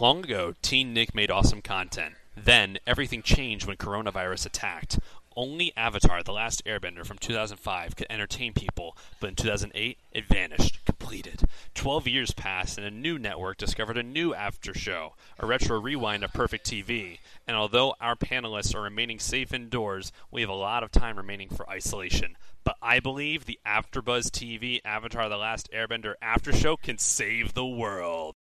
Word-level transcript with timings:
Long 0.00 0.24
ago, 0.24 0.54
Teen 0.60 0.92
Nick 0.92 1.14
made 1.14 1.30
awesome 1.30 1.62
content. 1.62 2.14
Then, 2.36 2.78
everything 2.84 3.22
changed 3.22 3.64
when 3.64 3.76
coronavirus 3.76 4.44
attacked. 4.44 4.98
Only 5.36 5.72
Avatar 5.76 6.20
The 6.24 6.32
Last 6.32 6.64
Airbender 6.64 7.06
from 7.06 7.16
2005 7.18 7.94
could 7.94 8.08
entertain 8.10 8.54
people, 8.54 8.96
but 9.20 9.28
in 9.28 9.36
2008, 9.36 9.96
it 10.10 10.24
vanished, 10.24 10.84
completed. 10.84 11.44
Twelve 11.76 12.08
years 12.08 12.32
passed, 12.32 12.76
and 12.76 12.84
a 12.84 12.90
new 12.90 13.20
network 13.20 13.56
discovered 13.56 13.96
a 13.96 14.02
new 14.02 14.34
after 14.34 14.74
show, 14.74 15.14
a 15.38 15.46
retro 15.46 15.80
rewind 15.80 16.24
of 16.24 16.32
Perfect 16.32 16.68
TV. 16.68 17.20
And 17.46 17.56
although 17.56 17.94
our 18.00 18.16
panelists 18.16 18.74
are 18.74 18.82
remaining 18.82 19.20
safe 19.20 19.54
indoors, 19.54 20.10
we 20.28 20.40
have 20.40 20.50
a 20.50 20.54
lot 20.54 20.82
of 20.82 20.90
time 20.90 21.16
remaining 21.16 21.50
for 21.50 21.70
isolation. 21.70 22.36
But 22.64 22.74
I 22.82 22.98
believe 22.98 23.44
the 23.44 23.60
AfterBuzz 23.64 24.32
TV 24.32 24.80
Avatar 24.84 25.28
The 25.28 25.36
Last 25.36 25.70
Airbender 25.72 26.14
after 26.20 26.52
show 26.52 26.76
can 26.76 26.98
save 26.98 27.54
the 27.54 27.64
world. 27.64 28.34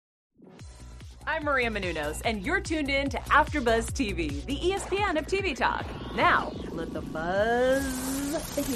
I'm 1.30 1.44
Maria 1.44 1.70
Menounos, 1.70 2.22
and 2.24 2.44
you're 2.44 2.58
tuned 2.58 2.90
in 2.90 3.08
to 3.10 3.16
AfterBuzz 3.18 3.92
TV, 3.92 4.44
the 4.46 4.56
ESPN 4.56 5.16
of 5.16 5.28
TV 5.28 5.54
talk. 5.54 5.86
Now, 6.16 6.52
let 6.72 6.92
the 6.92 7.02
buzz 7.02 8.56
begin. 8.56 8.74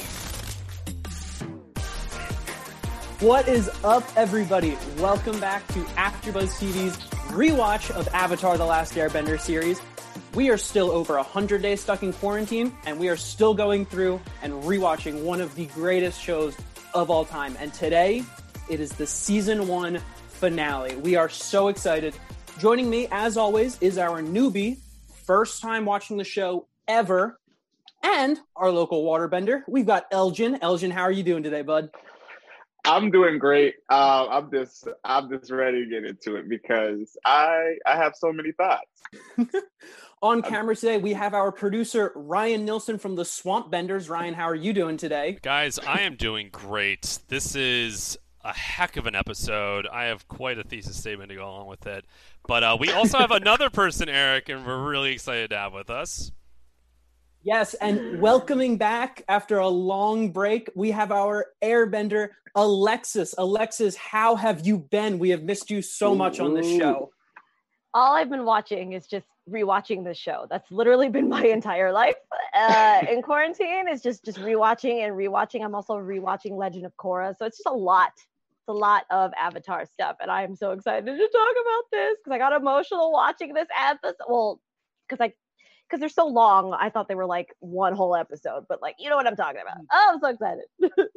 What 3.19 3.49
is 3.49 3.69
up, 3.83 4.05
everybody? 4.17 4.79
Welcome 4.99 5.41
back 5.41 5.67
to 5.73 5.81
AfterBuzz 5.81 6.55
TV's 6.61 6.97
rewatch 7.33 7.91
of 7.91 8.07
Avatar: 8.15 8.57
The 8.57 8.65
Last 8.65 8.95
Airbender 8.95 9.41
series. 9.41 9.83
We 10.37 10.49
are 10.49 10.57
still 10.57 10.93
over 10.93 11.17
100 11.17 11.61
days 11.61 11.81
stuck 11.81 12.05
in 12.05 12.13
quarantine, 12.13 12.73
and 12.87 13.01
we 13.01 13.09
are 13.09 13.17
still 13.17 13.55
going 13.55 13.85
through 13.85 14.21
and 14.43 14.53
rewatching 14.63 15.25
one 15.25 15.41
of 15.41 15.53
the 15.57 15.67
greatest 15.67 16.23
shows 16.23 16.57
of 16.95 17.11
all 17.11 17.25
time. 17.25 17.57
And 17.59 17.75
today, 17.75 18.23
it 18.71 18.79
is 18.79 18.93
the 18.93 19.09
season 19.09 19.67
one 19.67 20.01
finale. 20.29 20.95
We 20.97 21.17
are 21.17 21.29
so 21.29 21.67
excited. 21.67 22.15
Joining 22.59 22.89
me, 22.89 23.09
as 23.11 23.37
always, 23.37 23.77
is 23.81 23.99
our 23.99 24.23
newbie, 24.23 24.79
first 25.25 25.61
time 25.61 25.85
watching 25.85 26.17
the 26.17 26.25
show 26.25 26.69
ever, 26.87 27.41
and 28.03 28.39
our 28.55 28.71
local 28.71 29.05
waterbender. 29.05 29.63
We've 29.67 29.87
got 29.87 30.07
Elgin. 30.13 30.59
Elgin, 30.63 30.93
how 30.93 31.03
are 31.03 31.11
you 31.11 31.25
doing 31.25 31.43
today, 31.43 31.63
bud? 31.63 31.91
I'm 32.85 33.11
doing 33.11 33.39
great. 33.39 33.75
Uh, 33.91 34.29
I'm 34.29 34.51
just 34.53 34.87
I'm 35.05 35.31
just 35.31 35.51
ready 35.51 35.85
to 35.85 35.91
get 35.91 36.05
into 36.05 36.37
it 36.37 36.49
because 36.49 37.17
I 37.25 37.75
I 37.87 37.97
have 37.97 38.15
so 38.15 38.33
many 38.33 38.53
thoughts. 38.53 39.03
On 40.23 40.41
camera 40.41 40.77
today, 40.77 40.99
we 40.99 41.13
have 41.13 41.35
our 41.35 41.51
producer 41.51 42.13
Ryan 42.15 42.65
Nilsson 42.65 42.99
from 42.99 43.17
the 43.17 43.25
Swamp 43.25 43.71
Benders. 43.71 44.09
Ryan, 44.09 44.35
how 44.35 44.45
are 44.45 44.55
you 44.55 44.73
doing 44.73 44.97
today? 44.97 45.39
Guys, 45.43 45.79
I 45.79 46.01
am 46.01 46.17
doing 46.17 46.51
great. 46.53 47.19
This 47.29 47.57
is 47.57 48.19
a 48.45 48.53
heck 48.53 48.97
of 48.97 49.07
an 49.07 49.15
episode. 49.15 49.87
I 49.91 50.05
have 50.05 50.29
quite 50.29 50.59
a 50.59 50.63
thesis 50.63 50.99
statement 50.99 51.31
to 51.31 51.37
go 51.37 51.45
along 51.49 51.67
with 51.67 51.87
it. 51.87 52.05
But 52.47 52.63
uh, 52.63 52.77
we 52.79 52.91
also 52.91 53.19
have 53.19 53.31
another 53.31 53.71
person, 53.71 54.09
Eric, 54.09 54.51
and 54.51 54.67
we're 54.67 54.89
really 54.89 55.13
excited 55.13 55.51
to 55.51 55.57
have 55.57 55.73
with 55.73 55.89
us. 55.89 56.31
Yes, 57.43 57.75
and 57.75 58.21
welcoming 58.21 58.79
back 58.79 59.23
after 59.29 59.59
a 59.59 59.69
long 59.69 60.31
break, 60.31 60.71
we 60.75 60.91
have 60.93 61.13
our 61.13 61.47
airbender 61.63 62.29
Alexis. 62.55 63.35
Alexis, 63.37 63.97
how 63.97 64.37
have 64.37 64.67
you 64.67 64.79
been? 64.79 65.19
We 65.19 65.31
have 65.31 65.43
missed 65.43 65.71
you 65.71 65.83
so 65.83 66.15
much 66.15 66.41
on 66.41 66.55
this 66.55 66.67
show. 66.67 67.11
all 67.93 68.15
I've 68.15 68.31
been 68.31 68.45
watching 68.45 68.93
is 68.93 69.07
just 69.07 69.27
rewatching 69.51 70.05
the 70.05 70.15
show. 70.15 70.47
That's 70.49 70.71
literally 70.71 71.09
been 71.09 71.29
my 71.29 71.45
entire 71.45 71.93
life. 71.93 72.17
Uh, 72.55 73.01
in 73.11 73.21
quarantine, 73.23 73.89
is 73.89 74.03
just 74.03 74.25
just 74.25 74.39
rewatching 74.39 75.05
and 75.05 75.15
rewatching. 75.15 75.65
I'm 75.65 75.75
also 75.75 75.95
rewatching 75.95 76.53
Legend 76.53 76.87
of 76.87 76.97
Korra, 76.97 77.37
so 77.37 77.47
it's 77.47 77.59
just 77.59 77.69
a 77.69 77.77
lot. 77.77 78.13
It's 78.67 78.75
a 78.75 78.79
lot 78.79 79.05
of 79.11 79.33
Avatar 79.39 79.85
stuff, 79.85 80.17
and 80.21 80.31
I 80.31 80.43
am 80.43 80.57
so 80.57 80.71
excited 80.71 81.05
to 81.05 81.13
talk 81.13 81.55
about 81.61 81.83
this 81.93 82.17
because 82.25 82.35
I 82.35 82.39
got 82.39 82.59
emotional 82.59 83.13
watching 83.13 83.53
this 83.53 83.69
episode. 83.79 84.15
Well, 84.27 84.59
because 85.07 85.23
I 85.23 85.35
because 85.87 86.01
they're 86.01 86.09
so 86.09 86.27
long, 86.27 86.73
I 86.73 86.89
thought 86.89 87.07
they 87.09 87.15
were 87.15 87.27
like 87.27 87.55
one 87.61 87.95
whole 87.95 88.17
episode, 88.17 88.65
but 88.67 88.81
like 88.81 88.95
you 88.99 89.11
know 89.11 89.17
what 89.17 89.27
I'm 89.27 89.37
talking 89.37 89.61
about. 89.61 89.77
Mm. 89.77 89.87
Oh, 89.93 90.11
I'm 90.15 90.21
so 90.21 90.29
excited. 90.29 90.65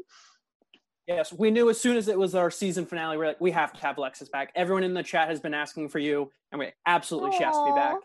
Yes, 1.08 1.32
we 1.32 1.52
knew 1.52 1.70
as 1.70 1.80
soon 1.80 1.96
as 1.96 2.10
it 2.10 2.20
was 2.20 2.36
our 2.36 2.52
season 2.52 2.86
finale, 2.86 3.16
we're 3.16 3.28
like, 3.28 3.40
we 3.40 3.52
have 3.52 3.72
to 3.72 3.80
have 3.80 3.98
Alexis 3.98 4.28
back. 4.28 4.52
Everyone 4.56 4.84
in 4.84 4.94
the 4.94 5.04
chat 5.04 5.30
has 5.30 5.40
been 5.40 5.54
asking 5.54 5.88
for 5.88 6.00
you, 6.00 6.30
and 6.52 6.60
we 6.60 6.74
absolutely 6.86 7.32
she 7.38 7.44
has 7.46 7.56
to 7.56 7.66
be 7.66 7.72
back. 7.72 7.96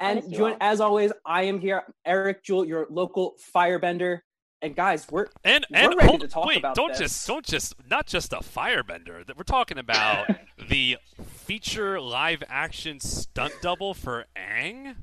And 0.00 0.56
as 0.62 0.80
always, 0.80 1.12
I 1.26 1.42
am 1.42 1.60
here, 1.60 1.82
Eric 2.06 2.42
Jewel, 2.42 2.64
your 2.64 2.86
local 2.88 3.34
firebender. 3.54 4.20
And 4.60 4.74
guys, 4.74 5.06
we're 5.10 5.26
And 5.44 5.64
We're 5.70 5.78
and 5.78 5.94
ready 5.96 6.08
hold, 6.08 6.20
to 6.22 6.28
talk 6.28 6.46
wait, 6.46 6.58
about 6.58 6.74
don't 6.74 6.88
this. 6.88 6.98
just 6.98 7.26
don't 7.26 7.44
just 7.46 7.74
not 7.88 8.06
just 8.06 8.32
a 8.32 8.38
firebender. 8.38 9.24
That 9.26 9.36
we're 9.36 9.44
talking 9.44 9.78
about 9.78 10.28
the 10.68 10.98
feature 11.24 12.00
live 12.00 12.42
action 12.48 12.98
stunt 13.00 13.52
double 13.62 13.94
for 13.94 14.26
Aang. 14.36 14.96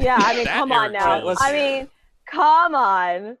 yeah, 0.00 0.18
I 0.20 0.34
mean, 0.36 0.46
come 0.46 0.72
on 0.72 0.92
now. 0.92 1.20
Joel 1.20 1.30
is 1.30 1.38
I 1.40 1.52
mean, 1.52 1.88
come 2.26 2.74
on. 2.74 3.36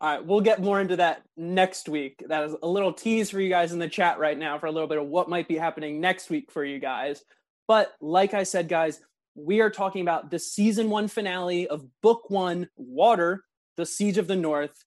All 0.00 0.10
right, 0.10 0.26
we'll 0.26 0.40
get 0.40 0.60
more 0.60 0.80
into 0.80 0.96
that 0.96 1.22
next 1.36 1.88
week. 1.88 2.22
That 2.28 2.42
is 2.44 2.56
a 2.60 2.66
little 2.66 2.92
tease 2.92 3.30
for 3.30 3.40
you 3.40 3.48
guys 3.48 3.72
in 3.72 3.78
the 3.78 3.88
chat 3.88 4.18
right 4.18 4.36
now 4.36 4.58
for 4.58 4.66
a 4.66 4.72
little 4.72 4.88
bit 4.88 4.98
of 4.98 5.06
what 5.06 5.28
might 5.30 5.46
be 5.46 5.56
happening 5.56 6.00
next 6.00 6.28
week 6.28 6.50
for 6.50 6.64
you 6.64 6.80
guys. 6.80 7.22
But 7.68 7.94
like 8.00 8.34
I 8.34 8.42
said, 8.42 8.68
guys, 8.68 9.00
we 9.36 9.60
are 9.60 9.70
talking 9.70 10.02
about 10.02 10.30
the 10.30 10.38
season 10.40 10.90
one 10.90 11.06
finale 11.08 11.68
of 11.68 11.86
book 12.02 12.28
one, 12.28 12.68
Water, 12.76 13.44
The 13.76 13.86
Siege 13.86 14.18
of 14.18 14.26
the 14.26 14.36
North. 14.36 14.84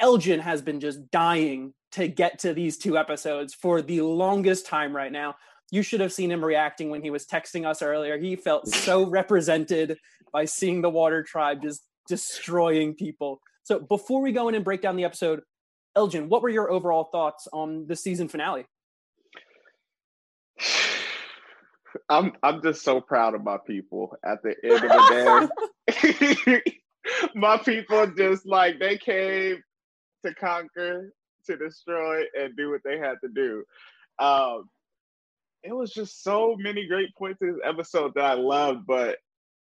Elgin 0.00 0.40
has 0.40 0.62
been 0.62 0.80
just 0.80 1.10
dying 1.10 1.74
to 1.92 2.08
get 2.08 2.38
to 2.40 2.54
these 2.54 2.78
two 2.78 2.96
episodes 2.96 3.54
for 3.54 3.82
the 3.82 4.02
longest 4.02 4.66
time 4.66 4.94
right 4.94 5.10
now. 5.10 5.34
You 5.70 5.82
should 5.82 6.00
have 6.00 6.12
seen 6.12 6.30
him 6.30 6.44
reacting 6.44 6.90
when 6.90 7.02
he 7.02 7.10
was 7.10 7.26
texting 7.26 7.66
us 7.66 7.82
earlier. 7.82 8.16
He 8.18 8.36
felt 8.36 8.68
so 8.68 9.06
represented 9.10 9.98
by 10.32 10.44
seeing 10.44 10.82
the 10.82 10.90
Water 10.90 11.22
Tribe 11.22 11.62
just 11.62 11.82
destroying 12.08 12.94
people. 12.94 13.40
So 13.64 13.80
before 13.80 14.22
we 14.22 14.32
go 14.32 14.48
in 14.48 14.54
and 14.54 14.64
break 14.64 14.80
down 14.80 14.96
the 14.96 15.04
episode, 15.04 15.40
Elgin, 15.94 16.28
what 16.28 16.42
were 16.42 16.48
your 16.48 16.70
overall 16.70 17.04
thoughts 17.04 17.48
on 17.52 17.86
the 17.86 17.96
season 17.96 18.28
finale? 18.28 18.64
I'm 22.10 22.32
I'm 22.42 22.62
just 22.62 22.82
so 22.82 23.00
proud 23.00 23.34
of 23.34 23.42
my 23.42 23.56
people. 23.66 24.14
At 24.24 24.42
the 24.42 24.54
end 24.62 24.74
of 24.74 24.80
the 24.82 25.50
day, 26.52 26.62
my 27.34 27.56
people 27.58 28.06
just 28.16 28.46
like 28.46 28.78
they 28.78 28.96
came 28.98 29.62
to 30.24 30.34
conquer, 30.34 31.12
to 31.46 31.56
destroy, 31.56 32.22
and 32.38 32.56
do 32.56 32.70
what 32.70 32.80
they 32.84 32.98
had 32.98 33.14
to 33.22 33.28
do. 33.28 33.64
Um, 34.18 34.68
it 35.62 35.72
was 35.72 35.92
just 35.92 36.22
so 36.22 36.56
many 36.58 36.86
great 36.86 37.14
points 37.16 37.40
in 37.42 37.52
this 37.52 37.60
episode 37.64 38.12
that 38.14 38.24
I 38.24 38.34
loved, 38.34 38.86
but 38.86 39.18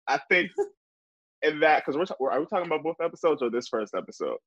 I 0.07 0.19
think 0.29 0.51
in 1.43 1.61
that 1.61 1.85
because 1.85 1.97
we're 1.97 2.07
ta- 2.07 2.15
are 2.21 2.41
we 2.41 2.47
talking 2.47 2.67
about 2.67 2.83
both 2.83 3.01
episodes 3.03 3.43
or 3.43 3.51
this 3.51 3.69
first 3.69 3.95
episode? 3.95 4.39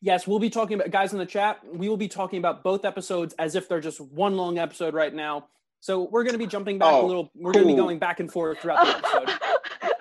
Yes, 0.00 0.26
we'll 0.26 0.40
be 0.40 0.50
talking 0.50 0.74
about 0.74 0.90
guys 0.90 1.12
in 1.12 1.18
the 1.20 1.26
chat. 1.26 1.60
We 1.64 1.88
will 1.88 1.96
be 1.96 2.08
talking 2.08 2.38
about 2.40 2.64
both 2.64 2.84
episodes 2.84 3.34
as 3.38 3.54
if 3.54 3.68
they're 3.68 3.80
just 3.80 4.00
one 4.00 4.36
long 4.36 4.58
episode 4.58 4.94
right 4.94 5.14
now. 5.14 5.46
So 5.78 6.08
we're 6.10 6.24
going 6.24 6.34
to 6.34 6.38
be 6.38 6.46
jumping 6.46 6.78
back 6.78 6.92
a 6.92 6.96
Oh, 6.96 7.06
little. 7.06 7.30
We're 7.34 7.52
going 7.52 7.66
to 7.66 7.72
be 7.72 7.76
going 7.76 7.98
back 7.98 8.18
and 8.20 8.30
forth 8.32 8.58
throughout 8.58 8.84
the 8.84 8.96
episode. 8.96 9.38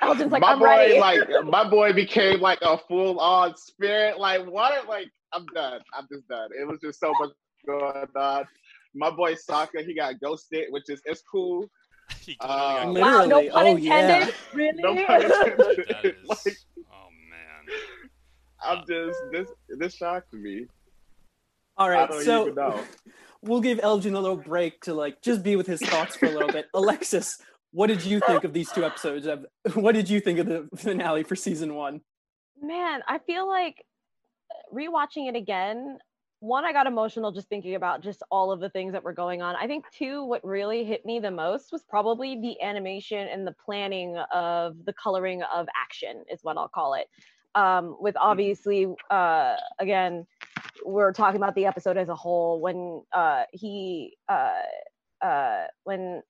Elgin's 0.01 0.31
like, 0.31 0.41
my 0.41 0.53
I'm 0.53 0.59
boy, 0.59 0.65
ready. 0.65 0.99
like 0.99 1.19
my 1.45 1.67
boy 1.67 1.93
became 1.93 2.41
like 2.41 2.59
a 2.61 2.77
full 2.77 3.19
on 3.19 3.55
spirit. 3.55 4.19
Like 4.19 4.45
what? 4.45 4.87
Like 4.87 5.07
I'm 5.33 5.45
done. 5.53 5.81
I'm 5.93 6.07
just 6.11 6.27
done. 6.27 6.49
It 6.59 6.67
was 6.67 6.79
just 6.81 6.99
so 6.99 7.13
much 7.19 7.31
going 7.65 8.05
on. 8.15 8.45
My 8.93 9.09
boy 9.09 9.35
Sokka, 9.35 9.85
he 9.85 9.93
got 9.93 10.19
ghosted, 10.19 10.65
which 10.71 10.89
is 10.89 11.01
it's 11.05 11.21
cool. 11.21 11.69
He 12.25 12.35
literally 12.41 12.77
um, 12.81 12.93
wow, 12.95 13.25
no 13.25 13.39
oh, 13.39 13.49
pun 13.51 13.67
oh, 13.67 13.75
yeah. 13.77 14.29
Really? 14.53 14.83
No 14.83 14.93
pun 15.05 15.21
intended. 15.23 15.85
That 15.87 16.05
is, 16.05 16.27
like 16.27 16.57
oh 16.91 17.07
man. 17.29 17.79
I'm 18.61 18.83
just 18.85 19.17
this 19.31 19.47
this 19.79 19.95
shocked 19.95 20.33
me. 20.33 20.65
All 21.77 21.89
right, 21.89 22.03
I 22.03 22.07
don't 22.07 22.23
so 22.23 22.41
even 22.41 22.55
know. 22.55 22.83
we'll 23.41 23.61
give 23.61 23.79
Elgin 23.81 24.13
a 24.13 24.19
little 24.19 24.35
break 24.35 24.81
to 24.81 24.93
like 24.93 25.21
just 25.21 25.41
be 25.41 25.55
with 25.55 25.67
his 25.67 25.81
thoughts 25.81 26.17
for 26.17 26.25
a 26.25 26.31
little 26.31 26.51
bit. 26.51 26.65
Alexis, 26.73 27.37
what 27.71 27.87
did 27.87 28.03
you 28.03 28.19
think 28.19 28.43
of 28.43 28.53
these 28.53 28.71
two 28.71 28.83
episodes? 28.83 29.25
Of 29.25 29.45
what 29.73 29.95
did 29.95 30.09
you 30.09 30.19
think 30.19 30.39
of 30.39 30.47
the 30.47 30.69
finale 30.75 31.23
for 31.23 31.35
season 31.35 31.75
one? 31.75 32.01
Man, 32.61 33.01
I 33.07 33.19
feel 33.19 33.47
like 33.47 33.83
rewatching 34.73 35.29
it 35.29 35.35
again. 35.35 35.97
One, 36.39 36.65
I 36.65 36.73
got 36.73 36.87
emotional 36.87 37.31
just 37.31 37.47
thinking 37.49 37.75
about 37.75 38.01
just 38.01 38.23
all 38.31 38.51
of 38.51 38.59
the 38.59 38.69
things 38.69 38.93
that 38.93 39.03
were 39.03 39.13
going 39.13 39.41
on. 39.41 39.55
I 39.55 39.67
think 39.67 39.85
two, 39.91 40.25
what 40.25 40.43
really 40.43 40.83
hit 40.83 41.05
me 41.05 41.19
the 41.19 41.29
most 41.29 41.71
was 41.71 41.83
probably 41.87 42.39
the 42.41 42.59
animation 42.61 43.27
and 43.27 43.45
the 43.45 43.53
planning 43.63 44.17
of 44.33 44.75
the 44.85 44.93
coloring 44.93 45.43
of 45.53 45.67
action, 45.79 46.23
is 46.31 46.39
what 46.41 46.57
I'll 46.57 46.67
call 46.67 46.95
it. 46.95 47.07
Um, 47.53 47.95
with 47.99 48.15
obviously, 48.19 48.87
uh, 49.11 49.55
again, 49.77 50.25
we're 50.83 51.13
talking 51.13 51.37
about 51.37 51.53
the 51.53 51.67
episode 51.67 51.97
as 51.97 52.09
a 52.09 52.15
whole 52.15 52.59
when 52.59 53.03
uh, 53.13 53.43
he, 53.51 54.17
uh, 54.27 54.63
uh, 55.21 55.65
when 55.83 56.23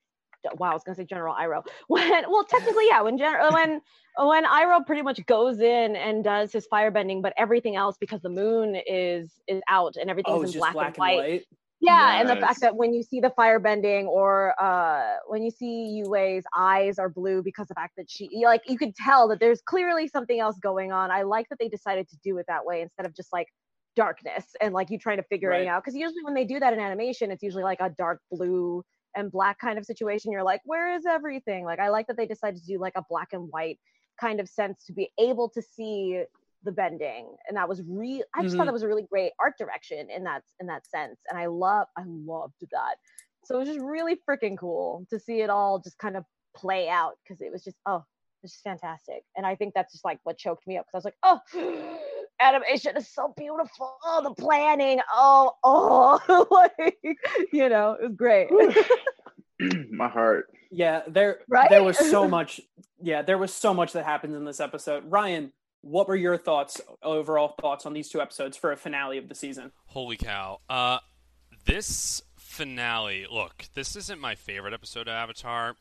wow, 0.58 0.72
I 0.72 0.74
was 0.74 0.84
gonna 0.84 0.96
say 0.96 1.06
General 1.06 1.36
Iroh. 1.36 1.64
When 1.88 2.24
well, 2.30 2.44
technically, 2.44 2.86
yeah, 2.88 3.02
when 3.02 3.18
General 3.18 3.54
when 3.54 3.82
when 4.18 4.46
Iroh 4.46 4.86
pretty 4.86 5.02
much 5.02 5.26
goes 5.26 5.60
in 5.60 5.96
and 5.96 6.24
does 6.24 6.52
his 6.52 6.68
firebending, 6.72 7.22
but 7.22 7.34
everything 7.38 7.76
else 7.76 7.98
because 8.00 8.22
the 8.22 8.30
moon 8.30 8.76
is 8.88 9.32
is 9.48 9.62
out 9.70 9.96
and 9.98 10.10
everything's 10.10 10.40
Oh, 10.40 10.44
in 10.44 10.52
black, 10.52 10.74
black 10.74 10.88
and 10.90 10.98
white. 10.98 11.10
and 11.10 11.18
white. 11.32 11.48
Yeah, 11.84 12.20
and 12.20 12.30
the 12.30 12.36
fact 12.36 12.62
that 12.62 12.76
when 12.76 12.94
you 12.94 13.02
see 13.02 13.20
the 13.20 13.32
fire 13.32 13.60
bending 13.60 14.06
or 14.06 14.54
uh 14.62 15.16
when 15.28 15.42
you 15.42 15.50
see 15.50 15.88
Yue's 16.04 16.44
eyes 16.56 17.00
are 17.00 17.10
blue 17.10 17.42
because 17.42 17.64
of 17.64 17.70
the 17.70 17.74
fact 17.76 17.94
that 17.98 18.10
she 18.10 18.30
like 18.46 18.62
you 18.68 18.78
could 18.78 18.96
tell 18.96 19.28
that 19.30 19.40
there's 19.40 19.62
clearly 19.62 20.08
something 20.08 20.40
else 20.40 20.58
going 20.60 20.92
on. 20.92 21.10
I 21.10 21.24
like 21.24 21.50
that 21.50 21.58
they 21.60 21.70
decided 21.70 22.08
to 22.10 22.18
do 22.24 22.38
it 22.38 22.46
that 22.48 22.66
way 22.66 22.82
instead 22.82 23.06
of 23.08 23.16
just 23.16 23.34
like 23.34 23.48
darkness 23.96 24.46
and 24.62 24.74
like 24.74 24.90
you 24.90 24.98
trying 24.98 25.18
to 25.18 25.24
figure 25.24 25.50
Right. 25.50 25.64
it 25.64 25.68
out 25.68 25.84
because 25.84 25.96
usually 25.96 26.24
when 26.24 26.34
they 26.34 26.46
do 26.46 26.60
that 26.60 26.72
in 26.72 26.80
animation 26.80 27.30
it's 27.32 27.44
usually 27.44 27.64
like 27.64 27.80
a 27.82 27.90
dark 27.98 28.22
blue 28.32 28.84
and 29.16 29.32
black 29.32 29.60
kind 29.60 29.78
of 29.78 29.86
situation 29.86 30.32
you're 30.32 30.44
like 30.44 30.62
where 30.66 30.94
is 30.96 31.06
everything? 31.06 31.66
Like 31.66 31.80
i 31.80 31.90
like 31.90 32.08
that 32.08 32.18
they 32.18 32.26
decided 32.26 32.60
to 32.62 32.66
do 32.66 32.80
like 32.80 32.94
a 32.96 33.04
black 33.10 33.30
and 33.34 33.50
white 33.52 33.80
kind 34.20 34.40
of 34.40 34.48
sense 34.48 34.86
to 34.86 34.94
be 34.94 35.10
able 35.20 35.50
to 35.50 35.62
see 35.62 36.24
the 36.64 36.72
bending 36.72 37.36
and 37.48 37.58
that 37.58 37.68
was 37.68 37.82
real 37.88 38.22
i 38.36 38.44
just 38.44 38.56
thought 38.56 38.64
Mhm. 38.64 38.68
that 38.68 38.74
was 38.74 38.84
a 38.84 38.88
really 38.88 39.02
great 39.10 39.32
art 39.40 39.58
direction 39.58 40.12
in 40.12 40.24
that 40.26 40.44
in 40.60 40.68
that 40.68 40.86
sense 40.86 41.20
and 41.30 41.40
i 41.40 41.48
love 41.48 41.88
i 41.98 42.04
loved 42.06 42.54
that. 42.72 42.98
So 43.46 43.56
it 43.56 43.60
was 43.60 43.68
just 43.70 43.80
really 43.80 44.16
freaking 44.30 44.56
cool 44.58 45.06
to 45.10 45.18
see 45.20 45.42
it 45.42 45.50
all 45.50 45.80
just 45.80 45.98
kind 45.98 46.16
of 46.16 46.24
play 46.56 46.88
out 46.88 47.14
because 47.24 47.42
it 47.42 47.52
was 47.52 47.64
just 47.64 47.78
oh 47.88 48.04
it's 48.44 48.54
just 48.54 48.64
fantastic 48.64 49.24
and 49.36 49.46
i 49.46 49.56
think 49.56 49.74
that's 49.74 49.92
just 49.92 50.06
like 50.06 50.20
what 50.24 50.38
choked 50.38 50.68
me 50.68 50.78
up 50.78 50.86
because 50.86 50.94
i 50.94 50.98
was 51.00 51.06
like 51.06 51.18
oh 51.24 51.40
animation 52.42 52.96
is 52.98 53.08
so 53.08 53.34
beautiful 53.38 53.96
oh 54.04 54.22
the 54.24 54.34
planning 54.42 55.00
oh 55.14 55.52
oh 55.64 56.48
like 56.52 56.98
you 57.54 57.70
know 57.70 57.94
it 57.94 58.08
was 58.08 58.16
great 58.16 58.50
My 59.92 60.08
heart. 60.08 60.48
Yeah, 60.72 61.02
there 61.08 61.40
Right? 61.48 61.70
there 61.70 61.84
was 61.84 61.98
so 61.98 62.28
much. 62.28 62.62
Yeah, 63.00 63.22
there 63.22 63.38
was 63.38 63.54
so 63.54 63.74
much 63.74 63.94
that 63.94 64.06
happens 64.06 64.36
in 64.36 64.46
this 64.46 64.60
episode. 64.60 65.04
Ryan, 65.12 65.52
what 65.82 66.08
were 66.08 66.16
your 66.16 66.38
thoughts, 66.38 66.82
overall 67.04 67.56
thoughts 67.60 67.86
on 67.86 67.94
these 67.94 68.10
two 68.10 68.22
episodes 68.22 68.58
for 68.58 68.72
a 68.72 68.78
finale 68.78 69.18
of 69.18 69.30
the 69.30 69.36
season? 69.36 69.72
Holy 69.86 70.18
cow. 70.18 70.60
Uh 70.70 71.00
this 71.66 72.22
finale, 72.38 73.28
look, 73.32 73.66
this 73.76 73.96
isn't 73.96 74.20
my 74.20 74.34
favorite 74.36 74.74
episode 74.74 75.08
of 75.08 75.14
Avatar, 75.14 75.76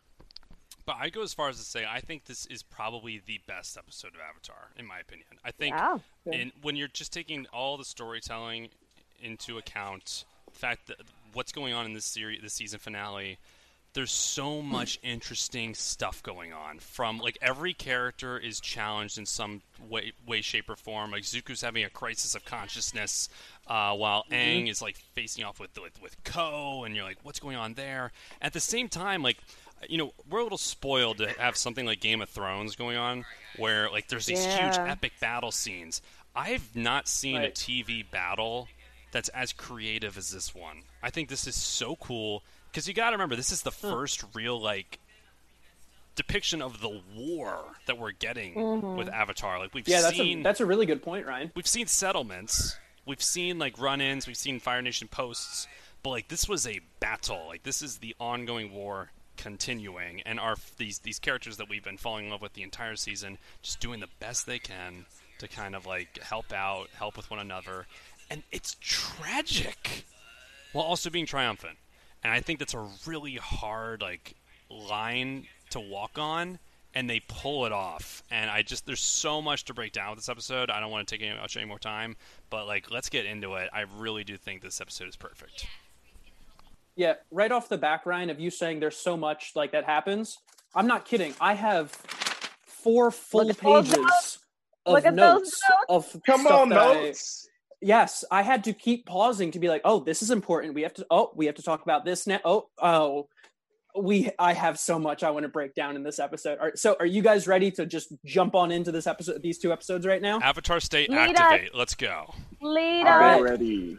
but 0.90 0.96
I 1.00 1.08
go 1.08 1.22
as 1.22 1.32
far 1.32 1.48
as 1.48 1.56
to 1.56 1.62
say 1.62 1.86
I 1.88 2.00
think 2.00 2.24
this 2.24 2.46
is 2.46 2.64
probably 2.64 3.22
the 3.24 3.38
best 3.46 3.76
episode 3.76 4.08
of 4.16 4.20
Avatar 4.28 4.70
in 4.76 4.86
my 4.86 4.98
opinion. 4.98 5.28
I 5.44 5.52
think 5.52 5.76
in, 6.32 6.50
when 6.62 6.74
you're 6.74 6.88
just 6.88 7.12
taking 7.12 7.46
all 7.52 7.76
the 7.76 7.84
storytelling 7.84 8.70
into 9.22 9.56
account, 9.56 10.24
the 10.52 10.58
fact 10.58 10.88
that 10.88 10.96
what's 11.32 11.52
going 11.52 11.74
on 11.74 11.86
in 11.86 11.92
this 11.92 12.06
series, 12.06 12.42
the 12.42 12.50
season 12.50 12.80
finale, 12.80 13.38
there's 13.92 14.10
so 14.10 14.62
much 14.62 14.98
interesting 15.04 15.74
stuff 15.74 16.24
going 16.24 16.52
on. 16.52 16.80
From 16.80 17.18
like 17.18 17.38
every 17.40 17.72
character 17.72 18.36
is 18.36 18.58
challenged 18.58 19.16
in 19.16 19.26
some 19.26 19.62
way, 19.88 20.12
way, 20.26 20.40
shape, 20.40 20.68
or 20.68 20.76
form. 20.76 21.12
Like 21.12 21.22
Zuko's 21.22 21.60
having 21.60 21.84
a 21.84 21.90
crisis 21.90 22.34
of 22.34 22.44
consciousness, 22.44 23.28
uh, 23.68 23.94
while 23.94 24.24
Aang 24.32 24.68
is 24.68 24.82
like 24.82 24.96
facing 25.14 25.44
off 25.44 25.60
with, 25.60 25.70
with 25.80 26.02
with 26.02 26.16
Koh, 26.24 26.82
and 26.84 26.96
you're 26.96 27.04
like, 27.04 27.18
what's 27.22 27.38
going 27.38 27.56
on 27.56 27.74
there? 27.74 28.10
At 28.42 28.54
the 28.54 28.60
same 28.60 28.88
time, 28.88 29.22
like 29.22 29.38
you 29.88 29.98
know, 29.98 30.12
we're 30.28 30.40
a 30.40 30.42
little 30.42 30.58
spoiled 30.58 31.18
to 31.18 31.28
have 31.38 31.56
something 31.56 31.86
like 31.86 32.00
Game 32.00 32.20
of 32.20 32.28
Thrones 32.28 32.76
going 32.76 32.96
on, 32.96 33.24
where 33.56 33.90
like 33.90 34.08
there's 34.08 34.26
these 34.26 34.44
huge 34.44 34.76
epic 34.76 35.12
battle 35.20 35.50
scenes. 35.50 36.02
I've 36.34 36.74
not 36.74 37.08
seen 37.08 37.42
a 37.42 37.48
TV 37.48 38.08
battle 38.08 38.68
that's 39.12 39.28
as 39.30 39.52
creative 39.52 40.16
as 40.16 40.30
this 40.30 40.54
one. 40.54 40.82
I 41.02 41.10
think 41.10 41.28
this 41.28 41.46
is 41.46 41.56
so 41.56 41.96
cool 41.96 42.42
because 42.70 42.86
you 42.86 42.94
got 42.94 43.10
to 43.10 43.14
remember 43.14 43.36
this 43.36 43.52
is 43.52 43.62
the 43.62 43.70
hmm. 43.70 43.90
first 43.90 44.24
real 44.34 44.60
like 44.60 44.98
depiction 46.14 46.60
of 46.60 46.80
the 46.80 47.00
war 47.16 47.58
that 47.86 47.98
we're 47.98 48.12
getting 48.12 48.54
mm-hmm. 48.54 48.96
with 48.96 49.08
Avatar. 49.08 49.58
Like 49.58 49.74
we've 49.74 49.88
Yeah, 49.88 50.02
that's 50.02 50.16
seen 50.16 50.40
a 50.40 50.42
that's 50.42 50.60
a 50.60 50.66
really 50.66 50.86
good 50.86 51.02
point, 51.02 51.26
Ryan. 51.26 51.50
we've 51.54 51.66
seen 51.66 51.86
settlements, 51.86 52.76
we've 53.06 53.22
seen 53.22 53.58
like 53.58 53.80
run-ins, 53.80 54.26
we've 54.26 54.36
seen 54.36 54.60
Fire 54.60 54.82
Nation 54.82 55.08
posts, 55.08 55.66
but 56.02 56.10
like 56.10 56.28
this 56.28 56.48
was 56.48 56.66
a 56.66 56.80
battle. 57.00 57.46
Like 57.48 57.62
this 57.62 57.82
is 57.82 57.98
the 57.98 58.14
ongoing 58.20 58.72
war 58.72 59.10
continuing, 59.40 60.20
and 60.26 60.38
are 60.38 60.56
these 60.76 60.98
these 60.98 61.18
characters 61.18 61.56
that 61.56 61.68
we've 61.68 61.82
been 61.82 61.96
falling 61.96 62.26
in 62.26 62.30
love 62.30 62.42
with 62.42 62.52
the 62.52 62.62
entire 62.62 62.94
season, 62.94 63.38
just 63.62 63.80
doing 63.80 64.00
the 64.00 64.08
best 64.20 64.46
they 64.46 64.58
can 64.58 65.06
to 65.38 65.48
kind 65.48 65.74
of 65.74 65.86
like 65.86 66.18
help 66.22 66.52
out, 66.52 66.88
help 66.92 67.16
with 67.16 67.30
one 67.30 67.40
another, 67.40 67.86
and 68.30 68.42
it's 68.52 68.76
tragic 68.80 70.04
while 70.72 70.84
also 70.84 71.08
being 71.08 71.26
triumphant. 71.26 71.78
And 72.22 72.32
I 72.32 72.40
think 72.40 72.58
that's 72.58 72.74
a 72.74 72.86
really 73.06 73.36
hard 73.36 74.02
like 74.02 74.34
line 74.68 75.46
to 75.70 75.80
walk 75.80 76.18
on 76.18 76.58
and 76.94 77.08
they 77.08 77.20
pull 77.26 77.64
it 77.64 77.72
off. 77.72 78.22
And 78.30 78.50
I 78.50 78.60
just 78.62 78.84
there's 78.84 79.00
so 79.00 79.40
much 79.40 79.64
to 79.66 79.74
break 79.74 79.92
down 79.92 80.10
with 80.10 80.18
this 80.18 80.28
episode. 80.28 80.70
I 80.70 80.80
don't 80.80 80.90
want 80.90 81.08
to 81.08 81.16
take 81.16 81.26
any, 81.26 81.38
much 81.38 81.56
any 81.56 81.66
more 81.66 81.78
time, 81.78 82.16
but 82.50 82.66
like 82.66 82.90
let's 82.90 83.08
get 83.08 83.24
into 83.24 83.54
it. 83.54 83.70
I 83.72 83.84
really 83.96 84.22
do 84.24 84.36
think 84.36 84.60
this 84.60 84.82
episode 84.82 85.08
is 85.08 85.16
perfect. 85.16 85.62
Yeah, 85.62 85.68
right 87.30 87.52
off 87.52 87.68
the 87.68 87.78
back, 87.78 88.06
Ryan, 88.06 88.30
of 88.30 88.40
you 88.40 88.50
saying 88.50 88.80
there's 88.80 88.96
so 88.96 89.16
much 89.16 89.52
like 89.54 89.72
that 89.72 89.84
happens. 89.84 90.36
I'm 90.74 90.86
not 90.86 91.04
kidding. 91.04 91.34
I 91.40 91.54
have 91.54 91.90
four 92.66 93.10
full 93.10 93.50
at 93.50 93.58
pages 93.58 94.38
of 94.86 94.92
Look 94.94 95.04
notes, 95.14 95.16
notes. 95.16 95.62
of 95.88 96.22
Come 96.26 96.40
stuff 96.42 96.60
on, 96.60 96.68
that 96.70 96.78
I- 96.78 96.94
notes. 96.94 97.48
yes, 97.82 98.24
I 98.30 98.42
had 98.42 98.64
to 98.64 98.72
keep 98.72 99.06
pausing 99.06 99.50
to 99.52 99.58
be 99.58 99.68
like, 99.68 99.82
"Oh, 99.84 100.00
this 100.00 100.22
is 100.22 100.30
important. 100.30 100.74
We 100.74 100.82
have 100.82 100.94
to. 100.94 101.06
Oh, 101.10 101.30
we 101.34 101.46
have 101.46 101.56
to 101.56 101.62
talk 101.62 101.82
about 101.82 102.04
this 102.04 102.26
now. 102.26 102.40
Oh, 102.44 102.68
oh, 102.80 103.28
we. 104.00 104.30
I 104.38 104.52
have 104.54 104.78
so 104.78 104.98
much 104.98 105.22
I 105.22 105.30
want 105.30 105.42
to 105.42 105.48
break 105.48 105.74
down 105.74 105.96
in 105.96 106.02
this 106.02 106.18
episode. 106.18 106.58
All 106.58 106.66
right, 106.66 106.78
so, 106.78 106.96
are 106.98 107.06
you 107.06 107.20
guys 107.22 107.46
ready 107.46 107.70
to 107.72 107.84
just 107.86 108.12
jump 108.24 108.54
on 108.54 108.70
into 108.70 108.90
this 108.92 109.06
episode, 109.06 109.42
these 109.42 109.58
two 109.58 109.72
episodes 109.72 110.06
right 110.06 110.22
now? 110.22 110.38
Avatar 110.40 110.80
State 110.80 111.10
Lead 111.10 111.34
us. 111.34 111.40
activate. 111.40 111.74
Let's 111.74 111.94
go. 111.94 112.32
lead 112.62 113.06
All 113.06 113.18
right. 113.18 113.34
us 113.34 113.40
Already. 113.40 113.98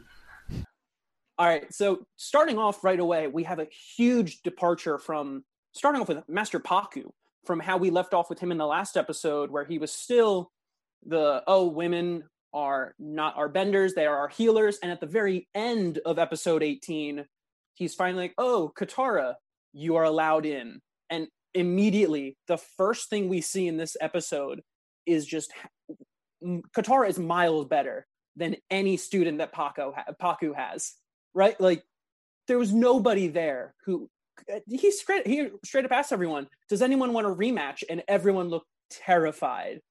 All 1.41 1.47
right, 1.47 1.73
so 1.73 2.05
starting 2.17 2.59
off 2.59 2.83
right 2.83 2.99
away, 2.99 3.25
we 3.25 3.45
have 3.45 3.57
a 3.57 3.67
huge 3.97 4.43
departure 4.43 4.99
from 4.99 5.43
starting 5.71 5.99
off 5.99 6.07
with 6.07 6.21
Master 6.29 6.59
Pakku 6.59 7.05
from 7.47 7.59
how 7.59 7.77
we 7.77 7.89
left 7.89 8.13
off 8.13 8.29
with 8.29 8.37
him 8.37 8.51
in 8.51 8.59
the 8.59 8.67
last 8.67 8.95
episode, 8.95 9.49
where 9.49 9.65
he 9.65 9.79
was 9.79 9.91
still 9.91 10.51
the 11.03 11.41
oh, 11.47 11.65
women 11.65 12.25
are 12.53 12.93
not 12.99 13.37
our 13.37 13.49
benders, 13.49 13.95
they 13.95 14.05
are 14.05 14.17
our 14.17 14.27
healers. 14.27 14.77
And 14.83 14.91
at 14.91 14.99
the 14.99 15.07
very 15.07 15.47
end 15.55 15.97
of 16.05 16.19
episode 16.19 16.61
18, 16.61 17.25
he's 17.73 17.95
finally 17.95 18.25
like, 18.25 18.35
oh, 18.37 18.71
Katara, 18.79 19.33
you 19.73 19.95
are 19.95 20.03
allowed 20.03 20.45
in. 20.45 20.79
And 21.09 21.27
immediately, 21.55 22.37
the 22.49 22.59
first 22.77 23.09
thing 23.09 23.29
we 23.29 23.41
see 23.41 23.67
in 23.67 23.77
this 23.77 23.97
episode 23.99 24.61
is 25.07 25.25
just 25.25 25.51
Katara 26.45 27.09
is 27.09 27.17
miles 27.17 27.65
better 27.65 28.05
than 28.35 28.57
any 28.69 28.95
student 28.95 29.39
that 29.39 29.55
ha- 29.55 29.89
Pakku 30.21 30.55
has 30.55 30.93
right? 31.33 31.59
Like 31.59 31.83
there 32.47 32.57
was 32.57 32.73
nobody 32.73 33.27
there 33.27 33.73
who 33.85 34.09
he 34.67 34.91
straight 34.91 35.27
he 35.27 35.49
straight 35.63 35.85
up 35.85 35.91
asked 35.91 36.11
everyone, 36.11 36.47
"Does 36.67 36.81
anyone 36.81 37.13
want 37.13 37.27
a 37.27 37.29
rematch?" 37.29 37.83
And 37.89 38.03
everyone 38.07 38.49
looked 38.49 38.67
terrified 38.89 39.81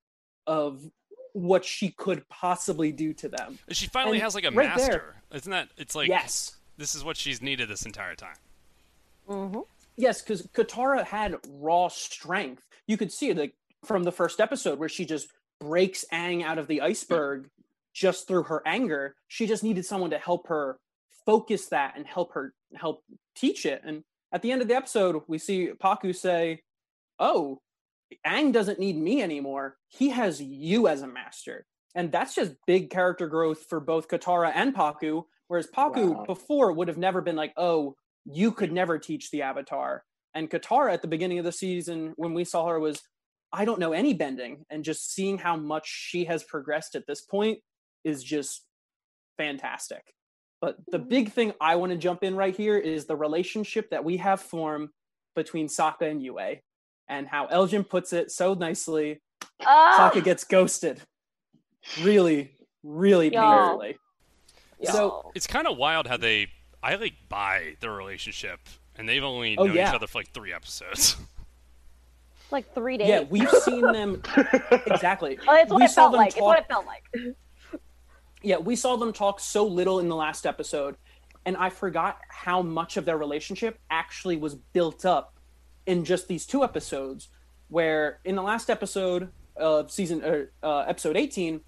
of 0.47 0.83
what 1.33 1.65
she 1.65 1.91
could 1.91 2.29
possibly 2.29 2.93
do 2.93 3.13
to 3.15 3.29
them. 3.29 3.59
She 3.71 3.87
finally 3.87 4.17
And 4.17 4.25
has 4.25 4.35
like 4.35 4.45
a 4.45 4.51
right 4.51 4.69
master. 4.69 5.15
Isn't 5.33 5.51
that? 5.53 5.69
It's 5.77 5.95
like 5.95 6.09
yes, 6.09 6.57
this 6.77 6.95
is 6.95 7.05
what 7.05 7.17
she's 7.17 7.41
needed 7.41 7.69
this 7.69 7.87
entire 7.87 8.15
time. 8.15 8.37
Mhm. 9.29 9.65
yes, 9.97 10.23
because 10.23 10.43
Katara 10.49 11.05
had 11.05 11.37
raw 11.49 11.89
strength. 11.89 12.65
You 12.87 12.97
could 12.97 13.13
see 13.13 13.29
it 13.29 13.37
like 13.37 13.55
from 13.85 14.03
the 14.03 14.11
first 14.13 14.41
episode 14.41 14.79
where 14.79 14.89
she 14.89 15.05
just 15.05 15.29
breaks 15.61 16.05
Aang 16.13 16.43
out 16.43 16.59
of 16.59 16.67
the 16.67 16.81
iceberg 16.81 17.49
just 17.93 18.27
through 18.27 18.45
her 18.45 18.63
anger. 18.67 19.15
She 19.29 19.47
just 19.47 19.63
needed 19.63 19.87
someone 19.87 20.11
to 20.11 20.19
help 20.19 20.49
her 20.49 20.79
focus 21.27 21.69
that 21.69 21.97
and 21.97 22.07
help 22.07 22.33
her 22.35 22.55
help 22.75 23.03
teach 23.35 23.67
it. 23.67 23.83
And 23.85 24.03
at 24.33 24.43
the 24.43 24.53
end 24.53 24.63
of 24.63 24.69
the 24.69 24.77
episode, 24.77 25.23
we 25.29 25.39
see 25.39 25.71
Pakku 25.73 26.15
say, 26.15 26.63
"Oh, 27.19 27.61
Aang 28.27 28.53
doesn't 28.53 28.79
need 28.79 28.97
me 28.97 29.23
anymore. 29.23 29.77
He 29.89 30.11
has 30.11 30.41
you 30.43 30.89
as 30.89 31.03
a 31.03 31.07
master." 31.07 31.67
And 31.95 32.13
that's 32.13 32.35
just 32.35 32.55
big 32.67 32.91
character 32.91 33.27
growth 33.27 33.65
for 33.69 33.81
both 33.81 34.09
Katara 34.09 34.53
and 34.55 34.75
Pakku. 34.75 35.25
Whereas 35.49 35.67
Pakku 35.67 36.15
Wow. 36.15 36.25
before 36.25 36.73
would 36.73 36.87
have 36.89 36.99
never 36.99 37.21
been 37.21 37.35
like, 37.37 37.53
"Oh, 37.57 37.97
you 38.25 38.53
could 38.53 38.73
never 38.73 38.99
teach 38.99 39.31
the 39.31 39.43
Avatar." 39.43 40.05
And 40.33 40.49
Katara 40.49 40.93
at 40.93 41.03
the 41.03 41.09
beginning 41.09 41.41
of 41.41 41.45
the 41.45 41.51
season, 41.51 42.13
when 42.17 42.35
we 42.35 42.45
saw 42.45 42.67
her, 42.69 42.79
was, 42.79 43.03
"I 43.53 43.65
don't 43.65 43.81
know 43.81 43.93
any 43.93 44.15
bending," 44.15 44.65
and 44.71 44.85
just 44.85 45.11
seeing 45.11 45.39
how 45.39 45.57
much 45.57 45.89
she 45.89 46.27
has 46.27 46.45
progressed 46.45 46.95
at 46.95 47.07
this 47.09 47.21
point 47.21 47.65
is 48.05 48.23
just 48.23 48.65
fantastic. 49.37 50.15
But 50.61 50.77
the 50.89 50.99
big 50.99 51.33
thing 51.33 51.55
I 51.61 51.77
want 51.77 51.93
to 51.93 51.99
jump 51.99 52.23
in 52.23 52.37
right 52.37 52.55
here 52.55 52.77
is 52.77 53.07
the 53.07 53.17
relationship 53.17 53.91
that 53.91 54.05
we 54.05 54.19
have 54.19 54.41
formed 54.41 54.91
between 55.35 55.69
Sokka 55.69 56.03
and 56.11 56.23
Yue, 56.23 56.57
and 57.09 57.27
how 57.27 57.47
Elgin 57.47 57.83
puts 57.85 58.13
it 58.13 58.31
so 58.31 58.55
nicely. 58.55 59.21
Ah, 59.65 60.11
Sokka 60.13 60.23
gets 60.23 60.45
ghosted, 60.45 61.01
really, 62.03 62.53
really 62.83 63.33
Y'all. 63.33 63.69
painfully. 63.79 63.99
yo. 64.81 64.91
so- 64.93 65.33
It's 65.35 65.47
kind 65.47 65.67
of 65.67 65.77
wild 65.79 66.07
how 66.07 66.17
they. 66.17 66.49
I 66.83 66.95
like 66.97 67.15
buy 67.29 67.77
their 67.81 67.93
relationship, 67.93 68.59
and 68.97 69.09
they've 69.09 69.23
only 69.25 69.57
Oh, 69.59 69.65
known 69.67 69.77
yeah. 69.77 69.89
each 69.91 69.95
other 69.95 70.07
for 70.07 70.19
like 70.19 70.31
three 70.33 70.53
episodes. 70.53 71.17
like 72.51 72.73
three 72.75 72.97
days 72.97 73.09
Yeah, 73.09 73.21
we've 73.29 73.49
seen 73.51 73.83
them 73.93 74.23
exactly. 74.87 75.39
oh, 75.47 75.55
it's 75.57 75.71
what 75.71 75.79
we 75.79 75.85
it 75.85 75.91
saw 75.91 76.03
felt 76.03 76.13
them 76.13 76.19
like 76.21 76.29
it's 76.33 76.41
what 76.41 76.55
talk- 76.57 76.65
it 76.65 76.69
felt 76.69 76.87
like 76.87 77.37
yeah, 78.43 78.59
we 78.59 78.77
saw 78.77 78.97
them 78.97 79.13
talk 79.13 79.41
so 79.41 79.67
little 79.67 79.99
in 80.01 80.09
the 80.09 80.17
last 80.17 80.47
episode. 80.47 80.97
and 81.47 81.57
I 81.57 81.71
forgot 81.71 82.19
how 82.29 82.61
much 82.61 82.99
of 82.99 83.07
their 83.07 83.17
relationship 83.17 83.79
actually 83.91 84.37
was 84.37 84.55
built 84.55 85.07
up 85.07 85.39
in 85.87 86.05
just 86.05 86.29
these 86.29 86.45
two 86.45 86.63
episodes. 86.63 87.29
Where 87.69 88.21
in 88.25 88.35
the 88.35 88.43
last 88.43 88.69
episode 88.69 89.31
of 89.57 89.91
season 89.91 90.23
or 90.25 90.53
uh, 90.63 90.81
episode 90.81 91.17
18, 91.17 91.61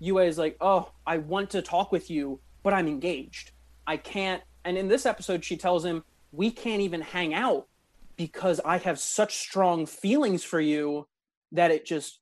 Yue 0.00 0.18
is 0.18 0.38
like, 0.38 0.56
"Oh, 0.60 0.90
I 1.06 1.18
want 1.18 1.50
to 1.50 1.62
talk 1.62 1.92
with 1.92 2.10
you, 2.10 2.40
but 2.62 2.72
I'm 2.72 2.88
engaged. 2.88 3.52
I 3.86 3.96
can't." 3.96 4.42
And 4.64 4.76
in 4.76 4.88
this 4.88 5.06
episode, 5.06 5.44
she 5.44 5.56
tells 5.56 5.84
him, 5.84 6.02
"We 6.32 6.50
can't 6.50 6.80
even 6.80 7.00
hang 7.00 7.34
out 7.34 7.68
because 8.16 8.60
I 8.64 8.78
have 8.78 8.98
such 8.98 9.36
strong 9.36 9.86
feelings 9.86 10.42
for 10.42 10.60
you 10.60 11.06
that 11.52 11.70
it 11.70 11.84
just 11.84 12.20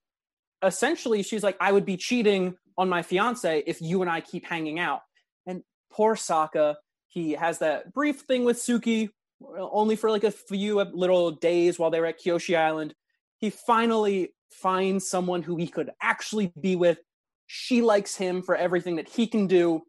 essentially 0.62 1.22
she's 1.22 1.42
like, 1.42 1.56
I 1.60 1.72
would 1.72 1.84
be 1.84 1.96
cheating 1.96 2.56
on 2.80 2.88
my 2.88 3.02
fiance 3.02 3.62
if 3.66 3.82
you 3.82 4.00
and 4.00 4.10
I 4.10 4.22
keep 4.22 4.46
hanging 4.46 4.78
out. 4.78 5.02
And 5.44 5.62
poor 5.92 6.16
Sokka, 6.16 6.76
he 7.08 7.32
has 7.32 7.58
that 7.58 7.92
brief 7.92 8.20
thing 8.20 8.42
with 8.42 8.56
Suki, 8.56 9.10
only 9.58 9.96
for 9.96 10.10
like 10.10 10.24
a 10.24 10.30
few 10.30 10.80
little 10.80 11.30
days 11.30 11.78
while 11.78 11.90
they 11.90 12.00
were 12.00 12.06
at 12.06 12.18
Kyoshi 12.18 12.56
Island. 12.56 12.94
He 13.36 13.50
finally 13.50 14.32
finds 14.50 15.06
someone 15.06 15.42
who 15.42 15.56
he 15.56 15.66
could 15.66 15.90
actually 16.00 16.54
be 16.58 16.74
with. 16.74 16.98
She 17.46 17.82
likes 17.82 18.16
him 18.16 18.40
for 18.40 18.56
everything 18.56 18.96
that 18.96 19.10
he 19.10 19.26
can 19.26 19.46
do. 19.46 19.82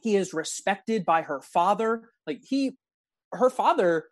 He 0.00 0.14
is 0.14 0.32
respected 0.32 1.04
by 1.04 1.22
her 1.22 1.40
father. 1.40 2.12
Like 2.28 2.42
he, 2.44 2.76
her 3.32 3.50
father 3.50 4.04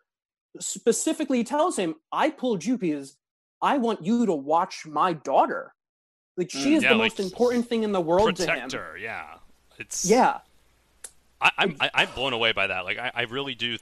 specifically 0.59 1.45
tells 1.45 1.77
him, 1.77 1.95
I 2.11 2.31
pulled 2.31 2.65
you 2.65 2.77
because 2.77 3.15
I 3.61 3.77
want 3.77 4.03
you 4.03 4.25
to 4.25 4.33
watch 4.33 4.85
my 4.85 5.13
daughter. 5.13 5.73
Like 6.39 6.49
she 6.49 6.71
Mm, 6.71 6.77
is 6.77 6.83
yeah, 6.83 6.89
the 6.89 6.95
like, 6.95 7.11
most 7.11 7.19
important 7.19 7.67
thing 7.67 7.83
in 7.83 7.91
the 7.91 7.99
world 7.99 8.33
to 8.37 8.43
him. 8.43 8.49
Protect 8.49 8.71
her, 8.71 8.97
yeah. 8.97 9.35
It's 9.77 10.05
Yeah. 10.09 10.39
I, 11.41 11.51
I'm 11.57 11.75
I, 11.81 11.91
I'm 11.93 12.09
blown 12.15 12.31
away 12.31 12.53
by 12.53 12.67
that. 12.67 12.85
Like 12.85 12.97
I, 12.97 13.11
I 13.13 13.21
really 13.23 13.55
do. 13.55 13.77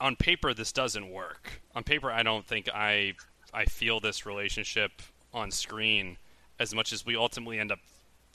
On 0.00 0.14
paper, 0.14 0.54
this 0.54 0.70
doesn't 0.72 1.10
work. 1.10 1.60
On 1.74 1.82
paper, 1.82 2.10
I 2.10 2.22
don't 2.22 2.46
think 2.46 2.68
I 2.72 3.14
I 3.52 3.64
feel 3.64 3.98
this 3.98 4.24
relationship 4.24 5.02
on 5.34 5.50
screen 5.50 6.16
as 6.60 6.72
much 6.74 6.92
as 6.92 7.04
we 7.04 7.16
ultimately 7.16 7.58
end 7.58 7.72
up 7.72 7.80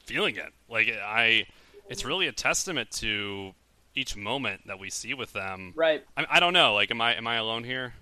feeling 0.05 0.35
it. 0.35 0.51
Like 0.69 0.89
I, 0.89 1.45
it's 1.89 2.03
really 2.03 2.27
a 2.27 2.31
testament 2.33 2.91
to 2.91 3.53
each 3.95 4.17
moment 4.17 4.67
that 4.67 4.79
we 4.79 4.89
see 4.89 5.13
with 5.13 5.31
them. 5.31 5.71
Right. 5.77 6.03
I, 6.17 6.25
I 6.29 6.39
don't 6.41 6.53
know. 6.53 6.73
Like, 6.73 6.91
am 6.91 6.99
I 6.99 7.15
am 7.15 7.25
I 7.25 7.35
alone 7.35 7.63
here? 7.63 7.93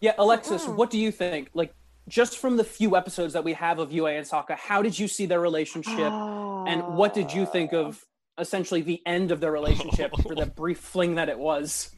Yeah, 0.00 0.14
Alexis, 0.18 0.66
what 0.66 0.90
do 0.90 0.98
you 0.98 1.12
think? 1.12 1.50
Like 1.54 1.72
just 2.08 2.38
from 2.38 2.56
the 2.56 2.64
few 2.64 2.96
episodes 2.96 3.32
that 3.32 3.44
we 3.44 3.54
have 3.54 3.78
of 3.78 3.92
Yue 3.92 4.06
and 4.06 4.26
Sokka, 4.26 4.56
how 4.56 4.82
did 4.82 4.98
you 4.98 5.08
see 5.08 5.26
their 5.26 5.40
relationship 5.40 5.98
and 6.12 6.96
what 6.96 7.14
did 7.14 7.32
you 7.32 7.46
think 7.46 7.72
of 7.72 8.04
essentially 8.38 8.82
the 8.82 9.00
end 9.06 9.30
of 9.30 9.40
their 9.40 9.52
relationship 9.52 10.12
for 10.22 10.34
the 10.34 10.46
brief 10.46 10.78
fling 10.78 11.14
that 11.16 11.28
it 11.28 11.38
was? 11.38 11.90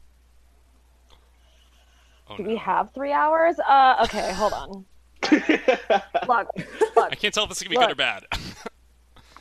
Oh, 2.28 2.36
Do 2.36 2.42
no. 2.42 2.48
we 2.50 2.56
have 2.56 2.92
three 2.92 3.12
hours? 3.12 3.56
Uh, 3.60 4.04
okay, 4.04 4.32
hold 4.32 4.52
on. 4.52 4.84
Look, 6.28 6.48
look. 6.94 7.10
I 7.10 7.14
can't 7.16 7.34
tell 7.34 7.44
if 7.44 7.48
this 7.48 7.58
is 7.58 7.62
gonna 7.64 7.70
be 7.70 7.76
good 7.76 7.92
or 7.92 7.94
bad. 7.96 8.24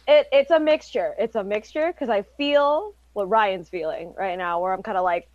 It, 0.08 0.28
it's 0.32 0.52
a 0.52 0.60
mixture. 0.60 1.16
It's 1.18 1.36
a 1.36 1.44
mixture 1.44 1.92
because 1.92 2.10
I 2.10 2.22
feel 2.38 2.94
what 3.14 3.28
Ryan's 3.28 3.70
feeling 3.70 4.14
right 4.16 4.38
now, 4.38 4.62
where 4.62 4.72
I'm 4.72 4.84
kind 4.84 5.00
of 5.00 5.04
like 5.04 5.28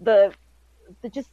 the, 0.00 0.32
the 1.02 1.08
just. 1.08 1.28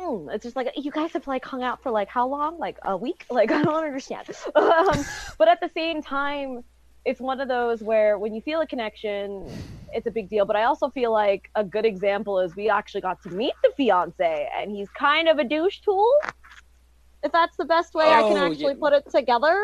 Mm, 0.00 0.34
It's 0.34 0.44
just 0.44 0.56
like 0.56 0.72
you 0.76 0.90
guys 0.90 1.12
have 1.14 1.26
like 1.26 1.44
hung 1.44 1.62
out 1.62 1.82
for 1.82 1.90
like 1.92 2.08
how 2.08 2.28
long? 2.28 2.58
Like 2.58 2.78
a 2.84 2.96
week? 2.96 3.24
Like 3.30 3.50
I 3.52 3.62
don't 3.62 3.84
understand. 3.84 4.28
Um, 4.56 5.06
but 5.38 5.48
at 5.48 5.60
the 5.60 5.70
same 5.74 6.02
time, 6.02 6.62
it's 7.04 7.20
one 7.20 7.40
of 7.40 7.48
those 7.48 7.82
where 7.82 8.18
when 8.18 8.34
you 8.34 8.42
feel 8.42 8.60
a 8.60 8.66
connection, 8.66 9.54
it's 9.92 10.06
a 10.06 10.10
big 10.10 10.28
deal. 10.30 10.46
But 10.46 10.56
I 10.56 10.64
also 10.64 10.90
feel 10.90 11.12
like 11.12 11.50
a 11.54 11.64
good 11.64 11.86
example 11.86 12.40
is 12.40 12.56
we 12.56 12.70
actually 12.70 13.02
got 13.02 13.22
to 13.24 13.30
meet 13.30 13.54
the 13.62 13.72
fiance, 13.76 14.48
and 14.58 14.70
he's 14.70 14.90
kind 14.98 15.28
of 15.28 15.38
a 15.38 15.44
douche 15.44 15.80
tool. 15.80 16.10
If 17.22 17.32
that's 17.32 17.56
the 17.56 17.64
best 17.66 17.94
way 17.94 18.12
I 18.12 18.22
can 18.22 18.36
Oh, 18.36 18.38
actually 18.38 18.74
yeah. 18.74 18.76
put 18.76 18.92
it 18.92 19.04
together, 19.10 19.56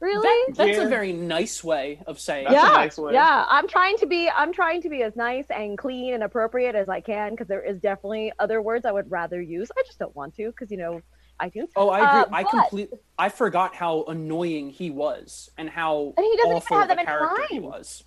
really. 0.00 0.22
That, 0.48 0.56
that's 0.56 0.78
Yeah. 0.78 0.84
a 0.84 0.88
very 0.88 1.12
nice 1.12 1.62
way 1.64 2.00
of 2.06 2.18
saying 2.20 2.46
That's 2.48 2.56
it. 2.56 2.58
a 2.58 2.70
yeah, 2.70 2.76
nice 2.76 2.98
way. 2.98 3.12
yeah. 3.12 3.44
I'm 3.48 3.68
trying 3.68 3.96
to 3.98 4.06
be. 4.06 4.28
I'm 4.28 4.52
trying 4.52 4.82
to 4.82 4.88
be 4.88 5.02
as 5.02 5.16
nice 5.16 5.46
and 5.50 5.76
clean 5.78 6.14
and 6.14 6.22
appropriate 6.22 6.74
as 6.74 6.88
I 6.88 7.00
can 7.00 7.32
because 7.32 7.48
there 7.48 7.62
is 7.62 7.80
definitely 7.80 8.32
other 8.38 8.60
words 8.62 8.84
I 8.84 8.92
would 8.92 9.10
rather 9.10 9.40
use. 9.40 9.70
I 9.76 9.82
just 9.86 9.98
don't 9.98 10.14
want 10.14 10.34
to 10.36 10.46
because 10.50 10.70
you 10.70 10.76
know 10.76 11.02
iTunes. 11.40 11.68
Oh, 11.76 11.88
I 11.90 11.98
agree. 11.98 12.32
Uh, 12.32 12.36
I 12.36 12.42
but- 12.42 12.50
completely 12.50 12.98
I 13.18 13.28
forgot 13.28 13.74
how 13.74 14.04
annoying 14.04 14.70
he 14.70 14.90
was 14.90 15.50
and 15.58 15.68
how 15.68 16.14
And 16.16 16.24
he 16.24 16.36
doesn't 16.36 16.50
even 16.50 16.56
awful 16.56 16.76
have 16.78 16.84
of 16.86 16.90
a 16.90 16.94
them 16.94 16.98
in 17.00 17.06
character 17.06 17.42
he 17.50 17.60
was. 17.60 18.04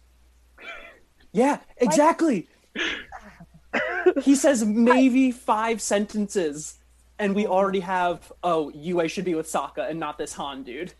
Yeah, 1.31 1.60
exactly. 1.77 2.48
he 4.24 4.36
says 4.36 4.65
maybe 4.65 5.31
five 5.31 5.81
sentences, 5.81 6.79
and 7.19 7.36
we 7.36 7.46
already 7.46 7.81
have 7.81 8.31
oh, 8.43 8.69
Yue 8.74 9.08
should 9.08 9.25
be 9.25 9.36
with 9.36 9.46
Sokka 9.48 9.89
and 9.89 10.00
not 10.00 10.17
this 10.17 10.34
Hahn 10.34 10.63
dude. 10.63 10.93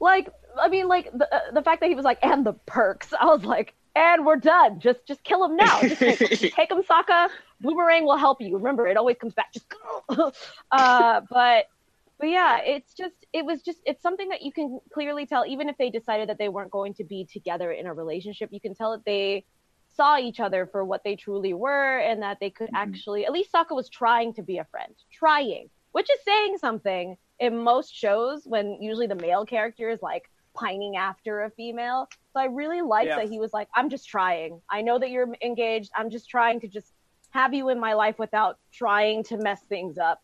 Like, 0.00 0.28
I 0.60 0.68
mean, 0.68 0.88
like 0.88 1.10
the 1.12 1.32
uh, 1.34 1.52
the 1.52 1.62
fact 1.62 1.80
that 1.80 1.88
he 1.88 1.94
was 1.94 2.04
like, 2.04 2.18
and 2.22 2.44
the 2.44 2.52
perks. 2.52 3.12
I 3.18 3.26
was 3.26 3.44
like, 3.44 3.74
and 3.94 4.24
we're 4.24 4.36
done. 4.36 4.80
Just 4.80 5.06
just 5.06 5.22
kill 5.24 5.44
him 5.44 5.56
now. 5.56 5.80
Just 5.80 5.98
take 5.98 6.18
Just 6.18 6.42
take 6.54 6.70
him 6.70 6.82
Sokka. 6.82 7.28
Boomerang 7.60 8.04
will 8.04 8.16
help 8.16 8.40
you. 8.40 8.56
Remember, 8.56 8.86
it 8.86 8.96
always 8.96 9.16
comes 9.20 9.34
back. 9.34 9.52
Just 9.52 9.66
go. 9.68 10.32
uh, 10.70 11.20
but 11.28 11.66
but 12.18 12.28
yeah, 12.28 12.60
it's 12.64 12.94
just 12.94 13.14
it 13.32 13.44
was 13.44 13.62
just 13.62 13.78
it's 13.84 14.02
something 14.02 14.28
that 14.28 14.42
you 14.42 14.52
can 14.52 14.80
clearly 14.92 15.26
tell. 15.26 15.44
Even 15.46 15.68
if 15.68 15.76
they 15.78 15.90
decided 15.90 16.28
that 16.28 16.38
they 16.38 16.48
weren't 16.48 16.70
going 16.70 16.94
to 16.94 17.04
be 17.04 17.24
together 17.24 17.72
in 17.72 17.86
a 17.86 17.94
relationship, 17.94 18.50
you 18.52 18.60
can 18.60 18.74
tell 18.74 18.92
that 18.92 19.04
they 19.04 19.44
saw 19.96 20.18
each 20.18 20.38
other 20.38 20.66
for 20.66 20.84
what 20.84 21.02
they 21.02 21.16
truly 21.16 21.54
were, 21.54 21.98
and 21.98 22.22
that 22.22 22.38
they 22.40 22.50
could 22.50 22.70
actually 22.74 23.26
at 23.26 23.32
least 23.32 23.52
Sokka 23.52 23.74
was 23.74 23.88
trying 23.88 24.34
to 24.34 24.42
be 24.42 24.58
a 24.58 24.64
friend, 24.64 24.94
trying, 25.12 25.70
which 25.92 26.08
is 26.10 26.18
saying 26.24 26.58
something 26.58 27.16
in 27.38 27.56
most 27.58 27.94
shows 27.94 28.42
when 28.44 28.80
usually 28.80 29.06
the 29.06 29.14
male 29.14 29.44
character 29.46 29.90
is 29.90 30.02
like 30.02 30.30
pining 30.54 30.96
after 30.96 31.44
a 31.44 31.50
female. 31.50 32.08
So 32.32 32.40
I 32.40 32.46
really 32.46 32.82
liked 32.82 33.08
Yeah. 33.08 33.16
that 33.16 33.28
he 33.28 33.38
was 33.38 33.52
like, 33.52 33.68
I'm 33.76 33.88
just 33.88 34.08
trying. 34.08 34.60
I 34.70 34.82
know 34.82 34.98
that 34.98 35.10
you're 35.10 35.28
engaged. 35.42 35.90
I'm 35.96 36.10
just 36.10 36.28
trying 36.28 36.60
to 36.60 36.68
just 36.68 36.92
have 37.30 37.54
you 37.54 37.68
in 37.68 37.78
my 37.78 37.92
life 37.94 38.18
without 38.18 38.58
trying 38.72 39.22
to 39.24 39.36
mess 39.36 39.60
things 39.68 39.98
up 39.98 40.20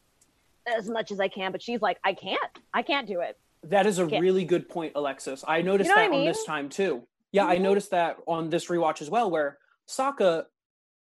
as 0.66 0.88
much 0.88 1.12
as 1.12 1.20
I 1.20 1.28
can. 1.28 1.52
But 1.52 1.62
she's 1.62 1.80
like, 1.82 1.98
I 2.02 2.14
can't. 2.14 2.40
I 2.72 2.82
can't 2.82 3.06
do 3.06 3.20
it. 3.20 3.38
That 3.62 3.86
is 3.86 3.98
a 3.98 4.06
really 4.06 4.44
good 4.44 4.68
point, 4.68 4.92
Alexis. 4.94 5.44
I 5.46 5.62
noticed 5.62 5.88
know 5.88 5.96
that 5.96 6.10
I 6.10 6.14
on 6.16 6.24
this 6.24 6.44
time 6.44 6.68
too. 6.68 7.06
Yeah, 7.32 7.46
I 7.46 7.56
Mhm. 7.56 7.62
noticed 7.62 7.90
that 7.92 8.16
on 8.26 8.50
this 8.50 8.66
rewatch 8.66 9.00
as 9.02 9.10
well, 9.10 9.30
where 9.30 9.58
Sokka, 9.88 10.46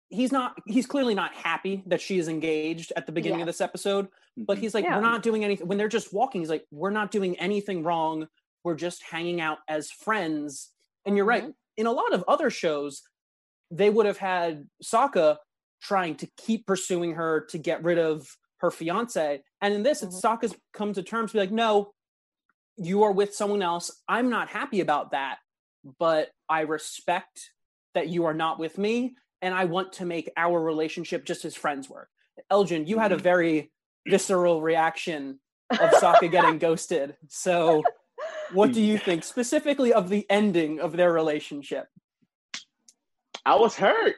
he's 0.09 0.31
not, 0.31 0.55
he's 0.65 0.85
clearly 0.85 1.15
not 1.15 1.33
happy 1.33 1.83
that 1.87 1.99
she 2.01 2.17
is 2.17 2.27
engaged 2.27 2.93
at 2.95 3.05
the 3.05 3.11
beginning 3.11 3.39
Yeah. 3.39 3.43
of 3.43 3.47
this 3.47 3.61
episode, 3.61 4.07
but 4.37 4.53
mm-hmm. 4.53 4.61
he's 4.61 4.73
like, 4.73 4.85
Yeah. 4.85 4.95
we're 4.95 5.01
not 5.01 5.23
doing 5.23 5.43
anything. 5.43 5.67
When 5.67 5.77
they're 5.77 5.87
just 5.87 6.13
walking, 6.13 6.41
he's 6.41 6.49
like, 6.49 6.65
we're 6.71 6.91
not 6.91 7.11
doing 7.11 7.37
anything 7.39 7.83
wrong. 7.83 8.27
We're 8.63 8.75
just 8.75 9.03
hanging 9.03 9.41
out 9.41 9.59
as 9.67 9.89
friends. 9.89 10.71
And 11.05 11.17
you're 11.17 11.25
right. 11.25 11.43
Mm-hmm. 11.43 11.51
In 11.77 11.87
a 11.87 11.91
lot 11.91 12.13
of 12.13 12.23
other 12.27 12.49
shows, 12.49 13.01
they 13.71 13.89
would 13.89 14.05
have 14.05 14.17
had 14.17 14.67
Sokka 14.83 15.37
trying 15.81 16.15
to 16.15 16.27
keep 16.37 16.65
pursuing 16.65 17.15
her 17.15 17.41
to 17.49 17.57
get 17.57 17.83
rid 17.83 17.97
of 17.97 18.27
her 18.57 18.71
fiance. 18.71 19.41
And 19.61 19.73
in 19.73 19.83
this, 19.83 20.03
it's 20.03 20.21
mm-hmm. 20.21 20.45
Sokka's 20.45 20.55
come 20.73 20.93
to 20.93 21.03
terms 21.03 21.33
be 21.33 21.39
like, 21.39 21.51
no, 21.51 21.93
you 22.77 23.03
are 23.03 23.11
with 23.11 23.33
someone 23.33 23.61
else. 23.61 23.91
I'm 24.07 24.29
not 24.29 24.49
happy 24.49 24.81
about 24.81 25.11
that, 25.11 25.37
but 25.99 26.29
I 26.47 26.61
respect 26.61 27.51
that 27.93 28.07
you 28.07 28.25
are 28.25 28.33
not 28.33 28.59
with 28.59 28.77
me, 28.77 29.15
and 29.41 29.53
I 29.53 29.65
want 29.65 29.93
to 29.93 30.05
make 30.05 30.29
our 30.37 30.61
relationship 30.61 31.25
just 31.25 31.45
as 31.45 31.55
friends 31.55 31.89
work. 31.89 32.09
Elgin, 32.51 32.85
you 32.85 32.99
had 32.99 33.11
a 33.11 33.17
very 33.17 33.71
visceral 34.09 34.61
reaction 34.61 35.39
of 35.71 35.91
Sokka 35.91 36.31
getting 36.31 36.57
ghosted. 36.57 37.15
So, 37.27 37.83
what 38.53 38.73
do 38.73 38.81
you 38.81 38.97
think 38.97 39.23
specifically 39.23 39.93
of 39.93 40.09
the 40.09 40.25
ending 40.29 40.79
of 40.79 40.97
their 40.97 41.11
relationship? 41.11 41.87
I 43.45 43.55
was 43.55 43.75
hurt. 43.75 44.15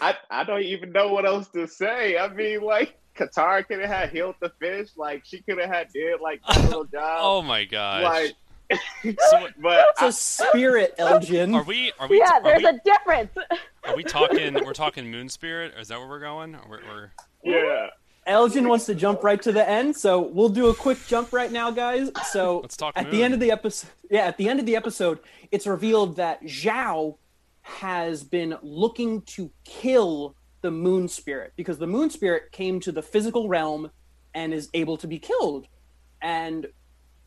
I 0.00 0.16
I 0.30 0.44
don't 0.44 0.62
even 0.62 0.92
know 0.92 1.08
what 1.08 1.26
else 1.26 1.48
to 1.48 1.66
say. 1.66 2.16
I 2.18 2.28
mean, 2.28 2.62
like 2.62 2.98
Katara 3.16 3.66
could 3.66 3.80
have 3.80 3.90
had 3.90 4.10
healed 4.10 4.36
the 4.40 4.52
fish. 4.60 4.90
Like 4.96 5.24
she 5.24 5.42
could 5.42 5.58
have 5.58 5.70
had 5.70 5.88
did 5.92 6.20
like 6.20 6.40
that 6.46 6.62
little 6.64 6.84
job. 6.92 7.18
oh 7.20 7.42
my 7.42 7.64
god! 7.64 8.02
like, 8.04 8.34
so 9.30 9.48
but 9.60 9.84
It's 9.90 10.02
a 10.02 10.12
spirit, 10.12 10.94
Elgin. 10.98 11.54
are 11.54 11.64
we? 11.64 11.92
Are 11.98 12.08
we? 12.08 12.18
Yeah, 12.18 12.30
are 12.34 12.42
there's 12.42 12.62
we, 12.62 12.68
a 12.68 12.80
difference. 12.84 13.32
Are 13.84 13.96
we 13.96 14.04
talking? 14.04 14.54
We're 14.54 14.72
talking 14.74 15.10
Moon 15.10 15.28
Spirit. 15.28 15.74
Is 15.78 15.88
that 15.88 15.98
where 15.98 16.08
we're 16.08 16.20
going? 16.20 16.56
We're, 16.68 16.80
we're 16.86 17.10
yeah, 17.42 17.86
Elgin 18.26 18.68
wants 18.68 18.86
to 18.86 18.94
jump 18.94 19.24
right 19.24 19.40
to 19.42 19.52
the 19.52 19.68
end, 19.68 19.96
so 19.96 20.20
we'll 20.20 20.50
do 20.50 20.68
a 20.68 20.74
quick 20.74 20.98
jump 21.06 21.32
right 21.32 21.50
now, 21.50 21.70
guys. 21.70 22.10
So 22.30 22.58
Let's 22.62 22.76
talk 22.76 22.92
at 22.96 23.04
Moon. 23.04 23.12
the 23.12 23.24
end 23.24 23.34
of 23.34 23.40
the 23.40 23.50
episode, 23.50 23.90
yeah, 24.10 24.26
at 24.26 24.36
the 24.36 24.48
end 24.48 24.60
of 24.60 24.66
the 24.66 24.76
episode, 24.76 25.18
it's 25.50 25.66
revealed 25.66 26.16
that 26.16 26.42
Zhao 26.42 27.16
has 27.62 28.22
been 28.22 28.56
looking 28.62 29.22
to 29.22 29.50
kill 29.64 30.34
the 30.60 30.70
Moon 30.70 31.08
Spirit 31.08 31.52
because 31.56 31.78
the 31.78 31.86
Moon 31.86 32.10
Spirit 32.10 32.52
came 32.52 32.78
to 32.80 32.92
the 32.92 33.02
physical 33.02 33.48
realm 33.48 33.90
and 34.34 34.52
is 34.52 34.68
able 34.74 34.96
to 34.98 35.06
be 35.06 35.18
killed, 35.18 35.66
and 36.20 36.66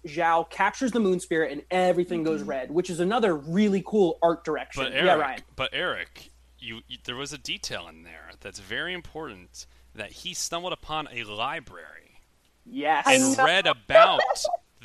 Zhao 0.05 0.49
captures 0.49 0.91
the 0.91 0.99
Moon 0.99 1.19
Spirit 1.19 1.51
and 1.51 1.63
everything 1.71 2.23
goes 2.23 2.41
mm-hmm. 2.41 2.49
red, 2.49 2.71
which 2.71 2.89
is 2.89 2.99
another 2.99 3.35
really 3.35 3.83
cool 3.85 4.19
art 4.21 4.43
direction. 4.43 4.83
but 4.83 4.93
yeah, 4.93 4.99
Eric. 4.99 5.21
Ryan. 5.21 5.41
But 5.55 5.69
Eric, 5.73 6.29
you, 6.59 6.81
you 6.87 6.97
there 7.03 7.15
was 7.15 7.33
a 7.33 7.37
detail 7.37 7.87
in 7.87 8.03
there 8.03 8.31
that's 8.41 8.59
very 8.59 8.93
important 8.93 9.65
that 9.95 10.11
he 10.11 10.33
stumbled 10.33 10.73
upon 10.73 11.07
a 11.11 11.23
library 11.23 12.19
Yes. 12.65 13.05
and 13.07 13.37
read 13.37 13.67
about 13.67 14.21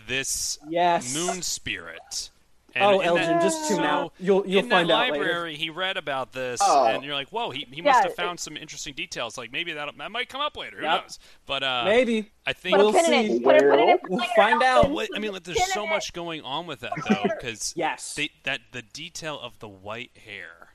this 0.07 0.59
yes. 0.69 1.15
moon 1.15 1.43
spirit. 1.43 2.31
And 2.75 2.85
Oh, 2.85 3.01
Elgin, 3.01 3.27
that- 3.27 3.43
just 3.43 3.67
tune 3.69 3.79
so 3.79 3.83
out. 3.83 4.13
You'll 4.21 4.47
you'll 4.47 4.63
in 4.65 4.69
find 4.71 4.91
that 4.91 4.95
out 4.95 5.11
later. 5.11 5.25
library, 5.25 5.57
he 5.57 5.71
read 5.71 5.97
about 5.97 6.33
this, 6.33 6.61
Oh. 6.63 6.85
and 6.87 7.03
you're 7.03 7.15
like, 7.15 7.31
"Whoa, 7.31 7.51
he, 7.51 7.67
he 7.73 7.81
must 7.81 7.97
Yeah, 7.97 8.03
have 8.03 8.11
it- 8.13 8.17
found 8.17 8.39
some 8.39 8.57
interesting 8.59 8.93
details. 8.95 9.39
Like 9.39 9.51
maybe 9.51 9.73
that 9.73 9.89
that 9.97 10.11
might 10.13 10.29
come 10.29 10.43
up 10.43 10.57
later. 10.57 10.77
Who 10.77 10.83
Yep. 10.85 11.03
knows?" 11.03 11.19
But 11.47 11.63
uh, 11.63 11.85
Maybe. 11.87 12.31
I 12.47 12.53
think 12.53 12.77
We'll 12.77 12.91
a 12.91 12.93
pin 12.93 13.13
in 13.13 13.27
see. 13.31 13.37
it. 13.39 13.43
Put 13.43 13.57
a 13.57 13.61
pin 13.61 13.79
in. 13.89 13.99
We'll 14.11 14.25
find 14.37 14.63
out. 14.63 14.85
in. 14.85 14.93
Well, 14.93 15.07
I 15.15 15.19
mean, 15.19 15.33
like, 15.33 15.45
there's 15.45 15.73
so 15.73 15.87
much 15.87 16.13
going 16.13 16.43
on 16.43 16.67
with 16.67 16.81
that 16.81 16.93
though, 17.09 17.23
because 17.41 17.73
Yes. 17.75 18.15
they, 18.15 18.31
that 18.45 18.61
the 18.73 18.83
detail 18.83 19.41
of 19.41 19.59
the 19.61 19.69
white 19.69 20.17
hair 20.25 20.75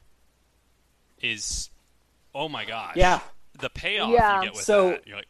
is, 1.22 1.70
oh 2.34 2.50
my 2.50 2.66
gosh, 2.66 2.96
Yeah. 2.98 3.20
The 3.60 3.70
payoff 3.70 4.10
Yeah. 4.12 4.38
you 4.38 4.44
get 4.48 4.54
with 4.56 4.64
So- 4.64 4.90
that. 4.92 5.08
You're 5.08 5.18
like, 5.18 5.28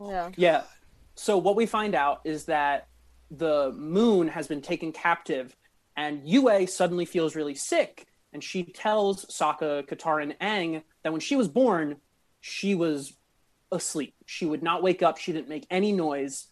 oh, 0.00 0.10
Yeah. 0.10 0.30
Yeah. 0.36 0.62
So 1.14 1.38
what 1.38 1.56
we 1.56 1.66
find 1.66 1.94
out 1.94 2.20
is 2.24 2.44
that 2.46 2.88
the 3.30 3.72
moon 3.72 4.28
has 4.28 4.46
been 4.46 4.62
taken 4.62 4.92
captive, 4.92 5.56
and 5.96 6.28
Yue 6.28 6.66
suddenly 6.66 7.04
feels 7.04 7.34
really 7.34 7.54
sick, 7.54 8.06
and 8.32 8.42
she 8.44 8.64
tells 8.64 9.24
Sokka, 9.26 9.86
Katara, 9.86 10.22
and 10.22 10.38
Aang 10.40 10.82
that 11.02 11.12
when 11.12 11.20
she 11.20 11.36
was 11.36 11.48
born, 11.48 12.00
she 12.40 12.74
was 12.74 13.14
asleep. 13.72 14.14
She 14.26 14.46
would 14.46 14.62
not 14.62 14.82
wake 14.82 15.02
up. 15.02 15.16
She 15.18 15.32
didn't 15.32 15.48
make 15.48 15.66
any 15.70 15.90
noise, 15.92 16.48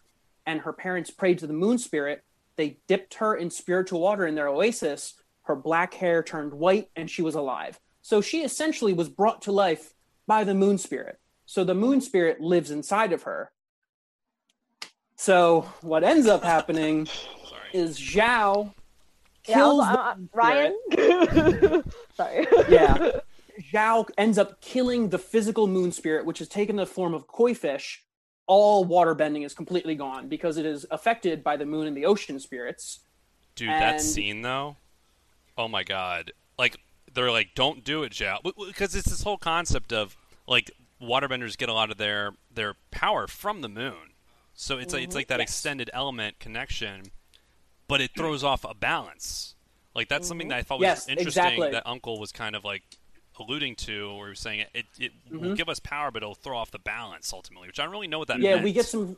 and 0.47 0.61
her 0.63 0.73
parents 0.73 1.11
prayed 1.11 1.39
to 1.39 1.47
the 1.47 1.53
moon 1.53 1.79
spirit. 1.79 2.25
They 2.57 2.79
dipped 2.89 3.15
her 3.15 3.35
in 3.37 3.51
spiritual 3.51 4.01
water 4.01 4.27
in 4.27 4.35
their 4.35 4.49
oasis. 4.49 5.15
Her 5.43 5.55
black 5.57 5.95
hair 5.95 6.23
turned 6.23 6.55
white, 6.55 6.91
and 6.97 7.11
she 7.11 7.23
was 7.23 7.35
alive. 7.35 7.79
So 8.03 8.21
she 8.21 8.43
essentially 8.43 8.93
was 8.93 9.09
brought 9.09 9.43
to 9.43 9.53
life 9.53 9.94
by 10.27 10.45
the 10.45 10.55
moon 10.55 10.79
spirit. 10.79 11.19
So 11.47 11.65
the 11.65 11.75
moon 11.75 12.01
spirit 12.01 12.41
lives 12.41 12.71
inside 12.71 13.13
of 13.13 13.23
her. 13.25 13.51
So 15.17 15.69
what 15.81 16.05
ends 16.05 16.27
up 16.27 16.43
happening 16.43 17.07
is 17.73 17.99
Zhao 17.99 18.73
Yeah, 19.47 19.65
I 19.65 19.73
was- 19.73 19.85
kills 19.85 19.87
the 19.89 20.01
uh, 20.01 20.15
moon 20.17 20.29
Ryan. 20.33 20.79
Sorry. 22.17 22.47
yeah. 22.69 23.11
Zhao 23.73 24.09
ends 24.19 24.37
up 24.37 24.61
killing 24.61 25.11
the 25.11 25.19
physical 25.19 25.67
moon 25.69 25.93
spirit, 25.93 26.27
which 26.27 26.41
has 26.41 26.49
taken 26.49 26.75
the 26.77 26.87
form 26.87 27.15
of 27.15 27.27
koi 27.29 27.55
fish. 27.55 28.03
All 28.47 28.85
water 28.85 29.15
bending 29.15 29.43
is 29.43 29.55
completely 29.55 29.95
gone 29.95 30.29
because 30.29 30.57
it 30.59 30.67
is 30.67 30.85
affected 30.91 31.43
by 31.45 31.57
the 31.57 31.65
moon 31.65 31.87
and 31.87 31.97
the 31.97 32.05
ocean 32.05 32.39
spirits. 32.41 33.01
Dude, 33.55 33.69
that 33.71 34.01
scene 34.03 34.43
though, 34.43 34.77
oh 35.57 35.69
my 35.69 35.83
god! 35.85 36.33
Like 36.59 36.77
they're 37.15 37.31
like, 37.31 37.55
"Don't 37.55 37.85
do 37.85 38.03
it, 38.03 38.13
Zhao," 38.13 38.39
because 38.67 38.95
it's 38.95 39.09
this 39.09 39.23
whole 39.23 39.39
concept 39.39 39.93
of 39.93 40.17
like 40.47 40.71
waterbenders 41.01 41.57
get 41.57 41.69
a 41.69 41.73
lot 41.73 41.91
of 41.91 41.97
their 41.97 42.33
their 42.53 42.75
power 42.91 43.27
from 43.27 43.61
the 43.61 43.69
moon. 43.69 44.13
So 44.55 44.79
it's 44.79 44.93
like 44.93 45.03
it's 45.03 45.11
mm-hmm. 45.11 45.19
like 45.19 45.29
that 45.29 45.41
Yes. 45.41 45.49
extended 45.51 45.91
element 45.93 46.39
connection, 46.39 47.05
but 47.89 48.01
it 48.01 48.13
throws 48.17 48.45
off 48.45 48.65
a 48.65 48.75
balance. 48.75 49.55
Like 49.95 50.09
that's 50.09 50.27
something 50.27 50.49
that 50.49 50.55
I 50.57 50.59
mm-hmm. 50.61 50.67
thought 50.67 50.79
was 50.81 50.87
Yes, 50.87 51.09
interesting 51.09 51.45
exactly. 51.45 51.71
that 51.71 51.87
Uncle 51.87 52.19
was 52.19 52.33
kind 52.33 52.57
of 52.57 52.65
like 52.65 52.83
alluding 53.39 53.75
to, 53.75 54.15
where 54.17 54.27
he 54.27 54.31
was 54.31 54.41
saying 54.41 54.61
it, 54.61 54.71
it, 54.75 54.87
it 54.99 55.13
will 55.31 55.41
mm-hmm. 55.41 55.55
give 55.55 55.69
us 55.69 55.81
power, 55.81 56.11
but 56.11 56.23
it'll 56.23 56.35
throw 56.35 56.57
off 56.57 56.71
the 56.71 56.79
balance 56.79 57.33
ultimately, 57.33 57.69
which 57.69 57.81
I 57.81 57.85
don't 57.85 57.93
really 57.93 58.07
know 58.07 58.19
what 58.19 58.29
that 58.29 58.39
yeah, 58.41 58.55
meant. 58.55 58.65
we 58.65 58.73
get 58.73 58.87
some 58.87 59.17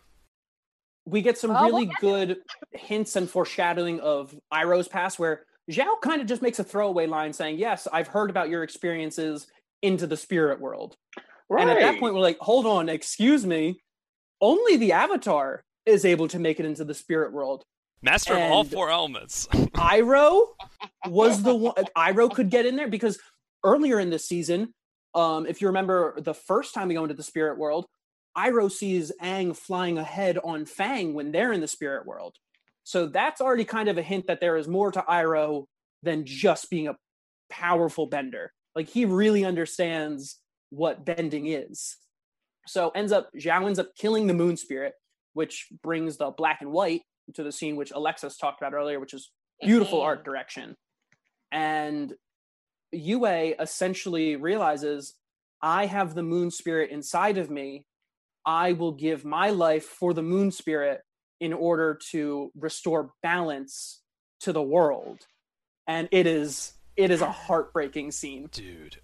we 1.04 1.22
get 1.22 1.38
some 1.38 1.50
Oh, 1.50 1.66
we'll 1.66 1.72
really 1.72 1.86
get 1.86 2.00
good 2.00 2.38
hints 2.72 3.16
and 3.16 3.28
foreshadowing 3.30 4.00
of 4.00 4.34
Iroh's 4.52 4.88
past 4.88 5.18
where 5.18 5.44
Zhao 5.70 6.00
kind 6.00 6.20
of 6.20 6.26
just 6.26 6.42
makes 6.42 6.58
a 6.58 6.64
throwaway 6.64 7.06
line 7.06 7.32
saying, 7.32 7.58
Yes, 7.58 7.88
I've 7.92 8.08
heard 8.08 8.30
about 8.30 8.48
your 8.48 8.62
experiences 8.62 9.46
into 9.82 10.06
the 10.06 10.16
spirit 10.16 10.60
world. 10.60 10.96
Right. 11.48 11.62
And 11.62 11.70
at 11.70 11.78
that 11.80 12.00
point, 12.00 12.14
we're 12.14 12.20
like, 12.20 12.38
hold 12.38 12.66
on, 12.66 12.88
excuse 12.88 13.46
me. 13.46 13.80
Only 14.40 14.76
the 14.76 14.92
Avatar 14.92 15.62
is 15.84 16.04
able 16.04 16.28
to 16.28 16.38
make 16.38 16.58
it 16.58 16.66
into 16.66 16.84
the 16.84 16.94
spirit 16.94 17.32
world. 17.32 17.62
Master 18.02 18.34
of 18.34 18.50
all 18.50 18.64
four 18.64 18.90
elements. 18.90 19.46
Iroh 19.52 20.48
was 21.06 21.42
the 21.42 21.54
one. 21.54 21.74
Iroh 21.96 22.32
could 22.32 22.50
get 22.50 22.66
in 22.66 22.76
there 22.76 22.88
because 22.88 23.18
earlier 23.64 23.98
in 24.00 24.10
this 24.10 24.26
season, 24.26 24.74
um, 25.14 25.46
if 25.46 25.60
you 25.60 25.68
remember 25.68 26.20
the 26.20 26.34
first 26.34 26.74
time 26.74 26.88
we 26.88 26.94
go 26.94 27.04
into 27.04 27.14
the 27.14 27.22
spirit 27.22 27.58
world, 27.58 27.86
Iroh 28.36 28.70
sees 28.70 29.12
Aang 29.22 29.56
flying 29.56 29.98
ahead 29.98 30.38
on 30.42 30.66
Fang 30.66 31.14
when 31.14 31.32
they're 31.32 31.52
in 31.52 31.60
the 31.60 31.68
spirit 31.68 32.06
world. 32.06 32.36
So 32.86 33.06
that's 33.06 33.40
already 33.40 33.64
kind 33.64 33.88
of 33.88 33.98
a 33.98 34.02
hint 34.02 34.28
that 34.28 34.40
there 34.40 34.56
is 34.56 34.68
more 34.68 34.92
to 34.92 35.04
Iroh 35.08 35.64
than 36.04 36.24
just 36.24 36.70
being 36.70 36.86
a 36.86 36.94
powerful 37.50 38.06
bender. 38.06 38.52
Like 38.76 38.88
he 38.88 39.04
really 39.04 39.44
understands 39.44 40.38
what 40.70 41.04
bending 41.04 41.48
is. 41.48 41.96
So 42.68 42.90
ends 42.90 43.10
up 43.10 43.30
Zhao 43.36 43.66
ends 43.66 43.80
up 43.80 43.96
killing 43.98 44.28
the 44.28 44.34
moon 44.34 44.56
spirit, 44.56 44.92
which 45.32 45.66
brings 45.82 46.16
the 46.16 46.30
black 46.30 46.58
and 46.60 46.70
white 46.70 47.02
to 47.34 47.42
the 47.42 47.50
scene 47.50 47.74
which 47.74 47.90
Alexis 47.90 48.36
talked 48.36 48.62
about 48.62 48.72
earlier, 48.72 49.00
which 49.00 49.14
is 49.14 49.32
beautiful 49.60 50.00
art 50.00 50.24
direction. 50.24 50.76
And 51.50 52.14
Yue 52.92 53.26
essentially 53.26 54.36
realizes, 54.36 55.14
I 55.60 55.86
have 55.86 56.14
the 56.14 56.22
moon 56.22 56.52
spirit 56.52 56.92
inside 56.92 57.36
of 57.36 57.50
me. 57.50 57.84
I 58.46 58.74
will 58.74 58.92
give 58.92 59.24
my 59.24 59.50
life 59.50 59.86
for 59.86 60.14
the 60.14 60.22
moon 60.22 60.52
spirit 60.52 61.00
in 61.40 61.52
order 61.52 61.98
to 62.10 62.50
restore 62.58 63.12
balance 63.22 64.02
to 64.40 64.52
the 64.52 64.62
world. 64.62 65.26
And 65.86 66.08
it 66.10 66.26
is 66.26 66.72
it 66.96 67.10
is 67.10 67.20
a 67.20 67.30
heartbreaking 67.30 68.10
scene 68.10 68.48
Dude. 68.50 68.96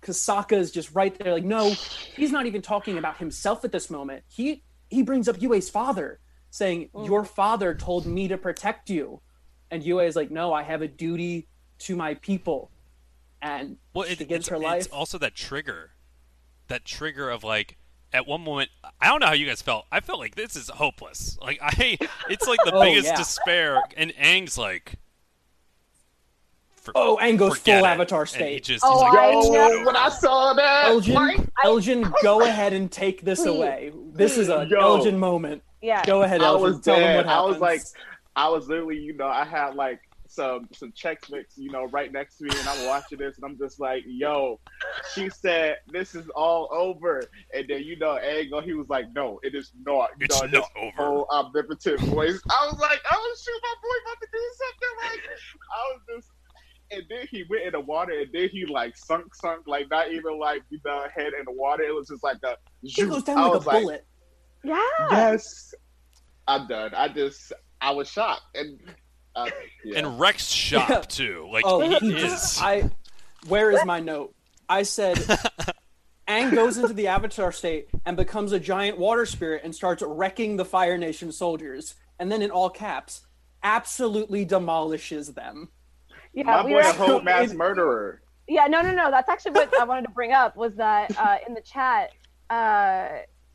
because 0.00 0.18
Sokka 0.18 0.56
is 0.56 0.70
just 0.70 0.94
right 0.94 1.16
there, 1.18 1.34
like, 1.34 1.44
no, 1.44 1.70
he's 2.16 2.32
not 2.32 2.46
even 2.46 2.62
talking 2.62 2.96
about 2.96 3.18
himself 3.18 3.64
at 3.64 3.72
this 3.72 3.90
moment. 3.90 4.24
He 4.28 4.64
he 4.88 5.02
brings 5.02 5.28
up 5.28 5.40
Yue's 5.40 5.70
father, 5.70 6.20
saying, 6.50 6.90
mm. 6.94 7.06
Your 7.06 7.24
father 7.24 7.74
told 7.74 8.06
me 8.06 8.28
to 8.28 8.36
protect 8.38 8.90
you. 8.90 9.20
And 9.70 9.82
Yue 9.82 10.00
is 10.00 10.16
like, 10.16 10.30
No, 10.30 10.52
I 10.52 10.62
have 10.62 10.82
a 10.82 10.88
duty 10.88 11.48
to 11.80 11.96
my 11.96 12.14
people. 12.14 12.70
And 13.40 13.76
Well, 13.94 14.06
she 14.06 14.12
it, 14.12 14.28
gives 14.28 14.32
it's, 14.32 14.48
her 14.48 14.56
it's 14.56 14.64
life. 14.64 14.88
also 14.92 15.18
that 15.18 15.34
trigger, 15.34 15.92
that 16.68 16.84
trigger 16.84 17.30
of 17.30 17.42
like, 17.42 17.76
at 18.12 18.26
one 18.26 18.42
moment, 18.42 18.70
I 19.00 19.08
don't 19.08 19.20
know 19.20 19.26
how 19.26 19.32
you 19.32 19.46
guys 19.46 19.62
felt. 19.62 19.86
I 19.90 20.00
felt 20.00 20.18
like 20.18 20.34
this 20.34 20.56
is 20.56 20.68
hopeless. 20.68 21.38
Like 21.40 21.58
I, 21.62 21.98
it's 22.28 22.46
like 22.46 22.58
the 22.64 22.72
Oh, 22.74 22.82
biggest 22.82 23.06
yeah. 23.08 23.16
despair, 23.16 23.82
and 23.96 24.12
Aang's 24.14 24.56
like, 24.58 24.94
for, 26.76 26.92
Oh, 26.96 27.18
Aang 27.22 27.38
goes 27.38 27.58
full 27.58 27.74
it. 27.74 27.84
Avatar 27.84 28.22
And 28.22 28.28
he 28.30 28.34
state. 28.34 28.64
just, 28.64 28.84
Oh, 28.84 28.92
he's 28.92 29.02
like, 29.02 29.12
oh, 29.12 29.18
I 29.18 29.38
"It's 29.38 29.48
know. 29.50 29.72
over." 29.78 29.86
when 29.86 29.96
I 29.96 30.08
saw 30.08 30.52
that, 30.54 30.86
Elgin, 30.86 31.14
like, 31.14 31.40
Elgin, 31.64 32.12
go 32.22 32.42
ahead 32.42 32.72
and 32.72 32.90
take 32.90 33.22
this 33.22 33.40
Please. 33.42 33.48
away. 33.56 33.92
This 34.12 34.36
is 34.36 34.48
a 34.48 34.66
Yo. 34.68 34.78
Elgin 34.80 35.18
moment. 35.18 35.62
Yeah. 35.80 36.04
Go 36.04 36.22
ahead, 36.22 36.42
I 36.42 36.46
Elgin. 36.46 36.62
was 36.62 36.80
Tell 36.80 36.96
them 36.96 37.04
dead. 37.04 37.16
what 37.26 37.34
I 37.34 37.40
was 37.42 37.58
like, 37.58 37.82
I 38.34 38.48
was 38.48 38.68
literally, 38.68 38.98
you 38.98 39.12
know, 39.14 39.26
I 39.28 39.44
had 39.44 39.74
like 39.76 40.00
some 40.32 40.68
some 40.72 40.92
Chex 40.92 41.30
Mix, 41.30 41.58
you 41.58 41.70
know, 41.70 41.84
right 41.86 42.10
next 42.10 42.38
to 42.38 42.44
me, 42.44 42.50
and 42.58 42.68
I'm 42.68 42.86
watching 42.86 43.18
this, 43.18 43.36
and 43.36 43.44
I'm 43.44 43.58
just 43.58 43.78
like, 43.78 44.02
yo, 44.06 44.58
she 45.14 45.28
said 45.28 45.76
this 45.92 46.14
is 46.14 46.28
all 46.30 46.68
over, 46.72 47.22
and 47.54 47.66
then 47.68 47.82
you 47.82 47.98
know, 47.98 48.16
Angle, 48.16 48.58
oh, 48.58 48.62
he 48.62 48.72
was 48.72 48.88
like, 48.88 49.06
no, 49.14 49.38
it 49.42 49.54
is 49.54 49.72
not. 49.84 50.10
You 50.18 50.26
It's 50.26 50.40
know, 50.40 50.46
not 50.46 50.50
this 50.52 50.70
over. 50.76 50.92
Whole 50.96 51.26
omnipotent 51.30 52.00
voice. 52.00 52.40
I 52.50 52.66
was 52.70 52.80
like, 52.80 53.00
oh 53.10 53.36
shoot, 53.38 53.60
my 53.62 53.74
boy 53.82 53.96
about 54.04 54.20
to 54.20 54.28
do 54.32 54.52
something 54.58 54.96
like. 55.02 55.30
I 55.30 55.92
was 55.92 56.00
just. 56.14 56.30
And 56.90 57.04
then 57.08 57.26
he 57.30 57.44
went 57.48 57.64
in 57.64 57.72
the 57.72 57.80
water, 57.80 58.12
and 58.12 58.28
then 58.32 58.50
he 58.50 58.66
like 58.66 58.96
sunk, 58.96 59.34
sunk, 59.34 59.66
like 59.66 59.88
not 59.90 60.12
even 60.12 60.38
like 60.38 60.62
you 60.70 60.78
know, 60.84 61.06
head 61.14 61.32
in 61.38 61.44
the 61.46 61.52
water. 61.52 61.82
It 61.82 61.94
was 61.94 62.08
just 62.08 62.22
like 62.22 62.36
a. 62.44 62.56
he 62.82 63.04
goes 63.04 63.22
down 63.22 63.38
I 63.38 63.46
like 63.46 63.52
a 63.52 63.66
like, 63.66 63.82
bullet. 63.82 64.06
Yeah. 64.64 64.80
Yes, 65.10 65.74
I'm 66.46 66.66
done. 66.68 66.92
I 66.94 67.08
just 67.08 67.52
I 67.80 67.90
was 67.90 68.08
shocked, 68.08 68.42
and 68.54 68.78
uh, 69.34 69.48
yeah. 69.84 69.98
and 69.98 70.18
Rex 70.20 70.46
shop 70.46 70.88
Yeah. 70.88 71.00
too. 71.00 71.48
Like 71.50 71.64
Oh, 71.66 71.80
he 71.80 71.94
he 72.12 72.16
is. 72.16 72.58
I. 72.60 72.90
Where 73.48 73.70
is 73.72 73.84
my 73.84 73.98
note? 74.00 74.34
I 74.68 74.84
said, 74.84 75.16
Aang 76.28 76.54
goes 76.54 76.78
into 76.78 76.94
the 76.94 77.08
Avatar 77.08 77.50
state 77.50 77.88
and 78.06 78.16
becomes 78.16 78.52
a 78.52 78.60
giant 78.60 78.98
water 78.98 79.26
spirit 79.26 79.62
and 79.64 79.74
starts 79.74 80.02
wrecking 80.06 80.56
the 80.56 80.64
Fire 80.64 80.96
Nation 80.96 81.32
soldiers, 81.32 81.94
and 82.18 82.30
then 82.30 82.40
in 82.42 82.50
all 82.50 82.70
caps, 82.70 83.22
absolutely 83.62 84.44
demolishes 84.44 85.34
them. 85.34 85.70
Yeah. 86.32 86.44
my 86.44 86.64
we 86.64 86.72
boy 86.72 86.80
a 86.80 86.92
whole 86.92 87.20
mass 87.20 87.52
murderer. 87.52 88.22
Yeah, 88.48 88.66
no, 88.66 88.80
no, 88.80 88.92
no. 88.92 89.10
That's 89.10 89.28
actually 89.28 89.52
what 89.52 89.72
I 89.80 89.84
wanted 89.84 90.02
to 90.02 90.10
bring 90.12 90.32
up 90.32 90.56
was 90.56 90.74
that 90.76 91.16
uh, 91.18 91.36
in 91.46 91.54
the 91.54 91.60
chat, 91.60 92.10
uh, 92.50 93.08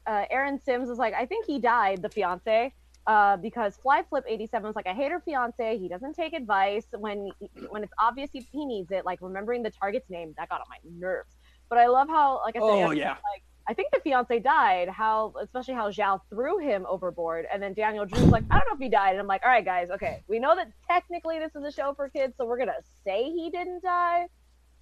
uh, 0.05 0.25
Aaron 0.29 0.59
Sims 0.59 0.89
was 0.89 0.97
like, 0.97 1.13
I 1.13 1.25
think 1.25 1.45
he 1.45 1.59
died, 1.59 2.01
the 2.01 2.09
fiance, 2.09 2.73
uh, 3.07 3.37
because 3.37 3.77
Flyflip87 3.83 4.61
was 4.63 4.75
like, 4.75 4.85
I 4.87 4.93
hate 4.93 5.11
her 5.11 5.21
fiance. 5.21 5.77
He 5.77 5.87
doesn't 5.87 6.13
take 6.13 6.33
advice 6.33 6.85
when 6.97 7.31
when 7.69 7.83
it's 7.83 7.93
obvious 7.99 8.29
he, 8.33 8.45
he 8.51 8.65
needs 8.65 8.91
it. 8.91 9.05
Like 9.05 9.19
remembering 9.21 9.63
the 9.63 9.71
target's 9.71 10.09
name, 10.09 10.33
that 10.37 10.49
got 10.49 10.59
on 10.61 10.67
my 10.69 10.77
nerves. 10.99 11.33
But 11.69 11.79
I 11.79 11.87
love 11.87 12.07
how, 12.09 12.41
like 12.45 12.55
I 12.55 12.59
said, 12.59 12.65
Oh 12.65 12.91
yeah, 12.91 13.09
like, 13.11 13.43
I 13.69 13.73
think 13.73 13.91
the 13.91 13.99
fiance 14.01 14.39
died. 14.39 14.87
How, 14.89 15.33
especially 15.41 15.73
how 15.73 15.89
Zhao 15.89 16.19
threw 16.29 16.57
him 16.59 16.85
overboard, 16.89 17.45
and 17.51 17.61
then 17.63 17.73
Daniel 17.73 18.05
Drew's 18.05 18.27
like, 18.29 18.43
I 18.51 18.59
don't 18.59 18.67
know 18.69 18.73
if 18.75 18.79
he 18.79 18.89
died. 18.89 19.11
And 19.11 19.19
I'm 19.19 19.27
like, 19.27 19.41
all 19.43 19.49
right, 19.51 19.65
guys, 19.65 19.89
okay, 19.89 20.23
we 20.27 20.39
know 20.39 20.55
that 20.55 20.69
technically 20.89 21.39
this 21.39 21.55
is 21.55 21.63
a 21.63 21.71
show 21.71 21.93
for 21.93 22.09
kids, 22.09 22.33
so 22.37 22.45
we're 22.45 22.57
gonna 22.59 22.73
say 23.05 23.23
he 23.25 23.49
didn't 23.49 23.83
die. 23.83 24.27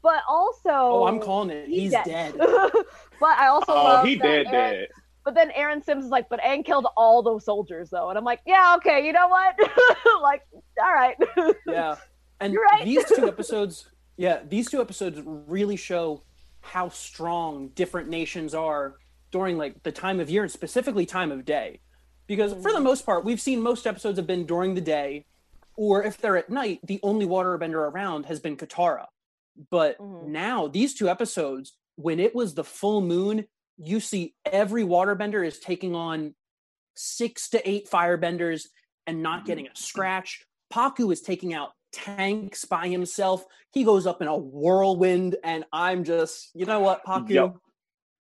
but 0.03 0.21
also 0.29 0.69
Oh, 0.69 1.05
I'm 1.07 1.19
calling 1.19 1.49
it. 1.51 1.67
He's 1.67 1.91
dead. 1.91 2.35
but 2.37 3.37
I 3.39 3.47
also 3.47 3.65
Oh, 3.71 3.83
love 3.83 4.05
he 4.07 4.15
that 4.15 4.23
dead, 4.23 4.47
Aaron- 4.47 4.73
dead. 4.73 4.87
But 5.25 5.33
then 5.35 5.51
Aaron 5.51 5.81
Sims 5.83 6.05
is 6.05 6.11
like, 6.11 6.29
but 6.29 6.39
Aang 6.41 6.63
killed 6.63 6.85
all 6.95 7.23
those 7.23 7.43
soldiers 7.45 7.89
though, 7.89 8.09
and 8.09 8.17
I'm 8.17 8.23
like, 8.23 8.41
yeah, 8.45 8.75
okay, 8.77 9.05
you 9.05 9.11
know 9.11 9.27
what? 9.27 9.55
like, 10.21 10.43
all 10.81 10.93
right. 10.93 11.17
yeah 11.67 11.95
and 12.41 12.53
right. 12.71 12.83
these 12.85 13.03
two 13.05 13.27
episodes 13.33 13.89
yeah 14.17 14.39
these 14.49 14.69
two 14.69 14.81
episodes 14.81 15.21
really 15.25 15.77
show 15.77 16.21
how 16.59 16.89
strong 16.89 17.69
different 17.75 18.09
nations 18.09 18.53
are 18.53 18.95
during 19.31 19.57
like 19.57 19.81
the 19.83 19.91
time 19.91 20.19
of 20.19 20.29
year 20.29 20.43
and 20.43 20.51
specifically 20.51 21.05
time 21.05 21.31
of 21.31 21.45
day 21.45 21.79
because 22.27 22.51
for 22.51 22.57
Mm-hmm. 22.59 22.73
the 22.73 22.81
most 22.81 23.05
part 23.05 23.23
we've 23.23 23.39
seen 23.39 23.61
most 23.61 23.87
episodes 23.87 24.17
have 24.17 24.27
been 24.27 24.45
during 24.45 24.75
the 24.75 24.81
day 24.81 25.25
or 25.77 26.03
if 26.03 26.17
they're 26.17 26.35
at 26.35 26.49
night 26.49 26.79
the 26.83 26.99
only 27.03 27.25
waterbender 27.25 27.75
around 27.89 28.25
has 28.25 28.41
been 28.41 28.57
katara 28.57 29.05
but 29.69 29.97
Mhm. 29.99 30.27
now 30.27 30.67
these 30.67 30.93
two 30.93 31.07
episodes 31.07 31.77
when 31.95 32.19
it 32.19 32.35
was 32.35 32.53
the 32.53 32.65
full 32.65 32.99
moon 32.99 33.45
you 33.77 33.99
see 33.99 34.33
every 34.45 34.83
waterbender 34.83 35.45
is 35.45 35.59
taking 35.59 35.95
on 35.95 36.33
six 36.95 37.49
to 37.49 37.69
eight 37.69 37.89
firebenders 37.89 38.67
and 39.05 39.21
not 39.21 39.39
mm-hmm. 39.39 39.47
getting 39.47 39.67
a 39.67 39.75
scratch. 39.75 40.45
Pakku 40.73 41.11
is 41.11 41.21
taking 41.21 41.53
out 41.53 41.71
tanks 41.91 42.65
by 42.65 42.87
himself. 42.87 43.45
He 43.71 43.83
goes 43.83 44.07
up 44.07 44.21
in 44.21 44.27
a 44.27 44.37
whirlwind, 44.37 45.35
and 45.43 45.65
I'm 45.71 46.03
just, 46.03 46.49
you 46.53 46.65
know 46.65 46.79
what, 46.79 47.05
Pakku? 47.05 47.29
Yep. 47.29 47.55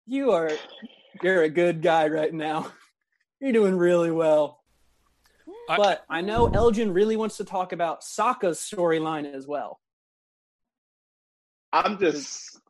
You 0.06 0.32
are, 0.32 0.50
you're 1.22 1.42
a 1.42 1.48
good 1.48 1.82
guy 1.82 2.08
right 2.08 2.32
now. 2.32 2.70
You're 3.40 3.52
doing 3.52 3.76
really 3.76 4.10
well. 4.10 4.62
I- 5.68 5.76
But 5.76 6.04
I 6.08 6.22
know 6.22 6.46
Elgin 6.46 6.94
really 6.94 7.16
wants 7.16 7.36
to 7.38 7.44
talk 7.44 7.72
about 7.72 8.00
Sokka's 8.00 8.58
storyline 8.58 9.30
as 9.30 9.46
well. 9.46 9.80
I'm 11.72 11.98
just 11.98 12.60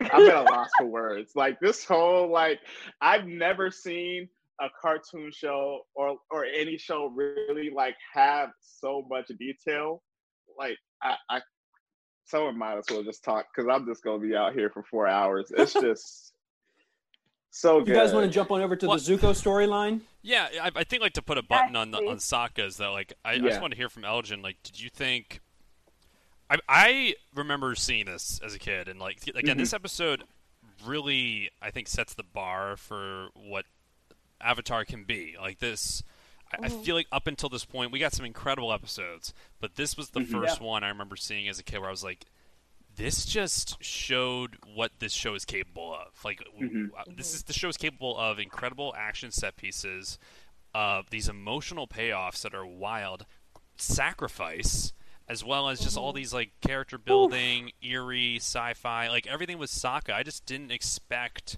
I'm 0.00 0.26
at 0.28 0.34
a 0.36 0.42
loss 0.50 0.68
for 0.78 0.86
words. 0.86 1.32
Like 1.34 1.58
this 1.60 1.84
whole 1.84 2.30
like 2.30 2.60
I've 3.00 3.26
never 3.26 3.70
seen 3.70 4.28
a 4.60 4.68
cartoon 4.80 5.30
show 5.32 5.80
or 5.94 6.16
or 6.30 6.44
any 6.44 6.76
show 6.78 7.06
really 7.06 7.70
like 7.74 7.96
have 8.12 8.50
so 8.60 9.06
much 9.10 9.28
detail. 9.38 10.02
Like 10.58 10.76
I, 11.02 11.14
I 11.28 11.40
someone 12.26 12.58
might 12.58 12.78
as 12.78 12.84
well 12.90 13.02
just 13.02 13.24
talk 13.24 13.46
because 13.54 13.68
I'm 13.72 13.86
just 13.86 14.02
gonna 14.04 14.18
be 14.18 14.36
out 14.36 14.52
here 14.54 14.70
for 14.70 14.82
four 14.82 15.06
hours. 15.08 15.50
It's 15.56 15.72
just 15.80 16.32
so 17.50 17.78
You 17.80 17.86
good. 17.86 17.94
guys 17.94 18.12
want 18.12 18.26
to 18.26 18.30
jump 18.30 18.50
on 18.52 18.60
over 18.62 18.76
to 18.76 18.86
What- 18.86 19.00
the 19.04 19.16
Zuko 19.16 19.30
storyline? 19.32 20.00
Yeah, 20.22 20.48
I, 20.62 20.70
I 20.76 20.84
think 20.84 21.02
like 21.02 21.14
to 21.14 21.22
put 21.22 21.38
a 21.38 21.42
button 21.42 21.74
on 21.76 21.90
the 21.90 21.98
on 21.98 22.18
Sokka 22.18 22.66
is 22.66 22.76
that 22.76 22.88
like 22.88 23.14
I, 23.24 23.32
I 23.32 23.38
just 23.38 23.60
want 23.60 23.72
to 23.72 23.76
hear 23.76 23.88
from 23.88 24.04
Elgin. 24.04 24.42
Like, 24.42 24.58
did 24.62 24.78
you 24.80 24.90
think? 24.90 25.40
I 26.50 26.58
I 26.68 27.14
remember 27.34 27.74
seeing 27.74 28.06
this 28.06 28.40
as 28.44 28.54
a 28.54 28.58
kid, 28.58 28.88
and 28.88 28.98
like 28.98 29.26
again, 29.34 29.56
this 29.56 29.72
episode 29.72 30.24
really 30.84 31.50
I 31.62 31.70
think 31.70 31.88
sets 31.88 32.14
the 32.14 32.24
bar 32.24 32.76
for 32.76 33.28
what 33.34 33.64
Avatar 34.40 34.84
can 34.84 35.04
be. 35.04 35.36
Like 35.40 35.58
this, 35.60 36.02
I, 36.52 36.66
I 36.66 36.68
feel 36.68 36.96
like 36.96 37.06
up 37.12 37.26
until 37.26 37.48
this 37.48 37.64
point 37.64 37.92
we 37.92 37.98
got 37.98 38.12
some 38.12 38.26
incredible 38.26 38.72
episodes, 38.72 39.32
but 39.60 39.76
this 39.76 39.96
was 39.96 40.10
the 40.10 40.24
first 40.24 40.60
one 40.60 40.82
I 40.84 40.88
remember 40.88 41.16
seeing 41.16 41.48
as 41.48 41.58
a 41.58 41.62
kid 41.62 41.78
where 41.78 41.88
I 41.88 41.92
was 41.92 42.04
like. 42.04 42.26
This 42.96 43.24
just 43.24 43.82
showed 43.82 44.58
what 44.74 44.90
this 44.98 45.12
show 45.12 45.34
is 45.34 45.44
capable 45.44 45.94
of. 45.94 46.22
Like, 46.24 46.42
uh, 46.98 47.04
this 47.16 47.34
is 47.34 47.44
the 47.44 47.52
show 47.52 47.68
is 47.68 47.76
capable 47.76 48.18
of 48.18 48.40
incredible 48.40 48.92
action 48.98 49.30
set 49.30 49.56
pieces, 49.56 50.18
uh, 50.74 51.02
these 51.08 51.28
emotional 51.28 51.86
payoffs 51.86 52.42
that 52.42 52.52
are 52.52 52.66
wild, 52.66 53.26
sacrifice, 53.76 54.92
as 55.30 55.44
well 55.44 55.68
as 55.68 55.78
just 55.78 55.96
all 55.96 56.08
mm-hmm. 56.08 56.16
these 56.16 56.34
like 56.34 56.50
character 56.60 56.98
building, 56.98 57.70
eerie 57.82 58.36
sci-fi, 58.36 59.08
like 59.08 59.28
everything 59.28 59.58
with 59.58 59.70
Sokka. 59.70 60.12
I 60.12 60.24
just 60.24 60.44
didn't 60.44 60.72
expect 60.72 61.56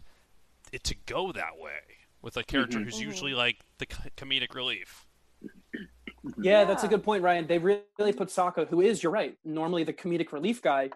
it 0.73 0.85
to 0.85 0.95
go 1.07 1.33
that 1.33 1.59
way 1.59 1.81
with 2.21 2.37
a 2.37 2.43
character 2.43 2.77
mm-hmm. 2.77 2.85
who's 2.85 2.97
mm-hmm. 2.97 3.09
usually 3.09 3.35
like 3.35 3.61
the 3.79 3.87
comedic 3.87 4.55
relief. 4.55 5.07
Yeah, 6.39 6.65
that's 6.65 6.85
a 6.85 6.89
good 6.89 7.03
point, 7.03 7.23
Ryan. 7.23 7.47
They 7.47 7.59
really 7.59 8.13
put 8.13 8.29
Sokka, 8.29 8.69
who 8.69 8.83
is, 8.83 9.03
you're 9.03 9.11
right, 9.11 9.39
normally 9.43 9.85
the 9.85 9.95
comedic 9.95 10.33
relief 10.33 10.61
guy. 10.61 10.91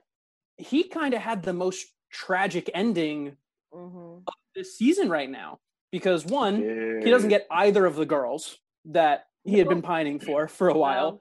He 0.58 0.84
kind 0.84 1.14
of 1.14 1.22
had 1.22 1.42
the 1.42 1.54
most 1.54 1.86
tragic 2.12 2.70
ending 2.74 3.38
hmm 3.72 4.18
this 4.54 4.78
season 4.78 5.10
right 5.10 5.28
now 5.28 5.58
because 5.92 6.24
one, 6.24 6.62
Yeah. 6.62 7.04
he 7.04 7.10
doesn't 7.10 7.28
get 7.28 7.46
either 7.50 7.84
of 7.84 7.96
the 7.96 8.06
girls 8.06 8.56
that 8.86 9.26
he 9.44 9.58
had 9.58 9.68
been 9.68 9.82
pining 9.82 10.18
for 10.18 10.48
for 10.48 10.68
a 10.68 10.76
while. 10.76 11.20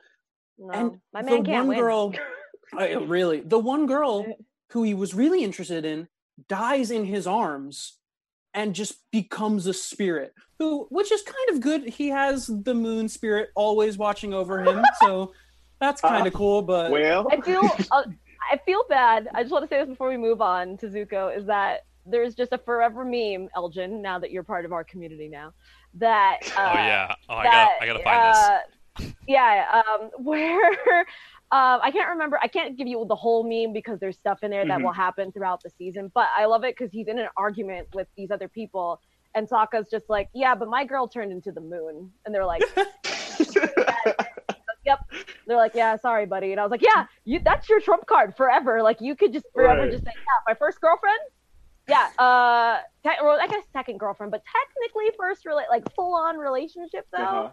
No, 0.57 0.71
And 0.71 0.99
my 1.13 1.21
the 1.21 1.31
man 1.31 1.45
can't 1.45 1.67
one 1.67 1.67
win. 1.67 1.79
girl, 1.79 2.13
I, 2.77 2.93
really, 2.93 3.41
the 3.41 3.59
one 3.59 3.85
girl 3.85 4.25
who 4.71 4.83
he 4.83 4.93
was 4.93 5.13
really 5.13 5.43
interested 5.43 5.85
in 5.85 6.07
dies 6.47 6.91
in 6.91 7.05
his 7.05 7.27
arms 7.27 7.97
and 8.53 8.73
just 8.73 9.09
becomes 9.11 9.67
a 9.67 9.73
spirit. 9.73 10.33
Who, 10.59 10.87
which 10.89 11.11
is 11.11 11.21
kind 11.21 11.49
of 11.49 11.61
good. 11.61 11.87
He 11.89 12.09
has 12.09 12.47
the 12.47 12.73
moon 12.73 13.09
spirit 13.09 13.49
always 13.55 13.97
watching 13.97 14.33
over 14.33 14.63
him, 14.63 14.83
so 15.01 15.33
that's 15.81 15.99
kind 15.99 16.25
of 16.25 16.33
cool. 16.33 16.61
But 16.61 16.91
well 16.91 17.27
I 17.29 17.41
feel 17.41 17.61
uh, 17.91 18.03
I 18.51 18.57
feel 18.65 18.83
bad. 18.89 19.27
I 19.33 19.43
just 19.43 19.51
want 19.51 19.63
to 19.63 19.67
say 19.67 19.79
this 19.79 19.89
before 19.89 20.07
we 20.07 20.17
move 20.17 20.41
on 20.41 20.77
to 20.77 20.87
Zuko 20.87 21.35
is 21.35 21.45
that 21.47 21.81
there's 22.05 22.35
just 22.35 22.53
a 22.53 22.57
forever 22.57 23.03
meme, 23.03 23.49
Elgin. 23.55 24.01
Now 24.01 24.17
that 24.19 24.31
you're 24.31 24.43
part 24.43 24.63
of 24.63 24.71
our 24.71 24.85
community 24.85 25.27
now, 25.27 25.51
that 25.95 26.39
uh, 26.57 26.69
oh 26.71 26.73
yeah, 26.73 27.15
oh 27.27 27.35
I 27.35 27.43
that, 27.43 27.69
got 27.79 27.83
I 27.83 27.85
gotta 27.87 28.03
find 28.03 28.33
this. 28.33 28.74
Yeah, 29.27 29.83
um, 29.99 30.09
where 30.23 30.99
um, 31.51 31.79
I 31.81 31.91
can't 31.91 32.09
remember. 32.09 32.39
I 32.41 32.47
can't 32.47 32.77
give 32.77 32.87
you 32.87 33.05
the 33.07 33.15
whole 33.15 33.43
meme 33.43 33.73
because 33.73 33.99
there's 33.99 34.17
stuff 34.17 34.39
in 34.43 34.51
there 34.51 34.65
that 34.65 34.79
Mhm. 34.79 34.83
will 34.83 34.91
happen 34.93 35.31
throughout 35.31 35.61
the 35.63 35.69
season. 35.69 36.11
But 36.13 36.27
I 36.35 36.45
love 36.45 36.63
it 36.63 36.75
because 36.77 36.91
he's 36.91 37.07
in 37.07 37.19
an 37.19 37.29
argument 37.37 37.87
with 37.93 38.07
these 38.17 38.31
other 38.31 38.47
people, 38.47 38.99
and 39.33 39.47
Sokka's 39.49 39.89
just 39.89 40.09
like, 40.09 40.29
"Yeah, 40.33 40.55
but 40.55 40.67
my 40.69 40.85
girl 40.85 41.07
turned 41.07 41.31
into 41.31 41.51
the 41.51 41.61
moon," 41.61 42.11
and 42.25 42.33
they're 42.33 42.45
like, 42.45 42.61
"Yep." 44.85 44.99
They're 45.47 45.57
like, 45.57 45.73
"Yeah, 45.75 45.97
sorry, 45.97 46.25
buddy," 46.25 46.51
and 46.51 46.59
I 46.59 46.63
was 46.63 46.71
like, 46.71 46.81
"Yeah, 46.81 47.05
you 47.25 47.39
that's 47.43 47.69
your 47.69 47.79
trump 47.81 48.05
card 48.07 48.35
forever. 48.35 48.81
Like 48.81 49.01
you 49.01 49.15
could 49.15 49.33
just 49.33 49.45
forever 49.53 49.81
Right. 49.81 49.91
just 49.91 50.03
say, 50.05 50.11
yeah, 50.15 50.39
my 50.47 50.55
first 50.55 50.79
girlfriend." 50.81 51.19
Yeah, 51.87 52.07
uh, 52.17 52.79
te- 53.03 53.21
well, 53.21 53.37
I 53.39 53.45
guess 53.47 53.63
second 53.71 53.99
girlfriend, 53.99 54.31
but 54.31 54.41
technically 54.43 55.11
first, 55.19 55.45
rela- 55.45 55.69
like 55.69 55.83
full 55.93 56.15
on 56.15 56.37
relationship 56.37 57.05
though. 57.11 57.23
Uh-huh. 57.23 57.49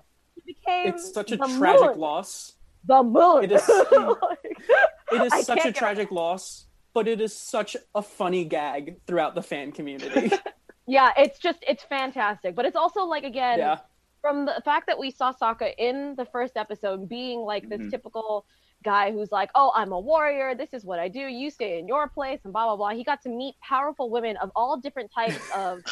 It's 0.66 1.12
such 1.12 1.32
a 1.32 1.36
tragic 1.36 1.80
moon. 1.90 1.98
loss. 1.98 2.54
The 2.84 3.02
moon. 3.02 3.44
It 3.44 3.52
is- 3.52 3.68
Like, 3.68 4.38
It 5.12 5.22
is 5.22 5.32
I 5.32 5.42
such 5.42 5.64
a 5.66 5.72
tragic 5.72 6.10
loss, 6.10 6.66
but 6.94 7.06
it 7.06 7.20
is 7.20 7.36
such 7.36 7.76
a 7.94 8.00
funny 8.02 8.44
gag 8.44 8.96
throughout 9.06 9.34
the 9.34 9.42
fan 9.42 9.70
community. 9.72 10.32
yeah, 10.86 11.12
it's 11.18 11.38
just 11.38 11.58
it's 11.66 11.82
fantastic, 11.84 12.54
but 12.54 12.64
it's 12.64 12.76
also 12.76 13.04
like 13.04 13.24
again 13.24 13.58
yeah. 13.58 13.78
from 14.22 14.46
the 14.46 14.60
fact 14.64 14.86
that 14.86 14.98
we 14.98 15.10
saw 15.10 15.32
Sokka 15.32 15.74
in 15.78 16.14
the 16.16 16.24
first 16.24 16.56
episode 16.56 17.08
being 17.08 17.40
like 17.40 17.68
this 17.68 17.80
Mhm. 17.82 17.90
typical 17.90 18.46
guy 18.82 19.12
who's 19.12 19.30
like, 19.30 19.50
"Oh, 19.54 19.70
I'm 19.74 19.92
a 19.92 20.00
warrior. 20.00 20.54
This 20.54 20.72
is 20.72 20.82
what 20.84 20.98
I 20.98 21.08
do. 21.08 21.20
You 21.20 21.50
stay 21.50 21.78
in 21.78 21.86
your 21.86 22.08
place," 22.08 22.40
and 22.44 22.52
blah 22.52 22.64
blah 22.66 22.76
blah. 22.76 22.90
He 22.90 23.04
got 23.04 23.20
to 23.22 23.28
meet 23.28 23.54
powerful 23.60 24.08
women 24.10 24.36
of 24.38 24.50
all 24.56 24.76
different 24.78 25.12
types 25.12 25.38
of 25.54 25.82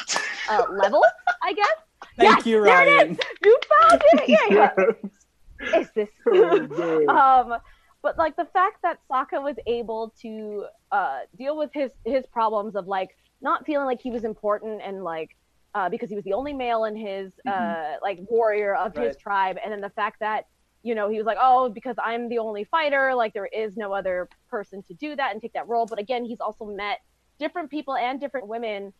uh, 0.49 0.65
levels, 0.71 1.05
I 1.43 1.53
guess. 1.53 1.77
Thank 2.17 2.39
Yes, 2.39 2.47
you, 2.47 2.63
there 2.63 2.87
it 2.87 2.97
Ryan. 2.97 3.19
You 3.45 3.59
found 3.81 4.03
it. 4.13 4.29
Yeah, 4.29 4.47
yeah. 4.51 5.81
Is 5.81 5.91
this? 5.93 6.09
Oh, 6.27 7.09
um, 7.09 7.61
but 8.03 8.17
like 8.17 8.37
the 8.37 8.47
fact 8.47 8.83
that 8.83 8.99
Sokka 9.11 9.43
was 9.43 9.57
able 9.67 10.15
to 10.23 10.67
uh, 10.91 11.21
deal 11.37 11.57
with 11.57 11.71
his 11.73 11.93
his 12.05 12.27
problems 12.27 12.77
of 12.77 12.87
like 12.87 13.17
not 13.43 13.67
feeling 13.67 13.87
like 13.87 14.01
he 14.01 14.11
was 14.11 14.25
important 14.25 14.81
and 14.85 15.05
like 15.05 15.37
uh, 15.75 15.89
because 15.89 16.09
he 16.09 16.17
was 16.17 16.25
the 16.25 16.33
only 16.33 16.53
male 16.53 16.85
in 16.85 16.97
his 16.97 17.33
uh, 17.47 17.95
like 18.03 18.19
warrior 18.29 18.75
of 18.75 18.95
his 18.97 19.17
tribe, 19.17 19.57
and 19.63 19.73
then 19.73 19.81
the 19.81 19.91
fact 19.91 20.21
that 20.21 20.47
you 20.83 20.95
know 20.95 21.09
he 21.09 21.19
was 21.19 21.27
like, 21.27 21.39
oh, 21.41 21.69
because 21.69 21.97
I'm 22.03 22.29
the 22.29 22.39
only 22.39 22.65
fighter, 22.65 23.15
like 23.15 23.35
there 23.35 23.47
is 23.47 23.77
no 23.77 23.93
other 23.93 24.29
person 24.49 24.83
to 24.85 24.95
do 24.95 25.15
that 25.17 25.33
and 25.33 25.41
take 25.41 25.53
that 25.53 25.69
role. 25.69 25.87
But 25.87 25.99
again, 25.99 26.25
he's 26.25 26.41
also 26.41 26.65
met 26.65 27.01
different 27.39 27.71
people 27.71 27.97
and 27.97 28.21
different 28.21 28.47
women 28.49 28.93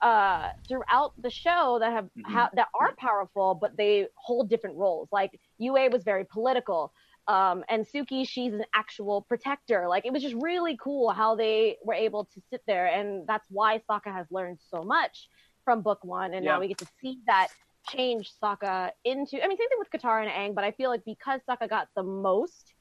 uh 0.00 0.48
throughout 0.68 1.12
the 1.20 1.30
show 1.30 1.78
that 1.80 1.92
have 1.92 2.08
Mhm. 2.16 2.24
ha- 2.26 2.50
that 2.54 2.68
are 2.78 2.94
powerful 2.98 3.54
but 3.54 3.76
they 3.76 4.06
hold 4.14 4.48
different 4.48 4.76
roles 4.76 5.08
like 5.10 5.40
Yue 5.58 5.72
was 5.90 6.04
very 6.04 6.24
political 6.24 6.92
um 7.26 7.64
and 7.68 7.84
Suki 7.84 8.26
she's 8.28 8.52
an 8.52 8.64
actual 8.74 9.22
protector 9.22 9.88
like 9.88 10.06
it 10.06 10.12
was 10.12 10.22
just 10.22 10.36
really 10.36 10.76
cool 10.80 11.10
how 11.10 11.34
they 11.34 11.78
were 11.84 11.94
able 11.94 12.26
to 12.26 12.40
sit 12.50 12.62
there 12.66 12.86
and 12.86 13.26
that's 13.26 13.46
why 13.50 13.82
Sokka 13.90 14.12
has 14.12 14.26
learned 14.30 14.58
so 14.72 14.82
much 14.82 15.28
from 15.64 15.82
book 15.82 16.04
1 16.04 16.32
and 16.34 16.44
Yeah. 16.44 16.52
now 16.54 16.60
we 16.60 16.68
get 16.68 16.78
to 16.78 16.86
see 17.00 17.18
that 17.26 17.48
change 17.88 18.32
Sokka 18.40 18.92
into 19.04 19.42
I 19.42 19.48
mean 19.48 19.58
same 19.58 19.68
thing 19.68 19.78
with 19.78 19.90
Katara 19.90 20.22
and 20.26 20.30
Aang 20.30 20.54
but 20.54 20.62
I 20.64 20.70
feel 20.72 20.90
like 20.90 21.04
because 21.04 21.40
Sokka 21.48 21.68
got 21.68 21.88
the 21.96 22.04
most 22.04 22.72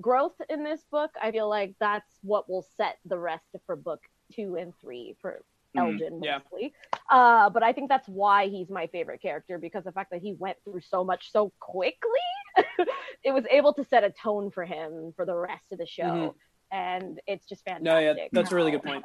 growth 0.00 0.38
in 0.50 0.64
this 0.64 0.84
book 0.90 1.10
I 1.20 1.32
feel 1.32 1.48
like 1.48 1.74
that's 1.80 2.18
what 2.22 2.48
will 2.48 2.66
set 2.76 2.98
the 3.06 3.18
rest 3.18 3.46
for 3.64 3.74
book 3.74 4.00
2 4.34 4.56
and 4.56 4.74
3 4.80 5.16
for. 5.22 5.40
Elgin 5.78 6.20
Yeah. 6.22 6.38
mostly. 6.50 6.72
Uh, 7.10 7.48
but 7.50 7.62
I 7.62 7.72
think 7.72 7.88
that's 7.88 8.08
why 8.08 8.48
he's 8.48 8.68
my 8.68 8.86
favorite 8.88 9.20
character 9.22 9.58
because 9.58 9.84
the 9.84 9.92
fact 9.92 10.10
that 10.10 10.20
he 10.20 10.34
went 10.38 10.56
through 10.64 10.80
so 10.80 11.02
much 11.04 11.30
so 11.32 11.52
quickly, 11.60 12.26
it 13.24 13.32
was 13.32 13.44
able 13.50 13.72
to 13.74 13.84
set 13.84 14.04
a 14.04 14.10
tone 14.10 14.50
for 14.50 14.64
him 14.64 15.12
for 15.16 15.24
the 15.24 15.34
rest 15.34 15.64
of 15.72 15.78
the 15.78 15.86
show. 15.86 16.02
Mhm. 16.04 16.34
and 16.70 17.20
it's 17.26 17.46
just 17.46 17.64
fantastic. 17.64 17.84
No, 17.84 17.98
yeah, 17.98 18.14
that's 18.30 18.52
a 18.52 18.54
really 18.54 18.70
good 18.70 18.82
point. 18.82 19.02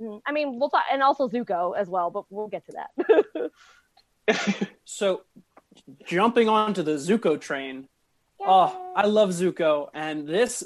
Mm, 0.00 0.20
I 0.26 0.32
mean, 0.32 0.58
we'll 0.58 0.68
talk, 0.68 0.84
and 0.92 1.02
also 1.02 1.28
Zuko 1.28 1.74
as 1.78 1.88
well, 1.88 2.10
but 2.10 2.24
we'll 2.28 2.48
get 2.48 2.62
to 2.66 2.72
that. 2.72 3.50
So, 4.84 5.22
jumping 6.06 6.48
onto 6.48 6.82
the 6.82 6.92
Zuko 6.92 7.40
train. 7.40 7.88
Oh, 8.40 8.92
I 8.96 9.06
love 9.06 9.30
Zuko, 9.30 9.88
and 9.94 10.26
this 10.28 10.62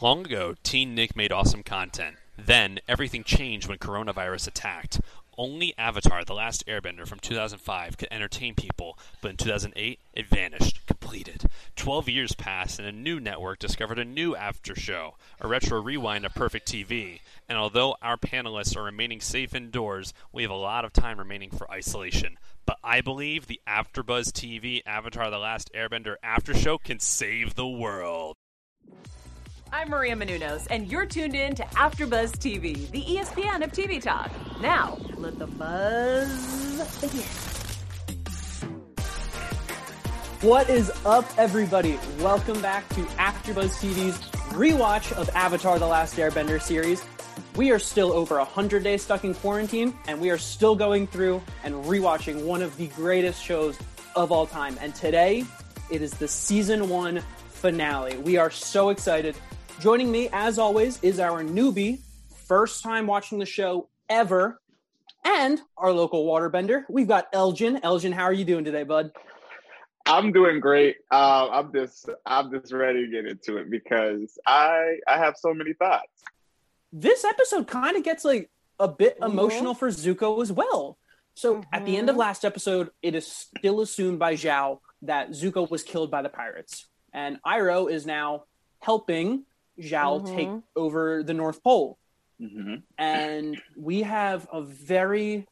Long 0.00 0.26
ago, 0.26 0.54
Teen 0.62 0.94
Nick 0.94 1.14
made 1.16 1.32
awesome 1.32 1.62
content. 1.62 2.16
Then, 2.36 2.80
everything 2.88 3.24
changed 3.24 3.68
when 3.68 3.78
coronavirus 3.78 4.48
attacked. 4.48 5.00
Only 5.36 5.74
Avatar 5.76 6.24
The 6.24 6.34
Last 6.34 6.64
Airbender 6.66 7.06
from 7.06 7.18
2005 7.18 7.98
could 7.98 8.08
entertain 8.10 8.54
people, 8.54 8.96
but 9.20 9.32
in 9.32 9.36
2008, 9.36 9.98
it 10.12 10.26
vanished, 10.26 10.86
completed. 10.86 11.44
Twelve 11.74 12.08
years 12.08 12.34
passed, 12.34 12.78
and 12.78 12.86
a 12.86 12.92
new 12.92 13.18
network 13.18 13.58
discovered 13.58 13.98
a 13.98 14.04
new 14.04 14.36
after 14.36 14.76
show, 14.76 15.16
a 15.40 15.48
retro 15.48 15.80
rewind 15.82 16.24
of 16.24 16.34
Perfect 16.34 16.70
TV. 16.70 17.20
And 17.48 17.58
although 17.58 17.96
our 18.00 18.16
panelists 18.16 18.76
are 18.76 18.84
remaining 18.84 19.20
safe 19.20 19.54
indoors, 19.54 20.14
we 20.32 20.42
have 20.42 20.52
a 20.52 20.56
lot 20.56 20.84
of 20.84 20.92
time 20.92 21.18
remaining 21.18 21.50
for 21.50 21.70
isolation. 21.70 22.38
But 22.64 22.78
I 22.82 23.00
believe 23.00 23.46
the 23.46 23.60
AfterBuzz 23.66 24.30
TV 24.32 24.82
Avatar 24.86 25.30
The 25.30 25.38
Last 25.38 25.70
Airbender 25.74 26.14
after 26.22 26.54
show 26.54 26.78
can 26.78 27.00
save 27.00 27.54
the 27.54 27.66
world. 27.66 28.36
I'm 29.76 29.90
Maria 29.90 30.14
Menounos, 30.14 30.68
and 30.70 30.86
you're 30.86 31.04
tuned 31.04 31.34
in 31.34 31.56
to 31.56 31.64
AfterBuzz 31.64 32.36
TV, 32.36 32.88
the 32.92 33.02
ESPN 33.02 33.64
of 33.64 33.72
TV 33.72 34.00
talk. 34.00 34.30
Now, 34.60 34.96
let 35.16 35.36
the 35.36 35.48
buzz 35.48 37.00
begin. 37.00 37.24
What 40.48 40.70
is 40.70 40.92
up, 41.04 41.26
everybody? 41.36 41.98
Welcome 42.20 42.62
back 42.62 42.88
to 42.90 43.00
AfterBuzz 43.00 43.74
TV's 43.82 44.16
rewatch 44.52 45.12
of 45.14 45.28
Avatar: 45.30 45.80
The 45.80 45.88
Last 45.88 46.14
Airbender 46.18 46.62
series. 46.62 47.02
We 47.56 47.72
are 47.72 47.80
still 47.80 48.12
over 48.12 48.38
100 48.38 48.84
days 48.84 49.02
stuck 49.02 49.24
in 49.24 49.34
quarantine, 49.34 49.92
and 50.06 50.20
we 50.20 50.30
are 50.30 50.38
still 50.38 50.76
going 50.76 51.08
through 51.08 51.42
and 51.64 51.74
rewatching 51.84 52.44
one 52.44 52.62
of 52.62 52.76
the 52.76 52.86
greatest 52.88 53.42
shows 53.42 53.76
of 54.14 54.30
all 54.30 54.46
time. 54.46 54.78
And 54.80 54.94
today, 54.94 55.44
it 55.90 56.00
is 56.00 56.12
the 56.12 56.28
season 56.28 56.88
one 56.88 57.24
finale. 57.48 58.18
We 58.18 58.36
are 58.36 58.52
so 58.52 58.90
excited. 58.90 59.34
Joining 59.80 60.10
me, 60.10 60.28
as 60.32 60.58
always, 60.58 61.02
is 61.02 61.20
our 61.20 61.42
newbie, 61.42 62.00
first 62.46 62.82
time 62.82 63.06
watching 63.06 63.38
the 63.38 63.46
show 63.46 63.88
ever, 64.08 64.60
and 65.24 65.60
our 65.76 65.92
local 65.92 66.24
waterbender. 66.26 66.84
We've 66.88 67.08
got 67.08 67.28
Elgin. 67.32 67.80
Elgin, 67.82 68.12
how 68.12 68.24
are 68.24 68.32
you 68.32 68.44
doing 68.44 68.64
today, 68.64 68.84
bud? 68.84 69.10
I'm 70.06 70.32
doing 70.32 70.60
great. 70.60 70.96
Uh, 71.10 71.48
I'm 71.50 71.72
just 71.72 72.08
I'm 72.26 72.50
just 72.50 72.72
ready 72.72 73.06
to 73.06 73.10
get 73.10 73.26
into 73.26 73.56
it 73.58 73.70
because 73.70 74.38
I 74.46 74.96
I 75.08 75.18
have 75.18 75.36
so 75.36 75.52
many 75.54 75.72
thoughts. 75.74 76.08
this 76.96 77.24
episode 77.24 77.66
kind 77.66 77.96
of 77.96 78.04
gets 78.04 78.24
like 78.24 78.50
a 78.78 78.86
bit 78.86 79.18
Mhm. 79.18 79.26
emotional 79.32 79.74
for 79.74 79.88
Zuko 79.88 80.40
as 80.40 80.52
well. 80.52 80.96
So 81.34 81.64
at 81.72 81.84
the 81.84 81.96
end 81.96 82.08
of 82.08 82.14
Mhm. 82.14 82.20
last 82.20 82.44
episode, 82.44 82.90
it 83.02 83.16
is 83.16 83.26
still 83.26 83.80
assumed 83.80 84.20
by 84.20 84.34
Zhao 84.34 84.78
that 85.02 85.30
Zuko 85.30 85.68
was 85.68 85.82
killed 85.82 86.08
by 86.12 86.22
the 86.22 86.28
pirates, 86.28 86.86
and 87.12 87.42
Iroh 87.42 87.90
is 87.90 88.06
now 88.06 88.44
helping 88.78 89.44
Zhao 89.78 90.24
take 90.34 90.48
Mhm. 90.48 90.62
over 90.76 91.22
the 91.22 91.34
North 91.34 91.62
Pole. 91.62 91.98
hmm 92.38 92.76
And 92.98 93.60
we 93.76 94.02
have 94.02 94.48
a 94.52 94.62
very, 94.62 95.46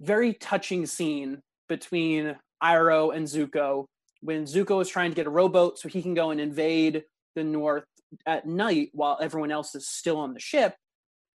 very 0.00 0.34
touching 0.34 0.86
scene 0.86 1.40
between 1.68 2.36
Iroh 2.62 3.14
and 3.14 3.26
Zuko 3.26 3.86
when 4.20 4.44
Zuko 4.44 4.80
is 4.82 4.88
trying 4.88 5.10
to 5.10 5.14
get 5.16 5.26
a 5.26 5.30
rowboat 5.30 5.78
so 5.78 5.88
he 5.88 6.02
can 6.02 6.14
go 6.14 6.30
and 6.30 6.40
invade 6.40 7.04
the 7.34 7.44
North 7.44 7.84
at 8.26 8.46
night 8.46 8.90
while 8.92 9.18
everyone 9.20 9.50
else 9.50 9.74
is 9.74 9.88
still 9.88 10.18
on 10.18 10.34
the 10.34 10.40
ship. 10.40 10.76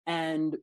And 0.06 0.56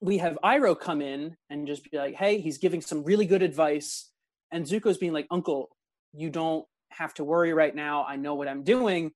we 0.00 0.18
have 0.18 0.38
Iroh 0.42 0.78
come 0.78 1.00
in 1.02 1.36
and 1.50 1.66
just 1.66 1.90
be 1.90 1.96
like, 1.98 2.14
hey, 2.14 2.40
he's 2.40 2.58
giving 2.58 2.80
some 2.80 3.04
really 3.04 3.26
good 3.26 3.42
advice. 3.42 4.10
And 4.50 4.64
Zuko's 4.66 4.98
being 4.98 5.12
like, 5.12 5.26
Uncle, 5.30 5.68
you 6.12 6.30
don't 6.30 6.66
have 6.90 7.14
to 7.14 7.24
worry 7.24 7.52
right 7.52 7.74
now. 7.74 8.04
I 8.04 8.16
know 8.16 8.34
what 8.34 8.48
I'm 8.48 8.62
doing. 8.64 9.12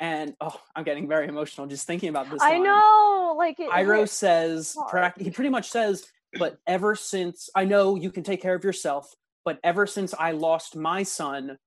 And 0.00 0.34
oh, 0.40 0.60
I'm 0.74 0.84
getting 0.84 1.08
very 1.08 1.28
emotional 1.28 1.66
just 1.66 1.86
thinking 1.86 2.08
about 2.08 2.30
this. 2.30 2.42
I 2.42 2.52
line. 2.52 2.64
know, 2.64 3.34
like 3.38 3.60
it, 3.60 3.70
Iroh 3.70 4.00
hit 4.00 4.10
says, 4.10 4.76
hard. 4.78 5.12
he 5.18 5.30
pretty 5.30 5.50
much 5.50 5.70
says, 5.70 6.06
but 6.38 6.58
ever 6.66 6.94
since 6.94 7.48
I 7.54 7.64
know 7.64 7.94
you 7.96 8.10
can 8.10 8.24
take 8.24 8.42
care 8.42 8.54
of 8.54 8.64
yourself, 8.64 9.14
but 9.44 9.58
ever 9.62 9.86
since 9.86 10.12
I 10.12 10.32
lost 10.32 10.74
my 10.74 11.04
son, 11.04 11.58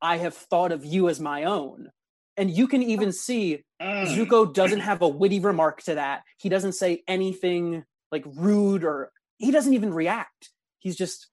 I 0.00 0.16
have 0.18 0.34
thought 0.34 0.72
of 0.72 0.84
you 0.84 1.08
as 1.08 1.20
my 1.20 1.44
own. 1.44 1.90
And 2.36 2.50
you 2.50 2.66
can 2.68 2.82
even 2.82 3.12
see 3.12 3.64
Mm. 3.80 4.06
Zuko 4.06 4.52
doesn't 4.52 4.80
have 4.80 5.02
a 5.02 5.08
witty 5.08 5.40
remark 5.40 5.82
to 5.82 5.96
that. 5.96 6.22
He 6.38 6.48
doesn't 6.48 6.72
say 6.72 7.02
anything 7.06 7.84
like 8.10 8.24
rude 8.34 8.84
or 8.84 9.10
he 9.38 9.50
doesn't 9.50 9.74
even 9.74 9.92
react. 9.92 10.50
He's 10.78 10.96
just, 10.96 11.28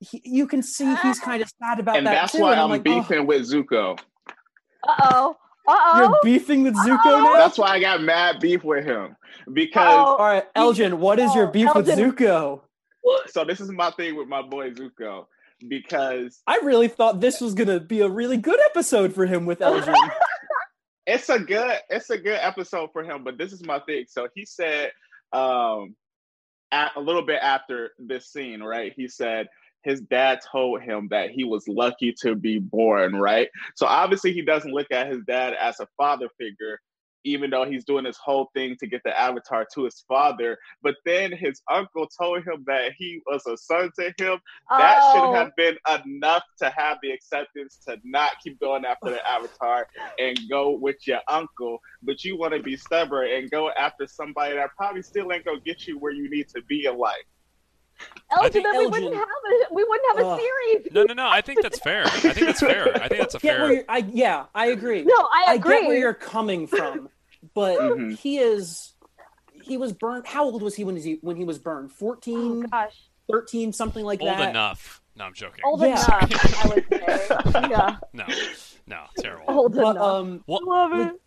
he, 0.00 0.20
you 0.24 0.46
can 0.46 0.62
see 0.62 0.94
he's 1.02 1.18
kind 1.24 1.42
of 1.42 1.50
sad 1.60 1.80
about 1.80 1.96
and 1.96 2.06
that 2.06 2.12
that's 2.14 2.32
too. 2.32 2.42
why 2.42 2.52
and 2.52 2.60
I'm 2.60 2.70
like, 2.70 2.82
oh, 2.86 3.00
beefing 3.00 3.26
with 3.26 3.42
Zuko. 3.50 3.98
Uh 4.86 4.94
oh. 5.10 5.36
Uh 5.66 5.76
oh. 5.76 5.98
you're 5.98 6.18
beefing 6.22 6.62
with 6.62 6.74
Zuko 6.76 6.98
Uh-oh. 7.04 7.18
now? 7.18 7.32
That's 7.34 7.58
why 7.58 7.68
I 7.68 7.80
got 7.80 8.02
mad 8.02 8.40
beef 8.40 8.64
with 8.64 8.84
him 8.84 9.16
because 9.52 9.86
Uh-oh. 9.86 10.16
All 10.16 10.18
right, 10.18 10.44
Elgin, 10.54 10.98
what 10.98 11.18
is 11.18 11.34
your 11.34 11.46
beef 11.46 11.68
with 11.74 11.88
Zuko? 11.88 12.62
so 13.26 13.44
this 13.44 13.60
is 13.60 13.70
my 13.70 13.90
thing 13.92 14.16
with 14.16 14.28
my 14.28 14.42
boy 14.42 14.70
Zuko 14.70 15.26
because 15.66 16.40
I 16.46 16.60
really 16.62 16.88
thought 16.88 17.20
this 17.20 17.40
was 17.40 17.54
gonna 17.54 17.80
be 17.80 18.00
a 18.00 18.08
really 18.08 18.36
good 18.36 18.60
episode 18.66 19.14
for 19.14 19.26
him 19.26 19.46
with 19.46 19.60
Elgin. 19.60 19.94
it's 21.06 21.28
a 21.30 21.38
good 21.38 21.78
it's 21.88 22.10
a 22.10 22.18
good 22.18 22.38
episode 22.40 22.90
for 22.92 23.02
him 23.02 23.24
but 23.24 23.38
this 23.38 23.52
is 23.52 23.64
my 23.64 23.80
thing 23.80 24.04
so 24.06 24.28
he 24.34 24.44
said 24.44 24.92
um 25.32 25.96
at, 26.70 26.92
a 26.96 27.00
little 27.00 27.22
bit 27.22 27.40
after 27.42 27.92
this 27.98 28.30
scene 28.30 28.62
right 28.62 28.92
he 28.94 29.08
said 29.08 29.48
his 29.88 30.00
dad 30.02 30.38
told 30.52 30.82
him 30.82 31.08
that 31.10 31.30
he 31.30 31.44
was 31.44 31.66
lucky 31.68 32.12
to 32.12 32.34
be 32.34 32.58
born 32.58 33.16
right 33.16 33.48
so 33.74 33.86
obviously 33.86 34.32
he 34.32 34.42
doesn't 34.42 34.72
look 34.72 34.90
at 34.92 35.08
his 35.08 35.22
dad 35.26 35.54
as 35.54 35.80
a 35.80 35.86
father 35.96 36.28
figure 36.38 36.78
even 37.24 37.50
though 37.50 37.64
he's 37.64 37.84
doing 37.84 38.04
this 38.04 38.16
whole 38.16 38.48
thing 38.54 38.76
to 38.78 38.86
get 38.86 39.02
the 39.04 39.18
avatar 39.18 39.66
to 39.74 39.84
his 39.84 40.04
father 40.06 40.56
but 40.82 40.94
then 41.04 41.32
his 41.32 41.60
uncle 41.70 42.06
told 42.20 42.38
him 42.44 42.64
that 42.66 42.92
he 42.96 43.20
was 43.26 43.44
a 43.46 43.56
son 43.56 43.90
to 43.98 44.12
him 44.18 44.38
that 44.70 44.98
Oh. 45.00 45.12
should 45.12 45.36
have 45.36 45.50
been 45.56 45.76
enough 46.06 46.44
to 46.58 46.70
have 46.70 46.98
the 47.02 47.10
acceptance 47.10 47.78
to 47.86 47.96
not 48.04 48.32
keep 48.42 48.58
going 48.60 48.84
after 48.84 49.10
the 49.10 49.26
avatar 49.28 49.86
and 50.18 50.38
go 50.50 50.70
with 50.70 50.96
your 51.06 51.20
uncle. 51.28 51.78
But 52.02 52.24
you 52.24 52.36
want 52.38 52.54
to 52.54 52.62
be 52.62 52.76
stubborn 52.76 53.28
and 53.30 53.50
go 53.50 53.70
after 53.70 54.06
somebody 54.06 54.54
that 54.56 54.70
probably 54.76 55.02
still 55.02 55.32
ain't 55.32 55.44
gonna 55.44 55.60
get 55.60 55.86
you 55.86 55.98
where 55.98 56.12
you 56.12 56.28
need 56.30 56.48
to 56.50 56.62
be 56.68 56.86
in 56.86 56.96
life. 56.98 57.16
Elgin, 58.30 58.52
think 58.52 58.64
then 58.64 58.78
we 58.78 58.84
Elgin- 58.84 58.90
wouldn't 58.90 59.14
have 59.14 59.28
a 59.28 59.74
we 59.74 59.84
wouldn't 59.84 60.16
have 60.18 60.26
a 60.26 60.28
Ugh. 60.30 60.40
series. 60.40 60.92
No, 60.92 61.02
no, 61.04 61.14
no. 61.14 61.28
I 61.28 61.40
think 61.40 61.62
that's 61.62 61.78
fair. 61.80 62.04
I 62.04 62.10
think 62.10 62.34
that's 62.46 62.60
fair. 62.60 62.94
I 63.02 63.08
think 63.08 63.20
that's 63.20 63.34
a 63.34 63.38
Get 63.40 63.58
where 63.58 63.68
fair. 63.68 63.74
you're, 63.76 63.84
I 63.88 63.98
yeah, 64.12 64.44
I 64.54 64.66
agree. 64.66 65.02
No, 65.02 65.14
I 65.16 65.44
I 65.48 65.54
agree. 65.54 65.80
get 65.80 65.88
where 65.88 65.98
you're 65.98 66.14
coming 66.14 66.66
from, 66.66 67.08
but 67.54 67.78
Mhm. 67.78 68.18
he 68.18 68.38
is 68.38 68.92
he 69.52 69.76
was 69.76 69.92
burned. 69.92 70.26
How 70.26 70.44
old 70.44 70.62
was 70.62 70.74
he 70.74 70.84
when 70.84 70.96
he 70.96 71.18
when 71.22 71.36
he 71.36 71.44
was 71.44 71.58
burned? 71.58 71.90
14, 71.92 72.64
oh 72.64 72.68
gosh, 72.68 72.96
13, 73.30 73.72
something 73.72 74.04
like 74.04 74.20
Old 74.20 74.30
that. 74.30 74.50
enough. 74.50 75.02
No, 75.16 75.24
I'm 75.24 75.34
joking. 75.34 75.62
old 75.64 75.80
Yeah. 75.80 75.86
enough. 75.86 76.64
I 76.64 76.68
would 76.68 76.86
say. 76.90 77.68
Yeah, 77.70 77.96
No, 78.12 78.24
no, 78.86 79.04
terrible. 79.18 79.44
old 79.48 79.74
But 79.74 79.90
enough. 79.96 79.98
um, 80.04 80.42
What? 80.46 80.62
Love 80.64 80.92
it. 81.00 81.20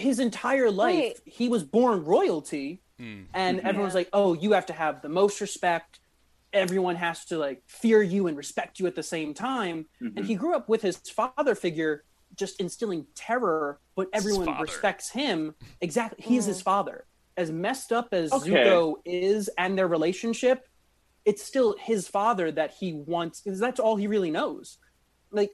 his 0.00 0.18
entire 0.18 0.70
life, 0.70 1.20
he 1.24 1.48
was 1.48 1.64
born 1.64 2.04
royalty, 2.04 2.82
Hmm. 2.98 3.22
and 3.32 3.58
Mhm. 3.60 3.64
everyone's 3.64 3.94
like, 3.94 4.08
"Oh, 4.12 4.34
you 4.34 4.52
have 4.52 4.66
to 4.66 4.72
have 4.72 5.00
the 5.02 5.08
most 5.08 5.40
respect. 5.40 5.98
Everyone 6.52 6.96
has 6.96 7.24
to 7.26 7.38
like 7.38 7.62
fear 7.66 8.02
you 8.02 8.26
and 8.26 8.36
respect 8.36 8.78
you 8.80 8.86
at 8.86 8.94
the 8.94 9.02
same 9.02 9.34
time." 9.34 9.86
Mhm. 10.02 10.16
and 10.16 10.26
he 10.26 10.34
grew 10.34 10.54
up 10.54 10.68
with 10.68 10.82
his 10.82 10.96
father 10.96 11.54
figure 11.54 12.04
just 12.36 12.60
instilling 12.60 13.06
terror 13.14 13.80
but 13.96 14.06
everyone 14.12 14.60
respects 14.60 15.10
him 15.10 15.54
exactly 15.80 16.22
he 16.22 16.36
is 16.36 16.44
his 16.44 16.60
father 16.60 17.06
as 17.38 17.50
messed 17.50 17.90
up 17.90 18.08
as 18.12 18.30
Okay. 18.32 18.50
zuko 18.50 18.96
is 19.06 19.48
and 19.56 19.78
their 19.78 19.88
relationship 19.88 20.68
it's 21.24 21.42
still 21.42 21.74
his 21.78 22.06
father 22.06 22.52
that 22.52 22.70
he 22.72 22.92
wants 22.92 23.40
because 23.40 23.58
that's 23.58 23.80
all 23.80 23.96
he 23.96 24.06
really 24.06 24.30
knows 24.30 24.76
like 25.30 25.50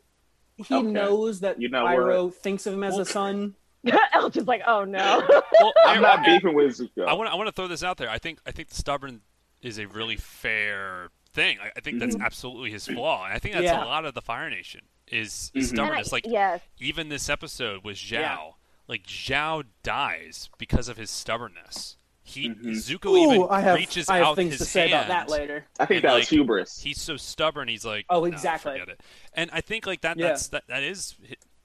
he 0.56 0.74
Okay. 0.74 0.82
knows 0.86 1.40
that 1.40 1.60
You 1.60 1.68
know 1.68 1.84
Iroh 1.84 2.34
thinks 2.34 2.66
of 2.66 2.74
him 2.74 2.82
as 2.84 2.92
Well, 2.94 3.02
a 3.02 3.06
son 3.06 3.54
Elgin's 4.12 4.46
like, 4.48 4.62
oh 4.66 4.84
no. 4.84 5.22
Well, 5.60 5.72
I'm 5.84 6.00
not 6.02 6.24
beefing 6.24 6.54
with 6.54 6.78
Zuko. 6.78 7.06
I 7.06 7.12
want. 7.12 7.30
I 7.30 7.34
want 7.34 7.48
to 7.48 7.52
throw 7.52 7.68
this 7.68 7.82
out 7.84 7.98
there. 7.98 8.08
I 8.08 8.18
think. 8.18 8.38
I 8.46 8.50
think 8.50 8.68
the 8.70 8.74
stubborn 8.76 9.20
is 9.64 9.78
a 9.78 9.86
really 9.88 10.16
fair 10.16 11.08
thing. 11.32 11.58
I, 11.60 11.72
I 11.76 11.80
think 11.80 11.98
that's 11.98 12.14
Mhm. 12.14 12.24
absolutely 12.24 12.70
his 12.70 12.86
flaw. 12.86 13.24
And 13.24 13.32
I 13.34 13.38
think 13.40 13.54
that's 13.54 13.64
Yeah. 13.64 13.82
a 13.82 13.86
lot 13.86 14.04
of 14.04 14.14
the 14.14 14.22
Fire 14.22 14.48
Nation 14.48 14.82
is, 15.08 15.50
is 15.54 15.68
Mhm. 15.68 15.70
And 15.72 15.80
I- 15.80 15.84
stubbornness. 15.84 16.12
Like 16.12 16.26
yes. 16.26 16.60
even 16.78 17.08
this 17.08 17.28
episode 17.28 17.82
was 17.82 17.98
Zhao. 17.98 18.20
Yeah. 18.20 18.50
Like 18.86 19.04
Zhao 19.06 19.64
dies 19.82 20.48
because 20.58 20.88
of 20.88 20.96
his 20.96 21.10
stubbornness. 21.10 21.96
He 22.22 22.48
Mhm. 22.50 22.66
Zuko 22.76 23.18
even 23.18 23.42
Ooh, 23.42 23.48
I 23.48 23.60
have, 23.60 23.76
reaches 23.76 24.08
I 24.08 24.18
have 24.18 24.26
out 24.28 24.36
things 24.36 24.52
his 24.52 24.60
to 24.60 24.64
say 24.66 24.88
about 24.88 25.08
that 25.08 25.28
later 25.28 25.66
I 25.78 25.86
think 25.86 25.98
and, 25.98 26.04
that 26.08 26.12
like, 26.12 26.20
was 26.22 26.28
hubris. 26.30 26.80
He's 26.82 27.00
so 27.00 27.16
stubborn. 27.16 27.68
He's 27.68 27.84
like, 27.84 28.06
Oh, 28.08 28.20
"No, 28.20 28.24
exactly. 28.26 28.72
forget 28.72 28.88
it. 28.88 29.00
And 29.34 29.50
I 29.52 29.60
think 29.60 29.86
like 29.86 30.02
that. 30.02 30.16
Yeah. 30.18 30.28
That's 30.28 30.48
that. 30.48 30.66
That 30.68 30.82
is 30.82 31.16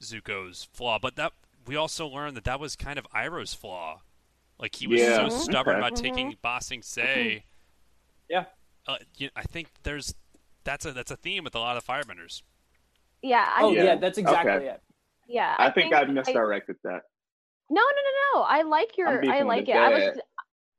Zuko's 0.02 0.68
flaw. 0.74 1.00
But 1.00 1.16
that 1.18 1.34
we 1.66 1.76
also 1.76 2.08
learned 2.08 2.36
that 2.38 2.44
that 2.46 2.60
was 2.60 2.76
kind 2.76 2.98
of 2.98 3.06
Iroh's 3.14 3.54
flaw. 3.54 4.02
Like 4.58 4.76
he 4.76 4.88
was 4.88 5.00
Yeah. 5.02 5.30
so 5.30 5.38
stubborn 5.40 5.76
Okay. 5.78 5.88
about 5.88 5.98
taking 5.98 6.36
Bossing 6.42 6.82
Say. 6.82 7.46
Yeah. 8.30 8.46
Uh, 8.88 8.98
you, 9.18 9.30
I 9.36 9.44
think 9.44 9.68
there's 9.84 10.15
that's 10.63 10.86
a 10.86 10.92
that's 10.92 11.12
a 11.12 11.15
theme 11.15 11.44
with 11.44 11.56
a 11.56 11.60
lot 11.60 11.78
of 11.78 11.86
firebenders. 11.86 12.42
Yeah. 13.22 13.46
I, 13.48 13.63
oh 13.63 13.72
yeah, 13.72 13.84
Yeah. 13.84 13.96
that's 13.98 14.18
exactly 14.18 14.52
Okay. 14.52 14.65
it. 14.68 14.82
yeah. 15.28 15.56
I, 15.58 15.70
think, 15.72 15.94
I 15.94 16.02
I- 16.02 16.06
misdirected 16.06 16.78
that. 16.84 17.02
No, 17.72 17.82
no, 17.82 17.82
no, 17.82 18.39
no. 18.39 18.42
I 18.48 18.63
like 18.63 18.98
your. 18.98 19.32
I 19.32 19.44
like 19.44 19.68
his 19.68 19.76
it. 19.76 19.78
I 19.78 19.89
was. 19.89 20.20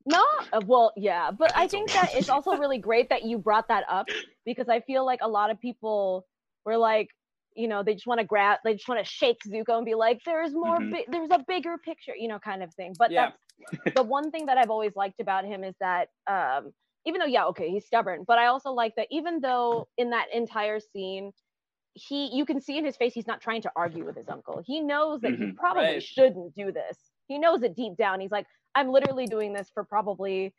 No, 0.05 0.23
uh, 0.51 0.59
well, 0.65 0.91
yeah, 0.97 1.29
but 1.31 1.55
I 1.55 1.67
think 1.67 1.91
that 1.91 2.09
it's 2.15 2.27
also 2.27 2.57
really 2.57 2.79
great 2.79 3.09
that 3.09 3.23
you 3.23 3.37
brought 3.37 3.67
that 3.69 3.83
up 3.87 4.07
because 4.45 4.67
I 4.67 4.79
feel 4.81 5.05
like 5.05 5.19
a 5.21 5.27
lot 5.27 5.51
of 5.51 5.61
people 5.61 6.25
were 6.65 6.75
like, 6.75 7.07
you 7.55 7.67
know, 7.67 7.83
they 7.83 7.93
just 7.93 8.07
want 8.07 8.19
to 8.19 8.25
grab, 8.25 8.57
they 8.65 8.73
just 8.73 8.89
want 8.89 8.99
to 8.99 9.09
shake 9.09 9.37
Zuko 9.47 9.77
and 9.77 9.85
be 9.85 9.93
like, 9.93 10.19
"There's 10.25 10.53
more, 10.53 10.79
Mhm. 10.79 10.91
bi- 10.91 11.05
there's 11.07 11.29
a 11.31 11.45
bigger 11.47 11.77
picture," 11.77 12.15
you 12.17 12.27
know, 12.27 12.39
kind 12.39 12.63
of 12.63 12.73
thing. 12.73 12.93
But 12.97 13.11
Yeah. 13.11 13.31
that's 13.85 13.95
the 13.95 14.03
one 14.03 14.31
thing 14.31 14.47
that 14.47 14.57
I've 14.57 14.71
always 14.71 14.95
liked 14.95 15.19
about 15.19 15.45
him 15.45 15.63
is 15.63 15.75
that, 15.79 16.09
um, 16.27 16.73
even 17.05 17.19
though, 17.19 17.25
yeah, 17.25 17.45
okay, 17.47 17.69
he's 17.69 17.85
stubborn, 17.85 18.23
but 18.27 18.37
I 18.37 18.47
also 18.47 18.71
like 18.71 18.95
that 18.95 19.07
even 19.11 19.39
though 19.41 19.87
in 19.97 20.11
that 20.11 20.27
entire 20.33 20.79
scene, 20.79 21.31
he, 21.93 22.27
you 22.35 22.45
can 22.45 22.61
see 22.61 22.77
in 22.77 22.85
his 22.85 22.95
face, 22.95 23.13
he's 23.13 23.27
not 23.27 23.41
trying 23.41 23.61
to 23.63 23.71
argue 23.75 24.05
with 24.05 24.15
his 24.15 24.29
uncle. 24.29 24.61
He 24.65 24.79
knows 24.81 25.21
that 25.21 25.31
he 25.33 25.37
Mhm. 25.47 25.55
probably 25.57 25.83
Right. 25.95 26.03
shouldn't 26.03 26.55
do 26.55 26.71
this. 26.71 27.11
He 27.27 27.37
knows 27.37 27.63
it 27.63 27.75
deep 27.75 27.97
down. 27.97 28.19
He's 28.21 28.31
like, 28.31 28.47
I'm 28.75 28.89
literally 28.91 29.25
doing 29.27 29.51
this 29.53 29.69
for 29.69 29.83
probably 29.83 30.53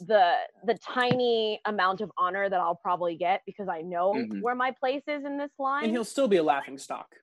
the 0.00 0.36
the 0.64 0.74
tiny 0.74 1.58
amount 1.64 2.02
of 2.02 2.12
honor 2.18 2.46
that 2.50 2.60
I'll 2.60 2.76
probably 2.76 3.16
get 3.16 3.40
because 3.46 3.66
I 3.66 3.80
know 3.80 4.12
Mhm. 4.12 4.42
where 4.42 4.54
my 4.54 4.72
place 4.72 5.04
is 5.08 5.24
in 5.24 5.38
this 5.38 5.52
line. 5.58 5.84
And 5.84 5.92
he'll 5.92 6.04
still 6.04 6.28
be 6.28 6.36
a 6.36 6.42
laughing 6.42 6.76
stock. 6.76 7.16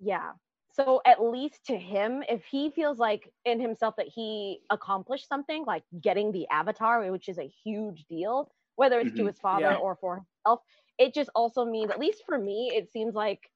Yeah. 0.00 0.32
So 0.76 1.00
at 1.06 1.22
least 1.22 1.64
to 1.66 1.76
him, 1.78 2.22
if 2.28 2.44
he 2.44 2.70
feels 2.70 2.98
like 2.98 3.32
in 3.46 3.60
himself 3.60 3.94
that 3.96 4.08
he 4.08 4.60
accomplished 4.70 5.28
something, 5.28 5.64
like 5.64 5.84
getting 6.00 6.32
the 6.32 6.46
avatar, 6.48 7.10
which 7.10 7.28
is 7.28 7.38
a 7.38 7.48
huge 7.64 8.04
deal, 8.08 8.50
whether 8.76 9.00
it's 9.00 9.14
to 9.14 9.24
Mhm. 9.24 9.26
his 9.26 9.38
father 9.40 9.74
Yeah. 9.74 9.76
or 9.76 9.96
for 9.96 10.16
himself, 10.44 10.60
it 10.98 11.14
just 11.14 11.30
also 11.34 11.64
means, 11.64 11.90
at 11.90 11.98
least 12.00 12.24
for 12.26 12.38
me, 12.38 12.72
it 12.74 12.90
seems 12.90 13.14
like 13.14 13.50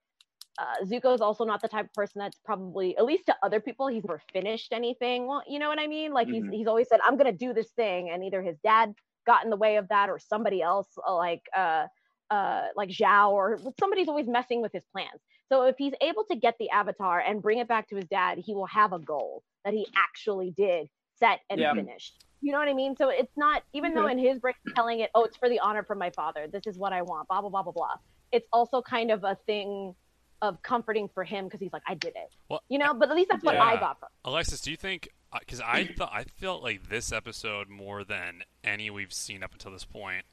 uh, 0.58 0.84
Zuko 0.84 1.14
is 1.14 1.20
also 1.20 1.44
not 1.44 1.62
the 1.62 1.68
type 1.68 1.86
of 1.86 1.94
person 1.94 2.20
that's 2.20 2.38
probably, 2.44 2.96
at 2.98 3.04
least 3.04 3.26
to 3.26 3.36
other 3.42 3.60
people, 3.60 3.88
he's 3.88 4.04
never 4.04 4.22
finished 4.32 4.72
anything. 4.72 5.26
Well, 5.26 5.42
you 5.48 5.58
know 5.58 5.68
what 5.68 5.80
I 5.80 5.86
mean? 5.86 6.12
Like 6.12 6.28
Mhm. 6.28 6.30
he's 6.30 6.46
he's 6.50 6.66
always 6.66 6.88
said, 6.88 7.00
"I'm 7.04 7.16
gonna 7.16 7.32
do 7.32 7.54
this 7.54 7.72
thing," 7.72 8.10
and 8.10 8.24
either 8.24 8.42
his 8.42 8.58
dad 8.64 8.94
got 9.26 9.44
in 9.44 9.50
the 9.50 9.56
way 9.56 9.76
of 9.76 9.88
that, 9.88 10.10
or 10.10 10.18
somebody 10.18 10.62
else, 10.62 10.88
uh, 11.08 11.14
like 11.16 11.42
uh, 11.56 11.86
uh, 12.30 12.68
like 12.76 12.88
Zhao, 12.90 13.30
or 13.30 13.58
somebody's 13.78 14.08
always 14.08 14.26
messing 14.26 14.62
with 14.62 14.72
his 14.72 14.84
plans. 14.92 15.20
So 15.50 15.62
if 15.64 15.74
he's 15.78 15.92
able 16.00 16.24
to 16.30 16.36
get 16.36 16.54
the 16.60 16.70
avatar 16.70 17.18
and 17.20 17.42
bring 17.42 17.58
it 17.58 17.66
back 17.68 17.88
to 17.88 17.96
his 17.96 18.06
dad, 18.06 18.38
he 18.38 18.54
will 18.54 18.66
have 18.66 18.92
a 18.92 18.98
goal 19.00 19.42
that 19.64 19.74
he 19.74 19.86
actually 19.96 20.52
did 20.56 20.88
set 21.18 21.40
and 21.50 21.60
Yeah. 21.60 21.74
finished. 21.74 22.24
You 22.40 22.52
know 22.52 22.58
what 22.58 22.68
I 22.68 22.72
mean? 22.74 22.96
So 22.96 23.08
it's 23.10 23.36
not 23.36 23.62
even 23.74 23.92
though 23.94 24.06
in 24.06 24.18
his 24.18 24.38
brain 24.38 24.54
telling 24.74 25.00
it, 25.00 25.10
oh, 25.14 25.24
it's 25.24 25.36
for 25.36 25.48
the 25.48 25.58
honor 25.58 25.82
from 25.82 25.98
my 25.98 26.10
father. 26.10 26.46
This 26.50 26.62
is 26.66 26.78
what 26.78 26.92
I 26.92 27.02
want. 27.02 27.28
Blah 27.28 27.40
blah 27.42 27.50
blah 27.50 27.62
blah 27.62 27.72
blah. 27.72 27.94
It's 28.32 28.46
also 28.52 28.80
kind 28.80 29.10
of 29.10 29.24
a 29.24 29.36
thing 29.46 29.94
of 30.40 30.62
comforting 30.62 31.08
for 31.12 31.22
him 31.22 31.44
because 31.44 31.60
he's 31.60 31.72
like, 31.72 31.82
I 31.86 31.94
did 31.94 32.14
it. 32.16 32.32
Well, 32.48 32.62
You 32.70 32.78
know, 32.78 32.94
but 32.94 33.10
at 33.10 33.16
least 33.16 33.28
that's 33.28 33.44
what 33.44 33.56
I 33.60 33.74
Yeah. 33.74 33.80
got 33.80 33.98
from. 34.00 34.08
Alexis, 34.24 34.60
do 34.62 34.70
you 34.70 34.76
think? 34.78 35.08
Because 35.38 35.60
I 35.60 35.84
thought 35.96 36.10
I 36.14 36.24
felt 36.24 36.62
like 36.62 36.88
this 36.88 37.12
episode 37.12 37.68
more 37.68 38.04
than 38.04 38.44
any 38.64 38.88
we've 38.88 39.12
seen 39.12 39.42
up 39.42 39.52
until 39.52 39.72
this 39.72 39.84
point 39.84 40.24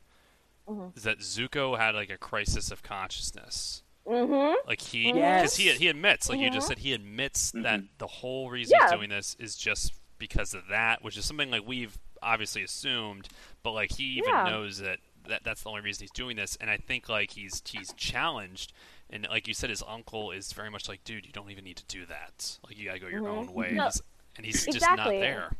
Mhm. 0.67 0.95
is 0.97 1.03
that 1.03 1.19
Zuko 1.19 1.77
had 1.77 1.95
like 1.95 2.09
a 2.09 2.17
crisis 2.17 2.71
of 2.71 2.83
consciousness. 2.83 3.83
Mm-hmm. 4.05 4.67
Like 4.67 4.81
he, 4.81 5.07
Yes. 5.13 5.41
because 5.41 5.55
he 5.57 5.69
he 5.71 5.87
admits, 5.89 6.29
like 6.29 6.39
you 6.39 6.49
just 6.49 6.65
Mhm. 6.65 6.69
said, 6.69 6.79
he 6.79 6.93
admits 6.93 7.51
Mhm. 7.51 7.63
that 7.63 7.81
the 7.97 8.07
whole 8.07 8.49
reason 8.49 8.77
he's 8.81 8.91
doing 8.91 9.09
this 9.09 9.35
is 9.39 9.55
just 9.55 9.93
because 10.17 10.53
of 10.53 10.67
that, 10.67 11.03
which 11.03 11.17
is 11.17 11.25
something 11.25 11.51
like 11.51 11.65
we've 11.65 11.97
obviously 12.21 12.63
assumed, 12.63 13.27
but 13.63 13.71
like 13.71 13.91
he 13.91 14.03
even 14.17 14.29
Yeah. 14.29 14.43
knows 14.43 14.79
that, 14.79 14.99
that 15.27 15.43
that's 15.43 15.63
the 15.63 15.69
only 15.69 15.81
reason 15.81 16.03
he's 16.03 16.11
doing 16.11 16.37
this, 16.37 16.55
and 16.61 16.69
I 16.69 16.77
think 16.77 17.09
like 17.09 17.31
he's 17.31 17.61
he's 17.67 17.93
challenged, 17.93 18.71
and 19.09 19.27
like 19.29 19.47
you 19.47 19.53
said, 19.53 19.69
his 19.69 19.83
uncle 19.85 20.31
is 20.31 20.53
very 20.53 20.69
much 20.71 20.87
like, 20.87 21.03
dude, 21.03 21.25
you 21.25 21.31
don't 21.33 21.51
even 21.51 21.63
need 21.65 21.77
to 21.77 21.85
do 21.85 22.05
that. 22.05 22.57
Like 22.65 22.77
you 22.77 22.85
gotta 22.85 22.99
go 22.99 23.07
your 23.07 23.21
Mhm. 23.23 23.27
own 23.37 23.53
way, 23.53 23.71
No, 23.71 23.83
and 23.83 23.93
he's- 23.93 24.01
and 24.37 24.45
he's 24.45 24.65
just 24.65 24.77
exactly. 24.77 25.15
not 25.17 25.21
there. 25.21 25.57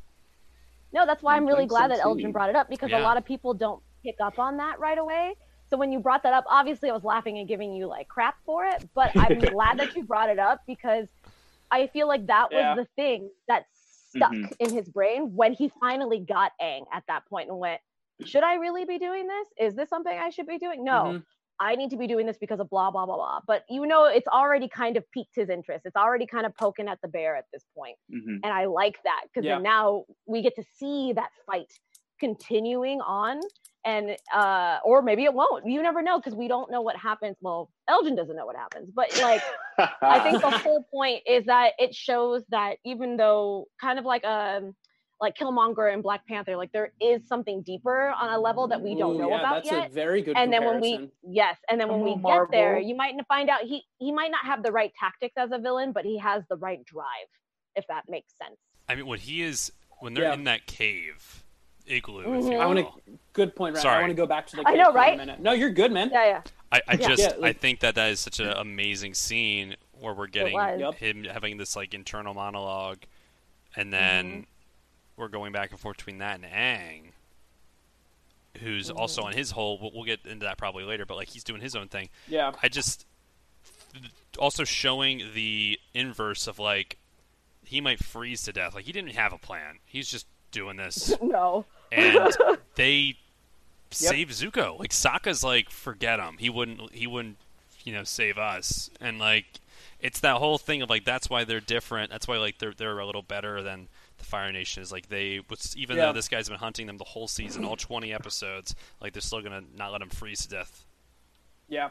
No, 0.94 1.06
that's 1.06 1.22
why 1.22 1.36
I'm 1.36 1.46
really 1.46 1.66
glad 1.66 1.90
sense 1.90 1.98
that 2.00 2.04
Elgin 2.06 2.32
brought 2.32 2.50
it 2.50 2.56
up 2.56 2.70
because 2.70 2.90
Yeah. 2.92 3.00
a 3.00 3.04
lot 3.04 3.18
of 3.18 3.26
people 3.26 3.54
don't 3.54 3.84
pick 4.08 4.16
up 4.22 4.40
on 4.40 4.56
that 4.58 4.80
right 4.80 4.98
away. 4.98 5.36
So 5.70 5.76
when 5.76 5.92
you 5.92 6.00
brought 6.00 6.24
that 6.24 6.34
up, 6.34 6.46
obviously 6.48 6.90
I 6.90 6.94
was 6.94 7.04
laughing 7.04 7.40
and 7.40 7.48
giving 7.48 7.74
you 7.74 7.88
like 7.88 8.08
crap 8.08 8.36
for 8.46 8.64
it, 8.66 8.88
but 8.96 9.12
I'm 9.18 9.38
glad 9.40 9.78
that 9.80 9.96
you 9.98 10.04
brought 10.06 10.30
it 10.30 10.40
up 10.40 10.62
because 10.66 11.08
I 11.72 11.88
feel 11.88 12.08
like 12.08 12.26
that 12.28 12.50
was 12.52 12.60
Yeah. 12.62 12.76
the 12.76 12.86
thing 12.96 13.30
that 13.50 13.66
stuck 13.74 14.32
Mhm. 14.32 14.54
in 14.60 14.74
his 14.74 14.88
brain 14.88 15.36
when 15.36 15.52
he 15.52 15.68
finally 15.82 16.20
got 16.20 16.54
Aang 16.62 16.86
at 16.94 17.04
that 17.08 17.26
point 17.28 17.50
and 17.50 17.60
went, 17.60 17.82
should 18.24 18.44
I 18.44 18.54
really 18.56 18.86
be 18.86 18.98
doing 18.98 19.28
this? 19.28 19.48
Is 19.58 19.76
this 19.76 19.90
something 19.90 20.18
I 20.18 20.30
should 20.30 20.48
be 20.48 20.58
doing? 20.58 20.86
No. 20.86 20.94
Mhm. 21.04 21.24
I 21.60 21.76
need 21.76 21.90
to 21.90 21.98
be 21.98 22.08
doing 22.08 22.26
this 22.28 22.38
because 22.38 22.60
of 22.62 22.70
blah 22.70 22.90
blah 22.92 23.06
blah 23.06 23.16
blah. 23.18 23.40
But 23.46 23.66
you 23.68 23.86
know, 23.86 24.06
it's 24.06 24.28
already 24.30 24.70
kind 24.70 24.96
of 24.96 25.04
piqued 25.12 25.36
his 25.36 25.50
interest. 25.50 25.86
It's 25.86 25.96
already 25.98 26.26
kind 26.26 26.46
of 26.46 26.56
poking 26.56 26.88
at 26.88 27.02
the 27.02 27.10
bear 27.10 27.36
at 27.36 27.46
this 27.52 27.66
point 27.76 27.98
Mhm. 28.10 28.40
and 28.44 28.54
I 28.54 28.66
like 28.66 29.04
that 29.04 29.24
because 29.26 29.44
Yeah. 29.44 29.58
now 29.58 30.06
we 30.26 30.42
get 30.42 30.56
to 30.56 30.64
see 30.64 31.12
that 31.14 31.32
fight 31.46 31.74
continuing 32.20 33.02
on, 33.02 33.42
and 33.88 34.18
uh, 34.36 34.80
or 34.84 35.02
maybe 35.02 35.24
it 35.24 35.34
won't. 35.34 35.66
You 35.66 35.82
never 35.82 36.02
know 36.02 36.20
because 36.20 36.36
we 36.36 36.48
don't 36.48 36.70
know 36.70 36.82
what 36.82 36.98
happens. 36.98 37.38
Well, 37.42 37.72
Elgin 37.90 38.16
doesn't 38.16 38.36
know 38.36 38.46
what 38.46 38.58
happens, 38.58 38.92
but 38.94 39.08
like 39.22 39.42
I 40.04 40.20
think 40.20 40.42
the 40.42 40.52
whole 40.64 40.86
point 40.94 41.24
is 41.26 41.46
that 41.46 41.72
it 41.80 41.96
shows 41.96 42.44
that 42.50 42.76
even 42.86 43.18
though 43.18 43.66
kind 43.80 43.98
of 43.98 44.06
like 44.06 44.26
um 44.26 44.76
like 45.20 45.36
Killmonger 45.36 45.92
and 45.92 46.04
Black 46.04 46.28
Panther, 46.28 46.58
like 46.58 46.72
there 46.74 46.92
is 47.02 47.28
something 47.28 47.64
deeper 47.64 48.14
on 48.22 48.30
a 48.30 48.38
level 48.40 48.68
that 48.68 48.82
we 48.84 48.94
don't 48.94 49.16
Ooh, 49.16 49.20
know 49.20 49.30
yeah, 49.30 49.40
about 49.40 49.64
that's 49.64 49.72
yet 49.72 49.90
a 49.90 49.94
very 49.94 50.22
good 50.22 50.38
and 50.38 50.54
then 50.54 50.66
when 50.66 50.82
we 50.82 51.10
yes 51.24 51.58
and 51.70 51.80
then 51.82 51.88
when 51.90 52.00
Come 52.00 52.08
we 52.08 52.30
on, 52.32 52.48
get 52.50 52.52
there 52.52 52.78
you 52.80 52.96
might 52.96 53.16
find 53.28 53.50
out 53.50 53.62
he 53.64 53.84
he 53.98 54.12
might 54.12 54.30
not 54.30 54.46
have 54.46 54.62
the 54.64 54.72
right 54.72 54.92
tactics 55.00 55.34
as 55.38 55.50
a 55.52 55.58
villain 55.58 55.92
but 55.92 56.06
he 56.06 56.20
has 56.20 56.44
the 56.50 56.58
right 56.58 56.84
drive 56.86 57.06
if 57.76 57.86
that 57.88 58.04
makes 58.08 58.34
sense 58.42 58.58
I 58.88 58.96
mean, 58.96 59.08
when 59.08 59.20
he 59.20 59.42
is 59.42 59.72
when 60.00 60.14
they're 60.14 60.26
Yeah. 60.26 60.34
in 60.34 60.44
that 60.44 60.68
cave 60.68 61.44
igloo, 61.88 62.22
if 62.22 62.28
Mhm. 62.28 62.52
you 62.52 62.58
I 62.58 62.66
want 62.66 62.78
will, 62.80 62.92
to. 62.92 63.20
Good 63.34 63.56
point, 63.56 63.76
Ryan. 63.76 63.88
I 63.88 64.00
want 64.02 64.10
to 64.12 64.16
go 64.16 64.26
back 64.26 64.48
to 64.48 64.56
the. 64.58 64.64
I 64.68 64.74
know, 64.76 64.86
for 64.86 64.90
a 64.92 64.94
right? 64.94 65.18
minute. 65.18 65.40
No, 65.40 65.52
you're 65.54 65.70
good, 65.72 65.92
man. 65.92 66.10
yeah 66.12 66.26
yeah 66.26 66.42
I, 66.72 66.82
I 66.88 66.94
Yeah. 66.94 67.08
just 67.08 67.22
Yeah, 67.40 67.46
I 67.46 67.54
think 67.54 67.80
that 67.82 67.96
that 67.96 68.10
is 68.12 68.20
such 68.20 68.40
an 68.40 68.50
amazing 68.50 69.14
scene 69.14 69.76
where 70.00 70.14
we're 70.14 70.28
getting 70.28 70.58
him 70.98 71.24
having 71.26 71.58
this 71.58 71.76
like 71.76 71.94
internal 71.94 72.34
monologue, 72.34 73.00
and 73.76 73.92
then 73.94 74.26
Mm-hmm. 74.26 74.42
we're 75.22 75.28
going 75.30 75.52
back 75.52 75.72
and 75.72 75.80
forth 75.80 75.98
between 75.98 76.18
that 76.20 76.36
and 76.42 76.46
Aang, 76.46 77.12
who's 78.62 78.90
Mm-hmm. 78.90 78.98
also 78.98 79.24
on 79.24 79.34
his 79.34 79.52
whole. 79.52 79.78
We'll, 79.80 79.92
we'll 79.94 80.04
get 80.04 80.26
into 80.26 80.46
that 80.46 80.58
probably 80.58 80.84
later, 80.84 81.06
but 81.06 81.16
like 81.16 81.30
he's 81.30 81.44
doing 81.44 81.62
his 81.62 81.76
own 81.76 81.88
thing. 81.88 82.10
Yeah. 82.28 82.52
I 82.62 82.70
just 82.70 83.06
also 84.38 84.64
showing 84.64 85.24
the 85.34 85.80
inverse 85.94 86.48
of 86.48 86.60
like 86.60 86.98
he 87.64 87.82
might 87.82 88.04
freeze 88.04 88.44
to 88.44 88.54
death. 88.54 88.76
Like 88.76 88.86
he 88.86 88.92
didn't 88.92 89.12
have 89.16 89.34
a 89.34 89.38
plan. 89.38 89.80
He's 89.86 90.10
just 90.10 90.26
doing 90.52 90.78
this, 90.78 91.14
no 91.22 91.66
and 91.92 92.36
they 92.76 93.16
save 93.92 94.30
Zuko. 94.30 94.78
Like 94.80 94.92
Sokka's 94.92 95.44
like, 95.44 95.70
forget 95.70 96.20
him. 96.20 96.38
He 96.40 96.50
wouldn't. 96.50 96.94
He 96.94 97.08
wouldn't. 97.08 97.38
You 97.84 97.94
know, 97.94 98.04
save 98.04 98.38
us. 98.38 98.90
And 99.00 99.18
like, 99.18 99.46
it's 100.02 100.20
that 100.20 100.38
whole 100.38 100.58
thing 100.58 100.82
of 100.82 100.90
like 100.90 101.06
that's 101.06 101.30
why 101.30 101.46
they're 101.46 101.62
different. 101.62 102.12
That's 102.12 102.28
why 102.28 102.38
like 102.38 102.58
they're 102.60 102.74
they're 102.74 103.00
a 103.00 103.06
little 103.06 103.22
better 103.22 103.64
than 103.64 103.88
the 104.18 104.26
Fire 104.26 104.52
Nation 104.52 104.84
is. 104.84 104.92
Like 104.92 105.08
they, 105.08 105.40
was, 105.50 105.76
even 105.78 105.96
Yeah. 105.96 106.08
though 106.08 106.14
this 106.14 106.28
guy's 106.28 106.50
been 106.50 106.58
hunting 106.58 106.88
them 106.88 106.98
the 106.98 107.06
whole 107.06 107.28
season, 107.30 107.64
all 107.64 107.78
twenty 107.78 108.14
episodes, 108.14 108.76
like 109.02 109.14
they're 109.14 109.22
still 109.22 109.42
gonna 109.42 109.64
not 109.78 109.94
let 109.94 110.02
him 110.02 110.10
freeze 110.10 110.42
to 110.42 110.50
death. 110.50 110.84
Yeah. 111.70 111.90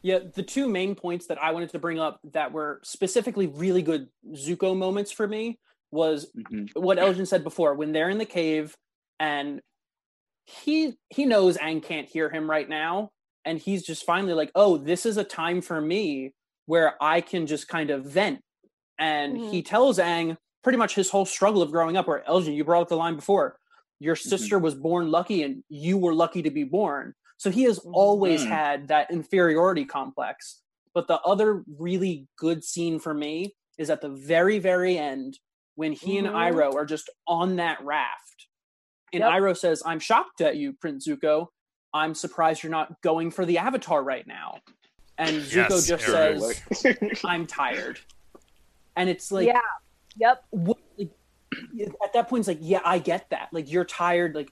Yeah, 0.00 0.18
the 0.34 0.42
two 0.42 0.66
main 0.68 0.94
points 0.94 1.26
that 1.26 1.40
I 1.40 1.52
wanted 1.52 1.70
to 1.70 1.78
bring 1.78 2.00
up 2.00 2.18
that 2.32 2.50
were 2.52 2.80
specifically 2.82 3.46
really 3.46 3.82
good 3.82 4.08
Zuko 4.32 4.76
moments 4.76 5.12
for 5.12 5.28
me 5.28 5.58
was 5.90 6.26
Mhm. 6.36 6.70
what 6.74 6.98
Elgin 6.98 7.26
said 7.26 7.44
before 7.44 7.74
when 7.74 7.92
they're 7.92 8.08
in 8.10 8.18
the 8.18 8.24
cave 8.24 8.76
and 9.22 9.62
he 10.46 10.94
he 11.10 11.24
knows 11.26 11.56
Aang 11.58 11.82
can't 11.82 12.08
hear 12.08 12.30
him 12.30 12.50
right 12.50 12.68
now 12.68 13.10
and 13.44 13.58
he's 13.58 13.84
just 13.84 14.04
finally 14.06 14.34
like, 14.34 14.52
"Oh, 14.56 14.76
this 14.78 15.06
is 15.06 15.16
a 15.16 15.24
time 15.24 15.62
for 15.62 15.80
me 15.80 16.32
where 16.66 16.96
I 17.02 17.20
can 17.22 17.46
just 17.46 17.68
kind 17.68 17.90
of 17.90 18.04
vent." 18.04 18.40
And 18.98 19.38
he 19.38 19.62
tells 19.62 19.98
Aang 19.98 20.36
pretty 20.64 20.78
much 20.78 20.94
his 20.94 21.10
whole 21.10 21.26
struggle 21.26 21.62
of 21.62 21.72
growing 21.72 21.96
up 21.96 22.08
where 22.08 22.24
Elgin, 22.28 22.54
you 22.54 22.64
brought 22.64 22.82
up 22.82 22.88
the 22.88 22.96
line 22.96 23.16
before, 23.16 23.58
your 24.00 24.16
sister 24.16 24.58
was 24.58 24.74
born 24.76 25.10
lucky 25.10 25.42
and 25.44 25.64
you 25.68 25.98
were 25.98 26.14
lucky 26.14 26.42
to 26.42 26.50
be 26.50 26.64
born. 26.64 27.14
So 27.38 27.50
he 27.50 27.64
has 27.64 27.80
always 27.92 28.42
Mhm. 28.42 28.48
had 28.48 28.88
that 28.88 29.10
inferiority 29.10 29.84
complex. 29.84 30.62
But 30.94 31.08
the 31.08 31.20
other 31.22 31.64
really 31.78 32.28
good 32.36 32.64
scene 32.64 33.00
for 33.00 33.14
me 33.14 33.56
is 33.78 33.90
at 33.90 34.00
the 34.02 34.10
very, 34.10 34.58
very 34.60 34.98
end 34.98 35.38
when 35.76 35.92
he 35.92 36.18
and 36.18 36.28
Mhm. 36.28 36.34
Iroh 36.34 36.74
are 36.76 36.86
just 36.86 37.10
on 37.26 37.56
that 37.56 37.82
raft. 37.84 38.48
And 39.12 39.20
Yep. 39.20 39.30
Iroh 39.32 39.56
says, 39.56 39.82
I'm 39.84 39.98
shocked 40.00 40.40
at 40.40 40.56
you, 40.56 40.72
Prince 40.72 41.06
Zuko. 41.06 41.48
I'm 41.94 42.14
surprised 42.14 42.62
you're 42.62 42.70
not 42.70 43.00
going 43.02 43.30
for 43.30 43.44
the 43.44 43.58
Avatar 43.58 44.02
right 44.02 44.26
now. 44.26 44.58
And 45.18 45.36
Zuko 45.42 45.70
Yes, 45.70 45.86
just 45.86 46.08
Eric. 46.08 46.40
says, 46.72 46.96
I'm 47.24 47.46
tired. 47.46 48.00
and 48.96 49.08
it's 49.08 49.30
like 49.32 49.46
yeah. 49.46 49.60
Yep. 50.16 50.44
what, 50.50 50.78
like, 50.98 51.10
at 52.04 52.12
that 52.12 52.28
point 52.28 52.40
it's 52.40 52.48
like 52.48 52.58
yeah 52.60 52.80
i 52.84 52.98
get 52.98 53.28
that 53.30 53.48
like 53.52 53.70
you're 53.72 53.84
tired 53.86 54.34
like 54.34 54.50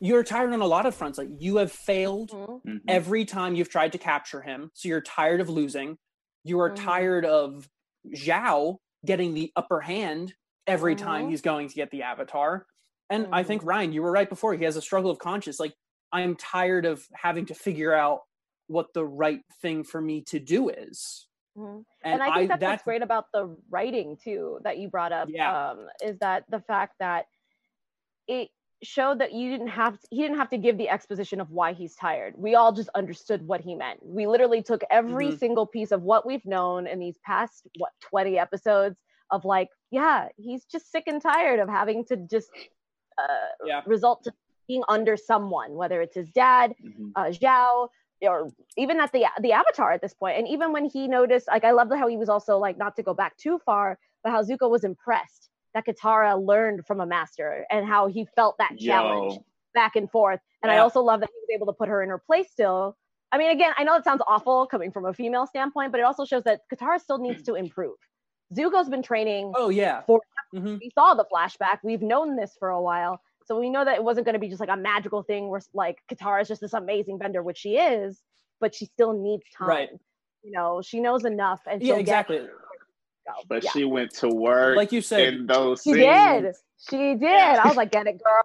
you're 0.00 0.24
tired 0.24 0.52
on 0.52 0.60
a 0.60 0.66
lot 0.66 0.86
of 0.86 0.94
fronts 0.94 1.18
like 1.18 1.28
you 1.38 1.56
have 1.56 1.70
failed 1.70 2.30
Mhm. 2.30 2.62
Mhm. 2.64 2.80
every 2.88 3.24
time 3.24 3.54
you've 3.54 3.68
tried 3.68 3.92
to 3.92 3.98
capture 3.98 4.40
him 4.40 4.70
so 4.74 4.88
you're 4.88 5.00
tired 5.00 5.40
of 5.40 5.48
losing 5.48 5.98
you 6.44 6.58
are 6.60 6.70
Mhm. 6.70 6.76
tired 6.84 7.24
of 7.24 7.68
zhao 8.14 8.78
getting 9.06 9.34
the 9.34 9.52
upper 9.56 9.80
hand 9.80 10.34
every 10.66 10.96
time 10.96 11.26
Mhm. 11.26 11.30
he's 11.30 11.42
going 11.42 11.68
to 11.68 11.74
get 11.74 11.90
the 11.92 12.02
avatar 12.02 12.66
and 13.10 13.26
i 13.32 13.42
think 13.42 13.62
ryan 13.64 13.92
you 13.92 14.02
were 14.02 14.10
right 14.12 14.28
before 14.28 14.54
he 14.54 14.64
has 14.64 14.76
a 14.76 14.82
struggle 14.82 15.10
of 15.10 15.18
conscience 15.18 15.60
like 15.60 15.74
i'm 16.12 16.36
tired 16.36 16.86
of 16.86 17.06
having 17.14 17.44
to 17.46 17.54
figure 17.54 17.92
out 17.92 18.20
what 18.68 18.86
the 18.94 19.04
right 19.04 19.42
thing 19.60 19.82
for 19.84 20.00
me 20.00 20.22
to 20.22 20.38
do 20.38 20.68
is 20.70 21.26
Mhm. 21.58 21.84
and, 22.04 22.14
and, 22.14 22.22
I 22.22 22.34
think 22.36 22.48
that's, 22.50 22.60
that 22.60 22.70
what's 22.70 22.82
great 22.84 23.02
about 23.02 23.26
the 23.32 23.56
writing 23.70 24.16
too 24.22 24.60
that 24.62 24.78
you 24.78 24.88
brought 24.88 25.10
up. 25.10 25.28
Yeah. 25.28 25.70
Um, 25.70 25.88
is 26.00 26.16
that 26.20 26.44
the 26.48 26.60
fact 26.60 26.94
that 27.00 27.26
it 28.28 28.50
showed 28.84 29.18
that 29.18 29.32
you 29.32 29.50
didn't 29.50 29.66
have 29.66 29.98
he 30.10 30.22
didn't 30.22 30.38
have 30.38 30.48
to 30.50 30.58
give 30.58 30.78
the 30.78 30.88
exposition 30.88 31.40
of 31.40 31.50
why 31.50 31.72
he's 31.72 31.96
tired. 31.96 32.34
We 32.38 32.54
all 32.54 32.72
just 32.72 32.88
understood 32.94 33.44
what 33.46 33.60
he 33.60 33.74
meant. 33.74 33.98
We 34.02 34.28
literally 34.28 34.62
took 34.62 34.82
every 34.90 35.32
Mhm. 35.32 35.38
single 35.40 35.66
piece 35.66 35.90
of 35.90 36.02
what 36.02 36.24
we've 36.24 36.46
known 36.46 36.86
in 36.86 37.00
these 37.00 37.18
past 37.26 37.66
what 37.78 37.92
20 38.00 38.38
episodes 38.38 38.96
of 39.30 39.44
like, 39.44 39.70
yeah, 39.90 40.28
he's 40.36 40.64
just 40.66 40.90
sick 40.92 41.04
and 41.08 41.20
tired 41.20 41.58
of 41.58 41.68
having 41.68 42.04
to 42.06 42.16
just 42.16 42.48
Yeah. 43.66 43.82
result 43.86 44.24
to 44.24 44.32
being 44.68 44.82
under 44.88 45.16
someone, 45.16 45.74
whether 45.74 46.00
it's 46.00 46.14
his 46.14 46.30
dad, 46.30 46.74
Mhm. 46.84 47.12
uh, 47.16 47.24
Zhao, 47.26 47.88
or 48.22 48.48
even 48.76 49.00
at 49.00 49.10
the 49.12 49.26
the 49.40 49.52
Avatar 49.52 49.90
at 49.92 50.00
this 50.00 50.14
point. 50.14 50.38
And 50.38 50.46
even 50.48 50.72
when 50.72 50.84
he 50.84 51.08
noticed, 51.08 51.48
like 51.48 51.64
I 51.64 51.72
love 51.72 51.88
how 51.90 52.06
he 52.06 52.16
was 52.16 52.28
also 52.28 52.58
like 52.58 52.76
not 52.78 52.94
to 52.96 53.02
go 53.02 53.14
back 53.14 53.36
too 53.36 53.58
far, 53.66 53.98
but 54.22 54.30
how 54.32 54.42
Zuko 54.42 54.70
was 54.70 54.84
impressed 54.84 55.48
that 55.74 55.84
Katara 55.86 56.32
learned 56.44 56.86
from 56.86 57.00
a 57.00 57.06
master 57.06 57.64
and 57.70 57.86
how 57.86 58.06
he 58.08 58.26
felt 58.36 58.58
that 58.58 58.76
challenge 58.78 59.34
Yo. 59.34 59.44
back 59.74 59.96
and 59.96 60.10
forth. 60.10 60.40
And 60.62 60.70
I 60.70 60.78
also 60.78 61.00
love 61.00 61.20
that 61.20 61.30
he 61.32 61.38
was 61.40 61.50
able 61.54 61.66
to 61.66 61.72
put 61.72 61.88
her 61.88 62.02
in 62.02 62.08
her 62.10 62.18
place 62.18 62.50
still. 62.50 62.96
I 63.32 63.38
mean, 63.38 63.50
again, 63.52 63.72
I 63.78 63.84
know 63.84 63.94
it 63.94 64.02
sounds 64.04 64.22
awful 64.26 64.66
coming 64.66 64.90
from 64.90 65.04
a 65.06 65.14
female 65.14 65.46
standpoint, 65.46 65.92
but 65.92 66.00
it 66.00 66.04
also 66.04 66.24
shows 66.24 66.42
that 66.44 66.62
Katara 66.72 67.00
still 67.00 67.18
needs 67.18 67.42
to 67.48 67.54
improve. 67.54 67.96
Zuko's 68.54 68.88
been 68.88 69.02
training 69.02 69.52
oh 69.56 69.68
yeah 69.68 70.02
For- 70.02 70.20
Mhm. 70.54 70.80
we 70.80 70.90
saw 70.96 71.14
the 71.14 71.24
flashback. 71.32 71.78
We've 71.84 72.02
known 72.02 72.34
this 72.34 72.56
for 72.58 72.70
a 72.70 72.80
while. 72.82 73.20
So 73.46 73.58
we 73.60 73.70
know 73.70 73.84
that 73.84 73.94
it 73.96 74.02
wasn't 74.04 74.24
going 74.26 74.32
to 74.32 74.38
be 74.40 74.48
just 74.48 74.58
like 74.60 74.68
a 74.68 74.76
magical 74.76 75.22
thing 75.22 75.48
where 75.48 75.60
like 75.74 76.02
Katara 76.10 76.42
is 76.42 76.48
just 76.48 76.60
this 76.60 76.72
amazing 76.72 77.18
bender, 77.18 77.40
which 77.42 77.58
she 77.58 77.76
is, 77.76 78.20
but 78.60 78.74
she 78.74 78.86
still 78.86 79.12
needs 79.12 79.44
time. 79.56 79.68
Right. 79.68 79.88
You 80.42 80.50
know, 80.52 80.82
she 80.82 80.98
knows 81.00 81.24
enough 81.24 81.60
and 81.66 81.80
yeah 81.82 81.92
she'll 81.94 82.00
exactly 82.00 82.38
get 82.38 82.46
go. 83.26 83.32
But 83.48 83.62
yeah. 83.64 83.70
she 83.70 83.84
went 83.84 84.12
to 84.14 84.28
work 84.28 84.76
like 84.76 84.90
you 84.90 85.02
said 85.02 85.34
in 85.34 85.46
those 85.46 85.82
she 85.82 85.92
scenes. 85.92 86.02
did. 86.42 86.54
She 86.88 87.14
did. 87.14 87.28
I 87.30 87.68
was 87.68 87.76
like, 87.76 87.92
get 87.92 88.06
it, 88.08 88.20
girl. 88.22 88.42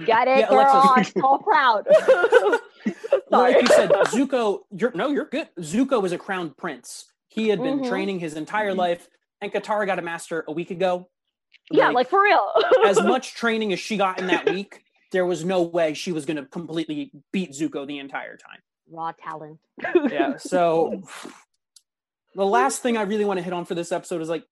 Mhm. 0.00 0.06
Get 0.06 0.28
it, 0.28 0.38
Yeah, 0.40 0.48
girl. 0.50 0.92
I'm 0.96 1.04
so 1.04 1.38
proud. 1.44 1.86
like 3.30 3.60
you 3.62 3.66
said, 3.68 3.90
Zuko, 3.90 4.60
you're 4.70 4.92
no, 4.92 5.08
you're 5.08 5.24
good. 5.26 5.48
Zuko 5.58 6.00
was 6.02 6.12
a 6.12 6.18
crowned 6.18 6.56
prince. 6.56 7.06
He 7.28 7.48
had 7.48 7.60
been 7.62 7.80
Mhm. 7.80 7.88
training 7.88 8.20
his 8.20 8.34
entire 8.34 8.72
Mhm. 8.72 8.76
life, 8.78 9.08
and 9.40 9.52
Katara 9.52 9.86
got 9.86 9.98
a 9.98 10.02
master 10.02 10.44
a 10.48 10.52
week 10.52 10.70
ago. 10.70 11.08
yeah, 11.70 11.90
like 11.90 12.08
for 12.10 12.22
real. 12.22 12.46
as 12.84 13.00
much 13.14 13.34
training 13.34 13.72
as 13.72 13.80
she 13.80 13.96
got 13.96 14.18
in 14.20 14.26
that 14.28 14.48
week, 14.50 14.82
there 15.12 15.24
was 15.26 15.44
no 15.44 15.62
way 15.62 15.94
she 15.94 16.12
was 16.12 16.26
going 16.26 16.36
to 16.36 16.44
completely 16.46 17.12
beat 17.32 17.52
Zuko 17.52 17.86
the 17.86 17.98
entire 17.98 18.36
time. 18.36 18.60
raw 18.90 19.12
talent. 19.12 19.58
Yeah. 20.10 20.36
So 20.36 21.02
the 22.34 22.44
last 22.46 22.82
thing 22.82 22.96
I 22.96 23.02
really 23.02 23.24
want 23.24 23.38
to 23.38 23.42
hit 23.44 23.52
on 23.52 23.64
for 23.64 23.74
this 23.74 23.92
episode 23.92 24.20
is 24.22 24.28
like, 24.28 24.44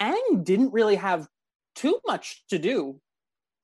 Aang 0.00 0.44
didn't 0.44 0.72
really 0.72 0.96
have 0.96 1.28
too 1.74 1.98
much 2.06 2.44
to 2.48 2.58
do 2.58 3.00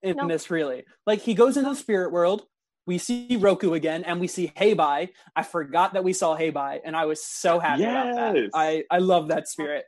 in 0.03 0.17
No. 0.17 0.29
this, 0.29 0.51
really. 0.51 0.85
Like 1.07 1.21
he 1.21 1.35
goes 1.35 1.57
into 1.57 1.71
the 1.71 1.77
spirit 1.77 2.13
world. 2.13 2.45
We 2.85 2.99
see 2.99 3.37
Roku 3.37 3.75
again, 3.75 4.03
and 4.03 4.21
we 4.21 4.27
see 4.27 4.53
Heibai. 4.57 5.11
I 5.37 5.43
forgot 5.45 5.93
that 5.93 6.03
we 6.03 6.13
saw 6.13 6.37
Heibai, 6.37 6.81
and 6.85 6.97
I 6.97 7.05
was 7.05 7.25
so 7.25 7.61
happy 7.61 7.85
about 7.85 8.17
that. 8.17 8.51
I 8.55 8.83
I 8.91 8.99
love 8.99 9.29
that 9.29 9.47
spirit. 9.47 9.85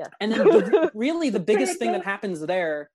Yeah. 0.00 0.06
And 0.20 0.32
then 0.32 0.44
the, 0.48 0.90
really 0.94 1.28
the 1.30 1.40
biggest 1.40 1.78
thing 1.78 1.92
that 1.92 2.04
happens 2.04 2.40
there 2.40 2.90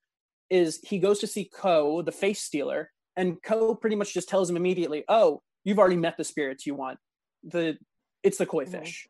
is 0.49 0.80
he 0.84 0.97
goes 0.99 1.20
to 1.20 1.28
see 1.28 1.45
Ko, 1.45 2.01
the 2.01 2.12
face 2.12 2.41
stealer, 2.41 2.91
and 3.16 3.41
Ko 3.43 3.76
pretty 3.76 3.95
much 3.95 4.14
just 4.14 4.28
tells 4.28 4.49
him 4.49 4.58
immediately, 4.58 5.03
"Oh, 5.08 5.41
you've 5.64 5.78
already 5.80 5.97
met 5.97 6.18
the 6.18 6.24
spirits 6.24 6.66
you 6.66 6.74
want. 6.76 6.97
The 7.43 7.78
it's 8.24 8.38
the 8.39 8.45
koi 8.47 8.66
Mhm. 8.66 8.72
fish." 8.80 9.08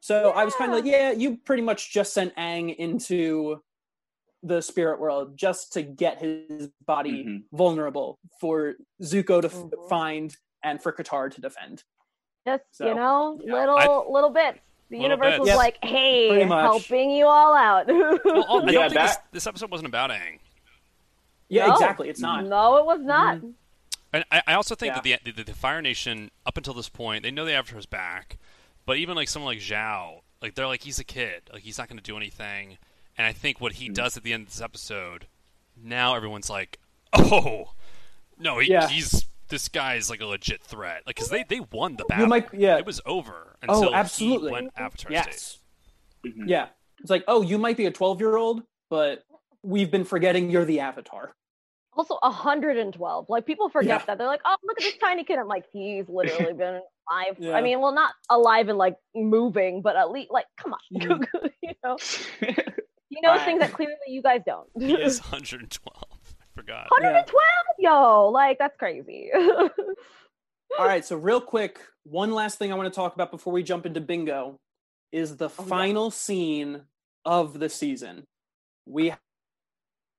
So 0.00 0.30
I 0.30 0.44
was 0.44 0.54
kind 0.54 0.70
of 0.70 0.76
like, 0.76 0.84
"Yeah, 0.84 1.10
you 1.10 1.36
pretty 1.38 1.62
much 1.62 1.92
just 1.92 2.12
sent 2.14 2.34
Aang 2.36 2.74
into 2.76 3.60
the 4.44 4.60
spirit 4.60 4.98
world 5.00 5.36
just 5.36 5.72
to 5.74 5.82
get 5.82 6.18
his 6.18 6.68
body 6.86 7.24
Mhm. 7.24 7.44
vulnerable 7.52 8.18
for 8.40 8.74
Zuko 9.02 9.40
to 9.40 9.46
f- 9.48 9.54
Mhm. 9.54 9.88
find 9.88 10.36
and 10.64 10.80
for 10.82 10.92
Katara 10.92 11.32
to 11.34 11.40
defend." 11.40 11.82
Just 12.46 12.64
So, 12.72 12.86
you 12.88 12.94
know, 12.94 13.38
yeah. 13.44 13.52
little 13.54 13.76
I- 13.76 14.10
little 14.10 14.30
bits. 14.30 14.60
The 14.92 14.98
Little 14.98 15.10
universe 15.12 15.30
bits. 15.32 15.40
was 15.40 15.48
Yep. 15.48 15.56
like, 15.56 15.78
"Hey, 15.84 16.44
helping 16.44 17.10
you 17.12 17.26
all 17.26 17.54
out." 17.56 17.86
Well, 18.24 18.44
all- 18.46 18.68
I 18.68 18.72
Yeah, 18.72 18.72
don't 18.72 18.90
think 18.90 19.00
this, 19.02 19.16
that- 19.16 19.24
this 19.32 19.46
episode 19.46 19.70
wasn't 19.70 19.88
about 19.88 20.10
Aang. 20.10 20.38
Yeah, 21.48 21.66
No. 21.68 21.72
exactly. 21.72 22.08
It's 22.10 22.20
not. 22.20 22.44
no, 22.44 22.76
it 22.76 22.84
was 22.84 23.00
not. 23.00 23.38
And 24.12 24.24
I, 24.30 24.42
I 24.46 24.52
also 24.54 24.74
think 24.74 24.94
Yeah. 24.94 25.00
that 25.16 25.24
the, 25.24 25.32
the 25.32 25.44
the 25.44 25.54
Fire 25.54 25.80
Nation, 25.80 26.30
up 26.44 26.58
until 26.58 26.74
this 26.74 26.90
point, 26.90 27.22
they 27.22 27.30
know 27.30 27.46
the 27.46 27.54
Avatar's 27.54 27.86
back, 27.86 28.36
but 28.84 28.98
even 28.98 29.16
like 29.16 29.28
someone 29.28 29.54
like 29.54 29.62
Zhao, 29.62 30.20
like 30.42 30.54
they're 30.54 30.66
like 30.66 30.82
he's 30.82 30.98
a 30.98 31.04
kid, 31.04 31.44
like 31.52 31.62
he's 31.62 31.78
not 31.78 31.88
going 31.88 31.96
to 31.98 32.02
do 32.04 32.16
anything. 32.18 32.76
And 33.16 33.26
I 33.26 33.32
think 33.32 33.60
what 33.62 33.72
he 33.72 33.86
Hmm. 33.86 33.94
does 33.94 34.16
at 34.18 34.22
the 34.24 34.34
end 34.34 34.42
of 34.42 34.48
this 34.52 34.60
episode, 34.60 35.26
now 35.74 36.14
everyone's 36.14 36.50
like, 36.50 36.78
oh, 37.14 37.72
no, 38.38 38.58
he, 38.58 38.70
Yeah. 38.70 38.88
he's 38.88 39.24
this 39.52 39.68
guy's 39.68 40.10
like 40.10 40.20
a 40.20 40.26
legit 40.26 40.62
threat, 40.62 41.02
like 41.06 41.14
because 41.14 41.28
they 41.30 41.44
they 41.48 41.60
won 41.60 41.94
the 41.96 42.04
battle. 42.06 42.24
You 42.24 42.28
might, 42.28 42.52
yeah. 42.52 42.78
It 42.78 42.86
was 42.86 43.00
over 43.06 43.56
Oh, 43.68 43.92
absolutely. 43.94 44.48
he 44.48 44.52
went 44.52 44.70
Avatar 44.76 45.10
state. 45.12 45.12
Yes. 45.12 45.58
Mhm. 46.26 46.48
Yeah. 46.48 46.66
It's 47.00 47.10
like, 47.10 47.22
oh, 47.28 47.42
you 47.42 47.58
might 47.58 47.76
be 47.76 47.86
a 47.86 47.90
12 47.92 48.20
year 48.20 48.36
old, 48.36 48.62
but 48.90 49.22
we've 49.62 49.90
been 49.90 50.04
forgetting 50.04 50.50
you're 50.50 50.64
the 50.64 50.80
avatar. 50.80 51.34
Also, 51.94 52.16
112. 52.22 53.26
Like 53.28 53.44
people 53.46 53.68
forget 53.68 54.00
Yeah. 54.00 54.04
that 54.06 54.18
they're 54.18 54.26
like, 54.26 54.40
"Oh, 54.44 54.56
look 54.64 54.78
at 54.80 54.84
this 54.84 54.96
tiny 54.98 55.24
kid." 55.24 55.38
I'm 55.38 55.46
like, 55.48 55.64
he's 55.72 56.08
literally 56.08 56.52
been 56.64 56.80
alive. 57.10 57.36
Yeah. 57.38 57.52
I 57.52 57.60
mean, 57.60 57.80
well, 57.80 57.92
not 57.94 58.12
alive 58.30 58.68
and 58.68 58.78
like 58.78 58.96
moving, 59.14 59.82
but 59.82 59.96
at 59.96 60.10
least 60.10 60.30
like, 60.30 60.46
come 60.56 60.72
on, 60.72 60.80
Mhm. 60.94 61.26
you 61.62 61.72
know, 61.84 61.96
he 63.10 63.20
knows 63.20 63.42
things 63.42 63.60
that 63.60 63.72
clearly 63.72 63.94
you 64.08 64.22
guys 64.22 64.40
don't. 64.46 64.68
He 64.78 64.94
is 64.94 65.20
112. 65.30 66.11
I 66.56 66.60
forgot. 66.60 66.86
112, 66.90 67.26
yo, 67.78 68.28
like 68.28 68.58
that's 68.58 68.76
crazy. 68.76 69.30
All 70.78 70.86
right. 70.86 71.04
So, 71.04 71.16
real 71.16 71.40
quick, 71.40 71.80
one 72.04 72.32
last 72.32 72.58
thing 72.58 72.72
I 72.72 72.76
want 72.76 72.92
to 72.92 72.94
talk 72.96 73.14
about 73.14 73.30
before 73.30 73.52
we 73.52 73.62
jump 73.62 73.86
into 73.86 74.00
bingo 74.00 74.56
is 75.12 75.36
the 75.36 75.48
Oh, 75.48 75.52
yeah. 75.58 75.64
final 75.66 76.10
scene 76.10 76.82
of 77.24 77.58
the 77.58 77.68
season. 77.68 78.24
We 78.86 79.10
have, 79.10 79.18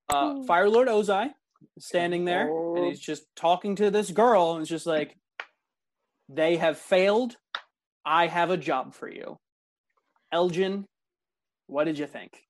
uh, 0.09 0.33
Hmm. 0.35 0.43
Fire 0.45 0.69
Lord 0.69 0.87
Ozai 0.87 1.33
standing 1.79 2.25
there, 2.25 2.47
and 2.47 2.79
Oh. 2.79 2.89
he's 2.89 2.99
just 2.99 3.23
talking 3.35 3.75
to 3.77 3.89
this 3.91 4.11
girl, 4.11 4.53
and 4.53 4.61
it's 4.61 4.69
just 4.69 4.85
like, 4.85 5.15
they 6.29 6.57
have 6.57 6.77
failed. 6.77 7.35
I 8.05 8.27
have 8.27 8.49
a 8.51 8.57
job 8.57 8.93
for 8.93 9.09
you. 9.09 9.37
Elgin, 10.31 10.85
what 11.67 11.83
did 11.85 11.97
you 11.99 12.07
think? 12.07 12.43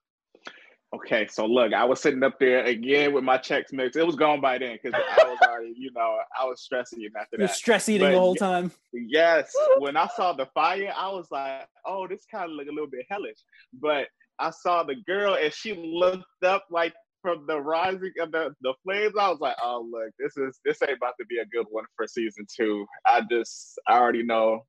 Okay, 0.94 1.26
so 1.28 1.48
look, 1.48 1.74
I 1.74 1.84
was 1.86 2.00
sitting 2.02 2.22
up 2.22 2.38
there 2.40 2.64
again 2.66 3.14
with 3.14 3.24
my 3.24 3.38
checks 3.38 3.74
mixed. 3.74 3.98
It 3.98 4.06
was 4.06 4.16
gone 4.16 4.42
by 4.42 4.60
then 4.60 4.78
because 4.82 4.94
I 4.94 5.24
was 5.24 5.40
already, 5.42 5.74
you 5.76 5.92
know, 5.92 6.18
I 6.40 6.46
was 6.46 6.62
stressing 6.62 7.04
after 7.20 7.38
You're 7.38 7.48
that. 7.48 7.56
stress 7.56 7.90
eating 7.90 8.08
But 8.08 8.12
the 8.12 8.20
whole 8.20 8.36
time. 8.36 8.72
Yes, 8.94 9.52
when 9.80 9.98
I 9.98 10.08
saw 10.16 10.34
the 10.34 10.46
fire, 10.54 10.94
I 10.96 11.10
was 11.10 11.26
like, 11.32 11.68
"Oh, 11.84 12.08
this 12.08 12.26
kind 12.30 12.46
of 12.46 12.52
look 12.52 12.68
a 12.68 12.72
little 12.72 12.90
bit 12.90 13.08
hellish." 13.10 13.40
But 13.74 14.08
I 14.38 14.52
saw 14.52 14.84
the 14.84 14.96
girl, 15.08 15.36
and 15.36 15.52
she 15.52 15.74
looked 15.74 16.44
up 16.46 16.66
like 16.70 16.94
from 17.24 17.48
the 17.48 17.60
rising 17.60 18.12
of 18.20 18.32
the, 18.32 18.54
the 18.62 18.76
flames. 18.84 19.14
I 19.20 19.30
was 19.30 19.40
like, 19.40 19.56
"Oh, 19.64 19.88
look, 19.90 20.12
this 20.20 20.38
is 20.38 20.60
this 20.64 20.84
ain't 20.84 20.98
about 20.98 21.16
to 21.20 21.26
be 21.26 21.40
a 21.40 21.46
good 21.46 21.66
one 21.72 21.86
for 21.96 22.06
season 22.06 22.46
two. 22.56 22.86
I 23.08 23.22
just, 23.32 23.80
I 23.88 23.98
already 23.98 24.24
know 24.24 24.66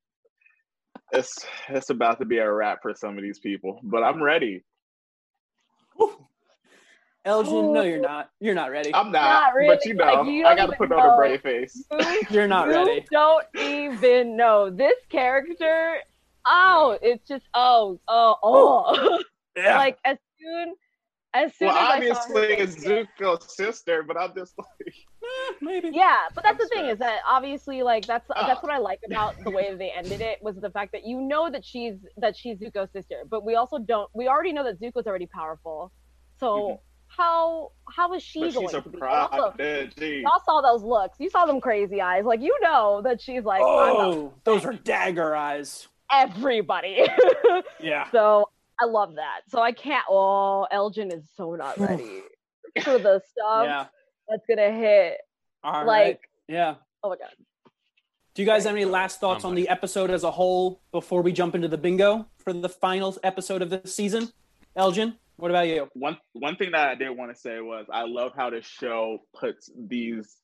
it's 1.11 1.45
it's 1.69 1.91
about 1.91 2.17
to 2.19 2.25
be 2.25 2.39
a 2.39 2.51
wrap 2.51 2.79
for 2.81 2.95
some 2.95 3.15
of 3.15 3.23
these 3.23 3.39
people. 3.39 3.79
But 3.83 4.03
I'm 4.03 4.23
ready. 4.23 4.63
Elgin, 7.25 7.73
no, 7.73 7.81
you're 7.81 7.99
not. 7.99 8.29
You're 8.39 8.53
not 8.53 8.69
ready. 8.69 8.93
I'm 8.93 9.11
not, 9.11 9.53
Not 9.55 9.67
but 9.67 9.83
you 9.85 9.95
know, 9.95 10.05
like, 10.05 10.27
you 10.27 10.45
I 10.45 10.55
got 10.55 10.67
to 10.67 10.73
even 10.75 10.77
put 10.77 10.91
on 10.91 11.13
a 11.13 11.17
brave 11.17 11.41
face. 11.41 11.83
You're 12.29 12.47
not 12.47 12.67
you 12.67 12.73
ready. 12.73 13.05
don't 13.11 13.45
even 13.57 14.37
know 14.37 14.69
this 14.69 14.93
character. 15.09 15.97
Oh, 16.45 16.99
it's 17.01 17.27
just 17.27 17.45
oh 17.55 17.99
oh 18.07 18.35
oh. 18.43 19.23
Yeah. 19.57 19.77
like 19.77 19.97
as 20.05 20.17
soon 20.39 20.75
as 21.33 21.55
soon 21.55 21.69
Well, 21.69 21.77
as 21.77 21.81
I 21.81 21.87
saw 21.87 21.93
her 21.93 22.13
obviously 22.17 22.55
face, 22.57 22.75
it's 22.75 22.85
Zuko's 22.85 23.55
sister, 23.55 24.03
but 24.03 24.17
I'm 24.17 24.35
just 24.35 24.53
like, 24.57 24.93
Eh, 25.25 25.53
maybe. 25.61 25.89
Yeah, 25.93 26.17
but 26.33 26.43
that's 26.43 26.57
That's 26.57 26.69
the 26.69 26.75
thing 26.75 26.85
fair. 26.85 26.93
is 26.93 26.99
that 26.99 27.19
obviously 27.27 27.83
like 27.83 28.05
that's 28.07 28.25
Ah. 28.35 28.45
that's 28.45 28.61
what 28.63 28.71
I 28.71 28.77
like 28.77 28.99
about 29.07 29.33
the 29.43 29.51
way 29.51 29.73
they 29.75 29.91
ended 29.91 30.21
it 30.21 30.39
was 30.41 30.55
the 30.57 30.69
fact 30.69 30.91
that 30.93 31.05
you 31.05 31.21
know 31.21 31.49
that 31.49 31.65
she's 31.65 31.95
that 32.17 32.35
she's 32.37 32.57
Zuko's 32.59 32.91
sister, 32.91 33.23
but 33.29 33.43
we 33.45 33.55
also 33.55 33.77
don't 33.79 34.09
we 34.13 34.27
already 34.27 34.53
know 34.53 34.63
that 34.63 34.79
Zuko's 34.79 35.07
already 35.07 35.27
powerful. 35.27 35.91
So 36.39 36.47
Mhm. 36.69 36.79
how 37.07 37.71
how 37.95 38.13
is 38.13 38.23
she 38.23 38.41
But 38.41 38.53
going 38.53 38.67
she's 38.67 38.73
a 38.75 38.81
to 38.81 38.89
be? 38.89 38.97
And 38.97 39.07
also, 39.07 39.53
y'all 39.59 40.41
saw 40.45 40.61
those 40.61 40.83
looks. 40.83 41.17
You 41.19 41.29
saw 41.29 41.45
them 41.45 41.61
crazy 41.61 42.01
eyes. 42.01 42.25
Like 42.25 42.41
you 42.41 42.55
know 42.61 43.01
that 43.03 43.21
she's 43.21 43.43
like 43.43 43.61
I'm 43.61 43.95
Oh, 43.95 44.33
those 44.43 44.65
are 44.65 44.73
dagger 44.73 45.35
eyes. 45.35 45.87
everybody. 46.11 47.03
Yeah. 47.79 48.09
so 48.11 48.49
I 48.81 48.85
love 48.85 49.15
that. 49.15 49.41
So 49.47 49.61
I 49.61 49.71
can't. 49.71 50.03
Oh, 50.09 50.67
Elgin 50.71 51.11
is 51.11 51.29
so 51.35 51.55
not 51.55 51.79
ready 51.79 52.21
for 52.83 52.99
the 52.99 53.21
stuff 53.31 53.63
Yeah. 53.65 53.85
That's 54.27 54.45
gonna 54.47 54.71
hit. 54.71 55.17
All 55.63 55.85
right. 55.85 55.85
like 55.85 56.21
Yeah. 56.47 56.75
oh 57.03 57.09
my 57.09 57.15
god. 57.15 57.33
Do 58.33 58.41
you 58.41 58.45
guys 58.45 58.65
have 58.65 58.75
any 58.75 58.83
last 58.83 59.21
thoughts 59.21 59.45
on 59.45 59.55
the 59.55 59.69
episode 59.69 60.09
as 60.09 60.23
a 60.23 60.31
whole 60.31 60.81
before 60.91 61.21
we 61.21 61.31
jump 61.31 61.55
into 61.55 61.69
the 61.69 61.77
bingo 61.77 62.27
for 62.37 62.51
the 62.51 62.67
final 62.67 63.15
episode 63.23 63.61
of 63.61 63.69
this 63.69 63.95
season? 63.95 64.29
Elgin, 64.75 65.15
what 65.37 65.51
about 65.51 65.67
you? 65.69 65.87
one 65.93 66.17
one 66.33 66.57
thing 66.57 66.71
that 66.71 66.89
I 66.89 66.95
did 66.95 67.11
want 67.11 67.33
to 67.33 67.39
say 67.39 67.61
was 67.61 67.85
I 67.91 68.03
love 68.03 68.33
how 68.35 68.49
the 68.49 68.61
show 68.61 69.19
puts 69.33 69.71
these 69.77 70.35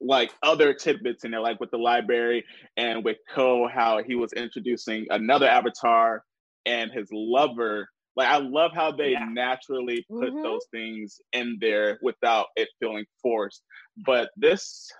like 0.00 0.32
other 0.42 0.74
tidbits 0.74 1.24
in 1.24 1.30
there, 1.30 1.40
like 1.40 1.60
with 1.60 1.70
the 1.70 1.78
library 1.78 2.44
and 2.76 3.04
with 3.04 3.18
Ko, 3.32 3.68
how 3.68 4.02
he 4.02 4.14
was 4.14 4.32
introducing 4.32 5.06
another 5.10 5.48
avatar 5.48 6.24
and 6.66 6.90
his 6.90 7.08
lover. 7.12 7.88
Like 8.16 8.28
I 8.28 8.38
love 8.38 8.72
how 8.74 8.92
they 8.92 9.14
Yeah. 9.14 9.24
naturally 9.26 10.06
put 10.18 10.34
Mhm. 10.34 10.42
those 10.42 10.66
things 10.70 11.20
in 11.32 11.58
there 11.60 11.98
without 12.02 12.46
it 12.56 12.68
feeling 12.80 13.04
forced. 13.22 13.62
But 14.04 14.30
this 14.36 14.90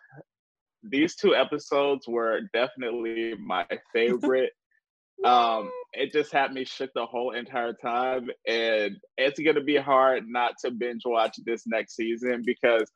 these 0.82 1.16
two 1.16 1.34
episodes 1.34 2.06
were 2.08 2.42
definitely 2.52 3.34
my 3.38 3.56
favorite 3.92 4.52
um 5.24 5.72
it 5.92 6.12
just 6.12 6.32
had 6.32 6.52
me 6.52 6.64
shook 6.64 6.90
the 6.94 7.04
whole 7.06 7.32
entire 7.32 7.72
time 7.72 8.28
and 8.46 8.96
it's 9.16 9.38
gonna 9.40 9.62
be 9.62 9.76
hard 9.76 10.24
not 10.26 10.52
to 10.60 10.70
binge 10.70 11.02
watch 11.04 11.34
this 11.44 11.64
next 11.66 11.96
season 11.96 12.42
because 12.44 12.90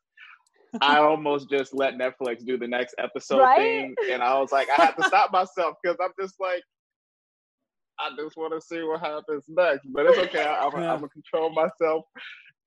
i 0.81 0.97
almost 0.99 1.49
just 1.49 1.73
let 1.73 1.95
netflix 1.95 2.45
do 2.45 2.57
the 2.57 2.67
next 2.67 2.95
episode 2.99 3.49
Right? 3.49 3.55
thing 3.55 3.95
and 4.11 4.21
i 4.21 4.39
was 4.39 4.51
like 4.51 4.67
i 4.69 4.81
had 4.83 4.93
to 4.97 5.03
stop 5.03 5.31
myself 5.31 5.75
because 5.81 5.97
i'm 6.03 6.11
just 6.19 6.35
like 6.39 6.63
i 7.99 8.09
just 8.17 8.37
want 8.37 8.53
to 8.53 8.61
see 8.65 8.81
what 8.83 8.99
happens 9.01 9.43
next 9.47 9.85
but 9.91 10.05
it's 10.05 10.17
okay 10.17 10.43
I, 10.43 10.65
am 10.65 10.71
Yeah. 10.75 10.95
gonna 10.95 11.09
control 11.09 11.49
myself 11.51 12.05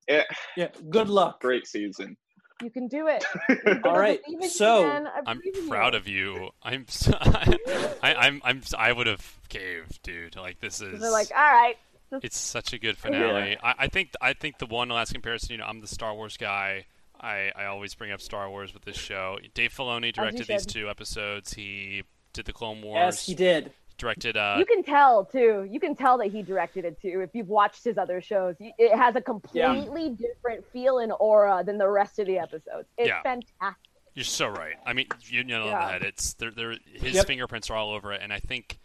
it, 0.08 0.26
Yeah. 0.56 0.68
Good 0.90 1.08
luck. 1.08 1.40
great 1.40 1.66
season 1.66 2.16
You 2.62 2.70
can 2.70 2.86
do 2.88 3.08
it. 3.08 3.24
All 3.84 3.98
right. 3.98 4.20
Believe 4.24 4.38
in 4.38 4.42
you, 4.42 4.48
So. 4.48 4.84
I 4.86 5.20
I'm 5.26 5.40
proud 5.68 5.94
you. 5.94 5.98
of 5.98 6.08
you. 6.08 6.50
I'm. 6.62 6.84
So, 6.88 7.12
I, 7.20 8.14
I'm. 8.14 8.40
I'm. 8.44 8.62
I 8.78 8.92
would 8.92 9.08
have 9.08 9.40
caved, 9.48 10.00
dude. 10.04 10.36
Like 10.36 10.60
this 10.60 10.80
is. 10.80 11.00
They're 11.00 11.10
like, 11.10 11.30
all 11.32 11.52
right. 11.52 11.76
it's 12.22 12.38
such 12.38 12.72
a 12.72 12.78
good 12.78 12.96
finale. 12.98 13.56
I, 13.62 13.74
I 13.78 13.88
think. 13.88 14.10
I 14.20 14.32
think 14.32 14.58
the 14.58 14.66
one 14.66 14.88
last 14.90 15.12
comparison. 15.12 15.50
You 15.52 15.58
know, 15.58 15.64
I'm 15.66 15.80
the 15.80 15.88
Star 15.88 16.14
Wars 16.14 16.36
guy. 16.36 16.86
I, 17.20 17.50
I 17.56 17.64
always 17.66 17.94
bring 17.96 18.12
up 18.12 18.20
Star 18.20 18.48
Wars 18.48 18.72
with 18.74 18.84
this 18.84 18.96
show. 18.96 19.38
Dave 19.54 19.72
Filoni 19.72 20.12
directed 20.12 20.46
these 20.46 20.66
two 20.66 20.88
episodes. 20.88 21.54
He 21.54 22.04
did 22.32 22.44
the 22.44 22.52
Clone 22.52 22.80
Wars. 22.82 22.96
yes, 22.96 23.26
he 23.26 23.34
did. 23.34 23.72
Directed. 23.98 24.36
Uh, 24.36 24.56
you 24.58 24.66
can 24.66 24.82
tell 24.82 25.24
too. 25.24 25.66
You 25.70 25.78
can 25.80 25.94
tell 25.94 26.18
that 26.18 26.28
he 26.32 26.42
directed 26.42 26.84
it 26.84 27.00
too. 27.00 27.20
If 27.22 27.30
you've 27.34 27.48
watched 27.48 27.84
his 27.84 27.98
other 27.98 28.20
shows, 28.20 28.56
it 28.60 28.96
has 28.96 29.14
a 29.16 29.20
completely 29.20 30.10
different 30.10 30.64
feel 30.72 30.98
and 30.98 31.12
aura 31.20 31.62
than 31.64 31.78
the 31.78 31.88
rest 31.88 32.18
of 32.18 32.26
the 32.26 32.38
episodes. 32.38 32.88
It's 32.98 33.08
Yeah. 33.08 33.22
fantastic. 33.22 33.76
You're 34.14 34.24
so 34.24 34.48
right. 34.48 34.74
I 34.84 34.92
mean, 34.92 35.06
you 35.26 35.44
know 35.44 35.66
Yeah. 35.66 35.86
the 35.86 35.92
head. 35.92 36.02
It's 36.02 36.34
there. 36.34 36.50
There. 36.50 36.76
His 36.92 37.14
Yep. 37.14 37.26
fingerprints 37.26 37.70
are 37.70 37.76
all 37.76 37.90
over 37.92 38.12
it, 38.12 38.20
and 38.22 38.32
I 38.32 38.40
think 38.40 38.78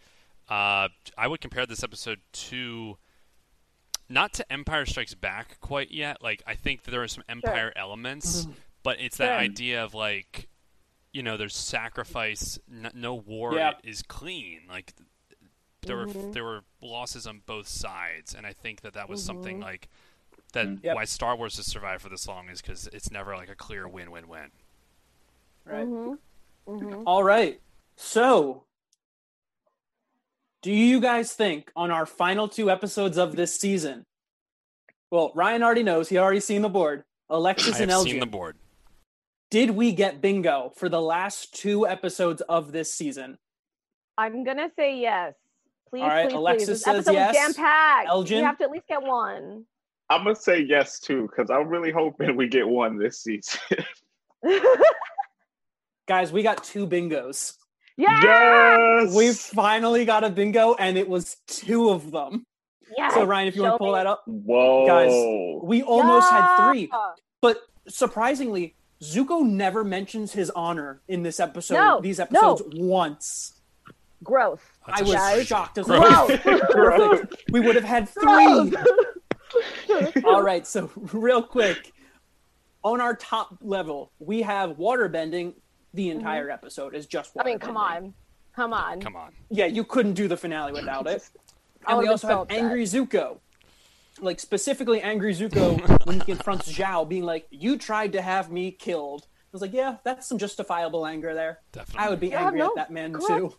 uh, 0.50 0.88
I 1.18 1.28
would 1.28 1.42
compare 1.42 1.66
this 1.66 1.84
episode 1.84 2.22
to 2.32 2.98
not 4.08 4.32
to 4.34 4.50
Empire 4.54 4.86
Strikes 4.86 5.14
Back 5.14 5.60
quite 5.60 5.92
yet. 5.92 6.22
Like 6.22 6.42
I 6.48 6.56
think 6.56 6.84
that 6.84 6.92
there 6.92 7.04
are 7.04 7.08
some 7.10 7.24
Empire 7.28 7.74
elements, 7.76 8.48
but 8.84 9.00
it's 9.02 9.18
that 9.18 9.26
Sure. 9.28 9.38
idea 9.40 9.84
of 9.84 9.94
like, 9.94 10.48
you 11.18 11.24
know, 11.24 11.36
there's 11.36 11.56
sacrifice. 11.56 12.60
N- 12.72 12.92
no 12.94 13.16
war 13.16 13.56
Yeah. 13.56 13.74
is 13.84 14.04
clean. 14.04 14.62
Like 14.70 14.94
there 15.82 15.98
were 15.98 16.06
mm-hmm. 16.06 16.32
there 16.32 16.44
were 16.44 16.62
losses 16.80 17.26
on 17.26 17.42
both 17.48 17.68
sides, 17.68 18.36
and 18.36 18.46
I 18.46 18.54
think 18.54 18.82
that 18.82 18.94
that 18.94 19.10
was 19.10 19.24
something 19.24 19.56
mm-hmm. 19.56 19.64
like 19.64 19.90
that. 20.54 20.68
Mm-hmm. 20.68 20.86
Yep. 20.86 20.96
Why 20.96 21.06
Star 21.06 21.36
Wars 21.36 21.58
has 21.58 21.66
survived 21.66 22.04
for 22.04 22.10
this 22.10 22.28
long 22.28 22.50
is 22.50 22.62
because 22.62 22.88
it's 22.94 23.10
never 23.10 23.36
like 23.36 23.50
a 23.50 23.56
clear 23.56 23.88
win-win-win. 23.88 24.52
Right. 25.66 25.88
Mm-hmm. 25.88 27.04
All 27.08 27.24
right. 27.24 27.60
So, 27.96 28.66
do 30.62 30.72
you 30.72 31.02
guys 31.02 31.34
think 31.34 31.72
on 31.76 31.90
our 31.90 32.06
final 32.06 32.48
two 32.48 32.70
episodes 32.70 33.18
of 33.18 33.36
this 33.36 33.60
season? 33.60 34.06
Well, 35.10 35.32
Ryan 35.34 35.64
already 35.64 35.84
knows. 35.84 36.10
He 36.10 36.20
already 36.20 36.42
seen 36.42 36.62
the 36.62 36.70
board. 36.70 37.06
Alexis 37.28 37.78
I 37.78 37.82
and 37.82 37.90
have 37.90 38.02
Elgin. 38.02 38.12
seen 38.12 38.20
the 38.20 38.28
board. 38.28 38.56
Did 39.50 39.72
we 39.72 39.94
get 39.94 40.22
bingo 40.22 40.74
for 40.76 40.90
the 40.90 41.02
last 41.02 41.54
two 41.56 41.88
episodes 41.88 42.42
of 42.42 42.72
this 42.72 42.92
season? 42.94 43.38
I'm 44.18 44.44
gonna 44.44 44.70
say 44.76 45.00
yes. 45.00 45.34
Please, 45.90 46.02
All 46.02 46.10
right, 46.10 46.28
please, 46.30 46.36
Alexis 46.36 46.66
please. 46.68 46.74
This 46.74 46.84
says 46.84 46.96
episode 47.08 47.14
yes. 47.14 47.36
was 47.36 47.56
jam 47.56 47.64
packed. 47.64 48.10
Elgin? 48.10 48.38
You 48.40 48.44
have 48.44 48.58
to 48.58 48.64
at 48.66 48.72
least 48.72 48.88
get 48.88 49.02
one. 49.02 49.64
i'm 50.10 50.24
gonna 50.24 50.36
say 50.36 50.60
yes 50.62 51.00
too 51.00 51.28
because 51.30 51.50
i'm 51.50 51.68
really 51.68 51.92
hoping 51.92 52.36
we 52.38 52.48
get 52.48 52.68
one 52.68 52.98
this 52.98 53.20
season 53.20 53.60
Guys, 56.08 56.32
we 56.32 56.42
got 56.42 56.64
two 56.64 56.88
bingos. 56.88 57.56
yeah. 57.98 58.22
yes 58.24 59.14
We 59.14 59.34
finally 59.34 60.06
got 60.06 60.24
a 60.24 60.30
bingo, 60.30 60.74
and 60.76 60.98
it 60.98 61.08
was 61.10 61.36
two 61.48 61.90
of 61.90 62.12
them. 62.12 62.46
Yes. 62.98 63.14
So, 63.14 63.26
Ryan, 63.26 63.50
if 63.50 63.56
you 63.58 63.64
want 63.64 63.74
to 63.74 63.78
pull 63.78 63.92
me. 63.92 64.00
that 64.00 64.08
up, 64.08 64.24
whoa 64.26 64.88
Guys, 64.88 65.12
we 65.64 65.84
almost 65.84 66.30
had 66.30 66.70
three. 66.72 66.90
But 67.42 67.58
surprisingly, 67.90 68.76
Zuko 69.02 69.46
never 69.46 69.84
mentions 69.84 70.34
his 70.34 70.50
honor 70.52 71.02
in 71.08 71.24
this 71.24 71.40
episode, 71.40 71.76
No, 71.76 72.02
these 72.02 72.18
no. 72.20 72.24
episodes 72.26 72.64
once. 72.76 73.54
Growth. 74.24 74.72
That's 74.88 75.02
I 75.02 75.04
was 75.04 75.16
crazy. 75.16 75.46
shocked 75.46 75.78
as 75.78 75.86
Gross. 75.86 76.02
well. 76.02 76.28
Gross. 76.72 77.20
Perfect. 77.20 77.44
We 77.52 77.60
would 77.60 77.76
have 77.76 77.84
had 77.84 78.10
three. 78.10 78.74
All 80.26 80.42
right, 80.42 80.66
so 80.66 80.90
real 81.14 81.42
quick, 81.44 81.94
on 82.84 83.00
our 83.02 83.16
top 83.16 83.58
level, 83.62 84.12
we 84.20 84.42
have 84.42 84.78
water 84.78 85.08
bending. 85.08 85.54
The 85.94 86.10
entire 86.10 86.50
episode 86.50 86.94
is 86.96 87.06
just 87.08 87.34
waterbending. 87.34 87.40
Mm-hmm. 87.40 87.48
I 87.48 87.52
mean, 87.52 87.60
come 87.60 87.78
on. 87.78 88.14
Come 88.56 88.74
on. 88.74 89.02
Come 89.02 89.16
on. 89.16 89.32
Yeah, 89.50 89.66
you 89.66 89.84
couldn't 89.84 90.14
do 90.14 90.28
the 90.28 90.38
finale 90.38 90.74
without 90.74 91.08
it. 91.08 91.24
I 91.86 91.92
And 91.92 92.00
we 92.00 92.08
also 92.08 92.28
have 92.28 92.40
upset. 92.40 92.58
Angry 92.60 92.84
Zuko. 92.84 93.38
Like 94.20 94.40
specifically 94.40 95.02
Angry 95.02 95.34
Zuko 95.34 96.06
when 96.06 96.20
he 96.20 96.26
confronts 96.26 96.72
Zhao 96.72 97.08
being 97.08 97.24
like, 97.24 97.48
You 97.52 97.78
tried 97.78 98.14
to 98.14 98.22
have 98.22 98.52
me 98.52 98.72
killed. 98.72 99.24
I 99.26 99.50
was 99.52 99.62
like, 99.62 99.74
Yeah, 99.74 99.98
that's 100.04 100.28
some 100.28 100.38
justifiable 100.38 101.06
anger 101.06 101.34
there. 101.34 101.60
Definitely. 101.72 102.06
I 102.06 102.10
would 102.10 102.20
be 102.20 102.28
Yeah, 102.30 102.46
angry 102.46 102.60
no, 102.60 102.68
at 102.68 102.76
that 102.76 102.92
man 102.92 103.14
correct. 103.14 103.28
too. 103.28 103.54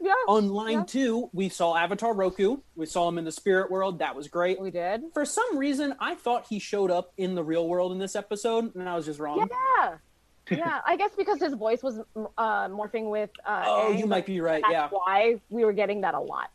Yeah. 0.00 0.12
On 0.26 0.48
line 0.48 0.78
Yeah. 0.78 0.84
two, 0.84 1.30
we 1.32 1.48
saw 1.48 1.76
Avatar 1.76 2.12
Roku. 2.12 2.56
We 2.74 2.86
saw 2.86 3.08
him 3.08 3.18
in 3.18 3.24
the 3.24 3.30
spirit 3.30 3.70
world. 3.70 4.00
That 4.00 4.16
was 4.16 4.26
great. 4.26 4.60
We 4.60 4.72
did. 4.72 5.02
For 5.14 5.24
some 5.24 5.56
reason, 5.56 5.94
I 6.00 6.16
thought 6.16 6.46
he 6.48 6.58
showed 6.58 6.90
up 6.90 7.12
in 7.16 7.36
the 7.36 7.44
real 7.44 7.68
world 7.68 7.92
in 7.92 7.98
this 7.98 8.16
episode, 8.16 8.74
and 8.74 8.88
I 8.88 8.96
was 8.96 9.06
just 9.06 9.20
wrong. 9.20 9.48
Yeah. 9.80 9.96
Yeah. 10.50 10.80
I 10.84 10.96
guess 10.96 11.12
because 11.16 11.38
his 11.38 11.54
voice 11.54 11.84
was 11.84 12.00
uh, 12.36 12.66
morphing 12.68 13.10
with. 13.10 13.30
Uh, 13.46 13.62
Oh, 13.64 13.90
Aang, 13.92 13.98
you 14.00 14.06
might 14.06 14.26
be 14.26 14.40
right. 14.40 14.62
That's 14.62 14.72
Yeah. 14.72 14.88
why 14.90 15.40
we 15.50 15.64
were 15.64 15.72
getting 15.72 16.00
that 16.00 16.14
a 16.14 16.20
lot. 16.20 16.50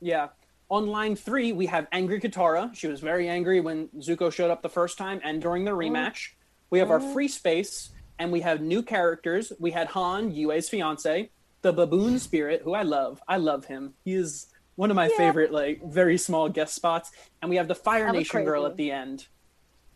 Yeah. 0.00 0.28
On 0.70 0.86
line 0.86 1.16
three, 1.16 1.52
we 1.52 1.66
have 1.66 1.86
Angry 1.92 2.20
Katara. 2.20 2.74
She 2.74 2.88
was 2.88 3.00
very 3.00 3.28
angry 3.28 3.60
when 3.60 3.88
Zuko 3.98 4.30
showed 4.32 4.50
up 4.50 4.60
the 4.60 4.68
first 4.68 4.98
time 4.98 5.20
and 5.24 5.40
during 5.40 5.64
the 5.64 5.70
rematch. 5.70 6.30
We 6.70 6.78
have 6.78 6.90
our 6.90 7.00
free 7.00 7.28
space, 7.28 7.90
and 8.18 8.30
we 8.30 8.42
have 8.42 8.60
new 8.60 8.82
characters. 8.82 9.50
We 9.58 9.70
had 9.70 9.88
Hahn, 9.88 10.30
Yue's 10.32 10.68
fiance, 10.68 11.30
the 11.62 11.72
baboon 11.72 12.18
spirit, 12.18 12.60
who 12.62 12.74
I 12.74 12.82
love. 12.82 13.22
I 13.26 13.38
love 13.38 13.64
him. 13.64 13.94
He 14.04 14.14
is 14.14 14.48
one 14.76 14.90
of 14.90 14.96
my 14.96 15.08
Yeah. 15.08 15.16
favorite, 15.16 15.52
like, 15.52 15.82
very 15.84 16.18
small 16.18 16.50
guest 16.50 16.74
spots. 16.74 17.10
And 17.40 17.48
we 17.48 17.56
have 17.56 17.68
the 17.68 17.74
Fire 17.74 18.12
Nation 18.12 18.44
girl 18.44 18.66
at 18.66 18.76
the 18.76 18.90
end. 18.92 19.26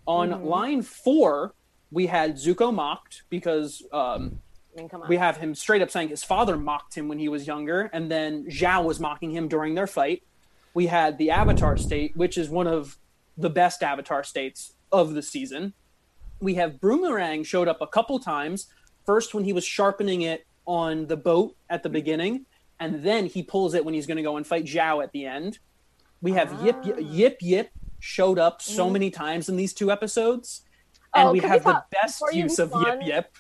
On 0.07 0.45
line 0.47 0.81
four, 0.81 1.55
we 1.91 2.07
had 2.07 2.37
Zuko 2.37 2.75
mocked 2.75 3.25
because 3.29 3.83
um, 3.93 4.41
I 4.77 4.81
mean, 4.81 4.91
we 5.07 5.19
have 5.19 5.37
him 5.37 5.55
straight 5.55 5.83
up 5.83 5.91
saying 5.91 6.09
his 6.09 6.25
father 6.25 6.57
mocked 6.57 6.95
him 6.95 7.09
when 7.09 7.19
he 7.19 7.29
was 7.29 7.47
younger, 7.47 7.91
and 7.93 8.11
then 8.11 8.47
Zhao 8.47 8.83
was 8.83 8.99
mocking 8.99 9.31
him 9.31 9.47
during 9.49 9.75
their 9.75 9.87
fight. 9.87 10.23
We 10.75 10.87
had 10.87 11.19
the 11.19 11.31
Avatar 11.31 11.77
state, 11.77 12.17
which 12.17 12.39
is 12.39 12.49
one 12.49 12.67
of 12.67 12.99
the 13.37 13.51
best 13.51 13.83
Avatar 13.83 14.25
states 14.25 14.75
of 14.91 15.15
the 15.15 15.23
season. 15.23 15.75
We 16.41 16.55
have 16.55 16.81
Boomerang 16.81 17.45
showed 17.45 17.69
up 17.69 17.81
a 17.81 17.87
couple 17.87 18.19
times. 18.19 18.67
First, 19.07 19.35
when 19.35 19.45
he 19.45 19.53
was 19.53 19.65
sharpening 19.65 20.23
it 20.23 20.47
on 20.67 21.07
the 21.07 21.17
boat 21.17 21.57
at 21.69 21.83
the 21.83 21.89
beginning, 21.89 22.47
and 22.79 23.03
then 23.03 23.27
he 23.27 23.43
pulls 23.43 23.75
it 23.75 23.85
when 23.85 23.95
he's 23.95 24.07
going 24.07 24.17
to 24.17 24.23
go 24.23 24.37
and 24.37 24.47
fight 24.47 24.65
Zhao 24.65 25.03
at 25.03 25.13
the 25.13 25.27
end. 25.27 25.59
We 26.21 26.33
have 26.33 26.53
ah. 26.53 26.65
Yip 26.65 26.85
Yip 26.85 26.99
Yip 27.01 27.39
Yip 27.41 27.71
showed 28.01 28.39
up 28.39 28.61
so 28.61 28.89
mm. 28.89 28.93
many 28.93 29.11
times 29.11 29.49
in 29.49 29.57
these 29.57 29.73
two 29.73 29.91
episodes. 29.91 30.63
and 31.15 31.29
Oh, 31.29 31.33
we 31.33 31.41
can 31.41 31.51
we 31.51 31.55
have 31.55 31.65
the 31.65 31.85
best 31.91 32.23
use 32.33 32.59
of 32.59 32.73
move 32.73 32.87
Yip 32.87 33.01
Yip. 33.05 33.37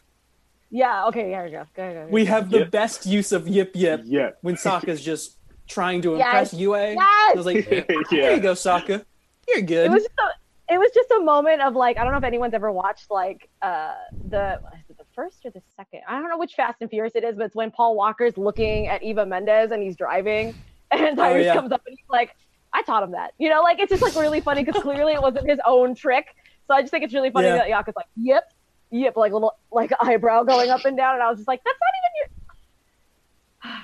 Yeah. 0.70 1.07
Okay. 1.07 1.30
Yeah. 1.30 1.45
Yeah. 1.47 1.64
Go 1.74 1.83
ahead. 1.83 1.95
go 1.95 2.01
ahead. 2.01 2.11
We 2.12 2.24
have 2.26 2.51
the 2.51 2.61
Yip. 2.61 2.70
best 2.70 3.07
use 3.07 3.33
of 3.33 3.49
Yip 3.49 3.72
Yip 3.74 4.03
Yeah. 4.05 4.30
when 4.43 4.55
Sokka's 4.55 5.05
just 5.05 5.39
trying 5.72 6.02
to 6.02 6.16
Yes. 6.16 6.26
impress 6.52 6.54
Yue. 6.54 6.74
I 6.74 6.90
Yes. 6.92 7.36
was 7.36 7.46
like, 7.46 7.70
Yeah. 7.70 7.98
Here 8.10 8.32
you 8.34 8.40
go, 8.40 8.52
Sokka. 8.52 9.04
You're 9.48 9.62
good. 9.62 9.86
it 9.86 9.90
was 9.90 10.02
just 10.02 10.14
a, 10.18 10.74
it 10.74 10.78
was 10.78 10.90
just 10.94 11.10
a 11.10 11.20
moment 11.20 11.60
of 11.62 11.74
like 11.74 11.98
I 11.98 12.02
don't 12.04 12.12
know 12.12 12.18
if 12.18 12.24
anyone's 12.24 12.54
ever 12.54 12.70
watched 12.72 13.10
like 13.10 13.48
uh 13.60 13.94
the 14.28 14.60
the 14.96 15.04
first 15.14 15.44
or 15.44 15.50
the 15.50 15.60
second 15.76 16.00
I 16.08 16.12
don't 16.18 16.28
know 16.28 16.38
which 16.38 16.54
Fast 16.54 16.78
and 16.80 16.88
Furious 16.90 17.14
it 17.16 17.24
is, 17.24 17.36
but 17.36 17.46
it's 17.46 17.54
when 17.56 17.70
Paul 17.70 17.96
Walker's 17.96 18.36
looking 18.38 18.86
at 18.86 19.02
Eva 19.02 19.26
Mendes 19.26 19.70
and 19.72 19.82
he's 19.82 19.96
driving, 19.96 20.54
and 20.90 21.18
Tyrese 21.18 21.32
Oh, 21.32 21.36
yeah. 21.36 21.54
comes 21.54 21.72
up 21.72 21.82
and 21.86 21.96
he's 21.98 22.08
like, 22.08 22.34
"I 22.72 22.82
taught 22.82 23.02
him 23.02 23.10
that," 23.12 23.32
you 23.38 23.48
know, 23.50 23.62
like 23.62 23.80
it's 23.80 23.90
just 23.90 24.02
like 24.02 24.14
really 24.14 24.40
funny 24.40 24.62
because 24.64 24.80
clearly 24.82 25.12
it 25.12 25.20
wasn't 25.20 25.48
his 25.50 25.58
own 25.66 25.94
trick. 25.94 26.26
So 26.68 26.74
I 26.74 26.80
just 26.82 26.90
think 26.92 27.04
it's 27.04 27.12
really 27.14 27.30
funny 27.30 27.48
Yeah. 27.48 27.56
that 27.56 27.68
Yaka's 27.68 27.94
like, 27.96 28.06
"Yep, 28.16 28.52
yep," 28.90 29.16
like 29.16 29.32
a 29.32 29.34
little 29.34 29.56
like 29.72 29.90
eyebrow 30.00 30.44
going 30.44 30.70
up 30.70 30.84
and 30.84 30.96
down, 30.96 31.14
and 31.14 31.22
I 31.22 31.28
was 31.28 31.38
just 31.38 31.48
like, 31.48 31.62
"That's 31.64 31.78
not 31.80 31.90
even 32.00 32.10
your." 32.20 32.32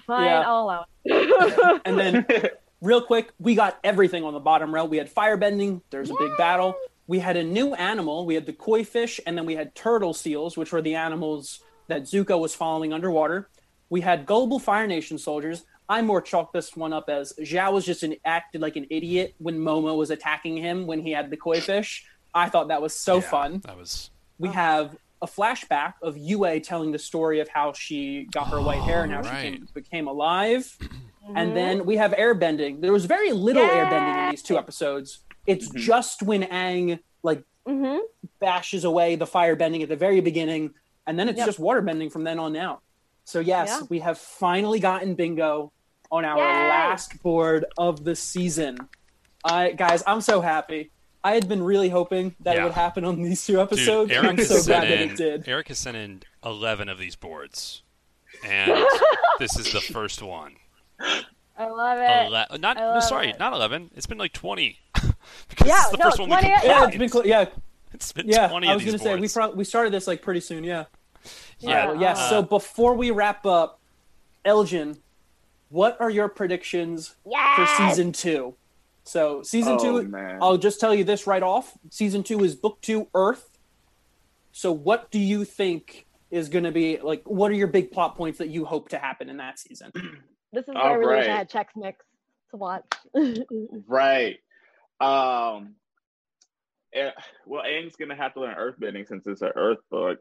Fine, 0.06 0.24
Yeah. 0.24 0.40
I'll 0.46 0.62
allow 0.64 0.84
it. 1.04 1.82
and 1.84 1.98
then 1.98 2.26
real 2.80 3.00
quick, 3.02 3.30
we 3.38 3.54
got 3.54 3.78
everything 3.84 4.24
on 4.24 4.32
the 4.34 4.40
bottom 4.40 4.74
row. 4.74 4.84
We 4.84 4.96
had 4.98 5.12
firebending. 5.12 5.82
There's 5.90 6.10
a 6.10 6.14
big 6.18 6.36
battle. 6.36 6.74
We 7.06 7.18
had 7.20 7.36
a 7.36 7.44
new 7.44 7.74
animal. 7.74 8.26
We 8.26 8.34
had 8.34 8.44
the 8.46 8.52
koi 8.52 8.84
fish, 8.84 9.20
and 9.26 9.36
then 9.36 9.46
we 9.46 9.54
had 9.54 9.74
turtle 9.74 10.12
seals, 10.14 10.56
which 10.56 10.72
were 10.72 10.82
the 10.82 10.94
animals 10.94 11.60
that 11.86 12.02
Zuko 12.02 12.38
was 12.38 12.54
following 12.54 12.92
underwater. 12.92 13.48
We 13.88 14.02
had 14.02 14.26
gullible 14.26 14.58
Fire 14.58 14.86
Nation 14.86 15.16
soldiers. 15.16 15.64
I 15.88 16.02
more 16.02 16.20
chalked 16.20 16.52
this 16.52 16.76
one 16.76 16.92
up 16.92 17.08
as 17.08 17.32
Zhao 17.40 17.72
was 17.72 17.86
just 17.86 18.02
an 18.02 18.16
acted 18.26 18.60
like 18.60 18.76
an 18.76 18.86
idiot 18.90 19.34
when 19.38 19.58
Momo 19.58 19.96
was 19.96 20.10
attacking 20.10 20.58
him 20.58 20.86
when 20.86 21.00
he 21.00 21.12
had 21.12 21.30
the 21.30 21.36
koi 21.38 21.62
fish. 21.62 22.04
I 22.34 22.50
thought 22.50 22.68
that 22.68 22.82
was 22.82 22.92
so 22.94 23.14
Yeah, 23.16 23.20
fun. 23.22 23.58
That 23.64 23.78
was 23.78 24.10
We 24.38 24.50
have 24.50 24.94
a 25.20 25.26
flashback 25.26 25.94
of 26.02 26.16
Yue 26.16 26.60
telling 26.60 26.92
the 26.92 26.98
story 26.98 27.40
of 27.40 27.48
how 27.48 27.72
she 27.72 28.28
got 28.32 28.48
her 28.48 28.60
white 28.60 28.80
hair 28.82 29.02
and 29.02 29.12
how 29.12 29.20
Oh, 29.20 29.22
she 29.24 29.50
came, 29.50 29.68
became 29.74 30.08
alive. 30.08 30.76
Mm-hmm. 31.28 31.36
And 31.36 31.54
then 31.54 31.84
we 31.84 31.98
have 31.98 32.12
airbending. 32.12 32.80
There 32.80 32.90
was 32.92 33.04
very 33.04 33.32
little 33.32 33.66
airbending 33.68 34.24
in 34.24 34.30
these 34.30 34.42
two 34.42 34.56
episodes. 34.56 35.22
It's 35.46 35.68
Mhm. 35.68 35.76
just 35.76 36.22
when 36.22 36.42
Aang 36.44 37.00
like 37.22 37.42
hmm 37.66 37.98
bashes 38.40 38.84
away 38.84 39.14
the 39.14 39.26
firebending 39.26 39.82
at 39.82 39.90
the 39.90 39.96
very 39.96 40.22
beginning, 40.22 40.70
and 41.06 41.18
then 41.18 41.28
it's 41.28 41.36
Yep. 41.36 41.46
just 41.46 41.60
waterbending 41.60 42.10
from 42.10 42.24
then 42.24 42.38
on 42.38 42.56
out. 42.56 42.80
So 43.26 43.40
yes, 43.40 43.68
Yeah. 43.68 43.86
we 43.90 43.98
have 43.98 44.16
finally 44.16 44.80
gotten 44.80 45.16
bingo 45.16 45.70
on 46.10 46.24
our 46.24 46.38
Yay! 46.38 46.68
last 46.70 47.22
board 47.22 47.66
of 47.76 48.04
the 48.04 48.16
season. 48.16 48.78
I 49.44 49.72
guys, 49.72 50.02
I'm 50.06 50.22
so 50.22 50.40
happy. 50.40 50.90
I 51.24 51.34
had 51.34 51.48
been 51.48 51.62
really 51.62 51.88
hoping 51.88 52.34
that 52.40 52.56
it 52.56 52.62
would 52.62 52.72
happen 52.72 53.04
on 53.04 53.20
these 53.22 53.44
two 53.44 53.60
episodes. 53.60 54.08
Dude, 54.10 54.18
Eric 54.18 54.30
I'm 54.38 54.38
so 54.38 54.54
sent 54.56 54.66
glad 54.66 54.82
that 54.84 55.00
it 55.00 55.16
did. 55.16 55.48
Eric 55.48 55.68
has 55.68 55.78
sent 55.78 55.96
in 55.96 56.22
eleven 56.44 56.88
of 56.88 56.98
these 56.98 57.16
boards, 57.16 57.82
and 58.44 58.72
this 59.38 59.58
is 59.58 59.72
the 59.72 59.80
first 59.80 60.22
one. 60.22 60.54
I 61.00 61.66
love 61.66 61.98
it. 61.98 62.32
Ele- 62.52 62.58
not 62.60 62.76
I 62.78 62.94
no, 62.94 63.00
sorry, 63.00 63.30
it. 63.30 63.38
not 63.38 63.52
eleven. 63.52 63.90
It's 63.96 64.06
been 64.06 64.18
like 64.18 64.32
twenty. 64.32 64.78
because 64.94 65.66
Yeah, 65.66 65.80
it's 65.82 65.90
the 65.90 65.96
no, 65.98 66.04
first 66.04 66.18
one 66.20 66.28
we 66.28 66.36
20 66.36 66.42
combined. 66.48 66.64
Yeah, 66.64 66.86
it's 66.86 66.96
been 66.96 67.08
cl- 67.08 67.26
yeah, 67.26 67.44
It's 67.92 68.12
been 68.12 68.28
yeah. 68.28 68.48
twenty 68.48 68.68
I 68.68 68.74
was 68.74 68.84
gonna 68.84 68.98
say 68.98 69.16
we 69.16 69.28
pro- 69.28 69.50
we 69.50 69.64
started 69.64 69.92
this 69.92 70.06
like 70.06 70.22
pretty 70.22 70.40
soon. 70.40 70.62
Yeah. 70.64 70.84
Yeah. 71.58 71.88
Well, 71.88 72.00
yes. 72.00 72.18
Uh, 72.18 72.30
so 72.30 72.42
before 72.42 72.94
we 72.94 73.10
wrap 73.10 73.44
up, 73.44 73.80
Elgin, 74.44 74.98
what 75.68 76.00
are 76.00 76.10
your 76.10 76.28
predictions 76.28 77.16
for 77.24 77.66
season 77.76 78.12
two? 78.12 78.54
So 79.08 79.42
season 79.42 79.76
Oh, 79.80 80.02
two, 80.02 80.08
man. 80.08 80.38
I'll 80.42 80.58
just 80.58 80.80
tell 80.80 80.94
you 80.94 81.02
this 81.02 81.26
right 81.26 81.42
off. 81.42 81.72
Season 81.90 82.22
two 82.22 82.44
is 82.44 82.54
book 82.54 82.78
two, 82.82 83.08
Earth. 83.14 83.48
So 84.52 84.70
what 84.72 85.10
do 85.10 85.18
you 85.18 85.44
think 85.44 86.06
is 86.30 86.48
going 86.50 86.64
to 86.64 86.72
be 86.72 86.98
like? 87.00 87.22
What 87.24 87.50
are 87.50 87.54
your 87.54 87.68
big 87.68 87.90
plot 87.90 88.16
points 88.16 88.38
that 88.38 88.48
you 88.48 88.64
hope 88.66 88.90
to 88.90 88.98
happen 88.98 89.30
in 89.30 89.38
that 89.38 89.58
season? 89.58 89.92
This 90.50 90.62
is 90.66 90.74
where 90.74 90.78
I 90.82 90.88
All 90.92 90.96
really 90.98 91.16
wish 91.16 91.26
I 91.26 91.28
right. 91.28 91.36
had 91.38 91.50
Chex 91.50 91.66
Mix 91.76 92.04
to 92.52 92.56
watch. 92.56 92.82
Right. 93.86 94.38
Um. 94.98 95.74
eh, 96.94 97.10
well, 97.46 97.62
Aang's 97.64 97.96
gonna 97.96 98.16
have 98.16 98.32
to 98.32 98.40
learn 98.40 98.56
earthbending 98.56 99.06
since 99.06 99.26
it's 99.26 99.42
an 99.42 99.52
Earth 99.56 99.76
book, 99.90 100.18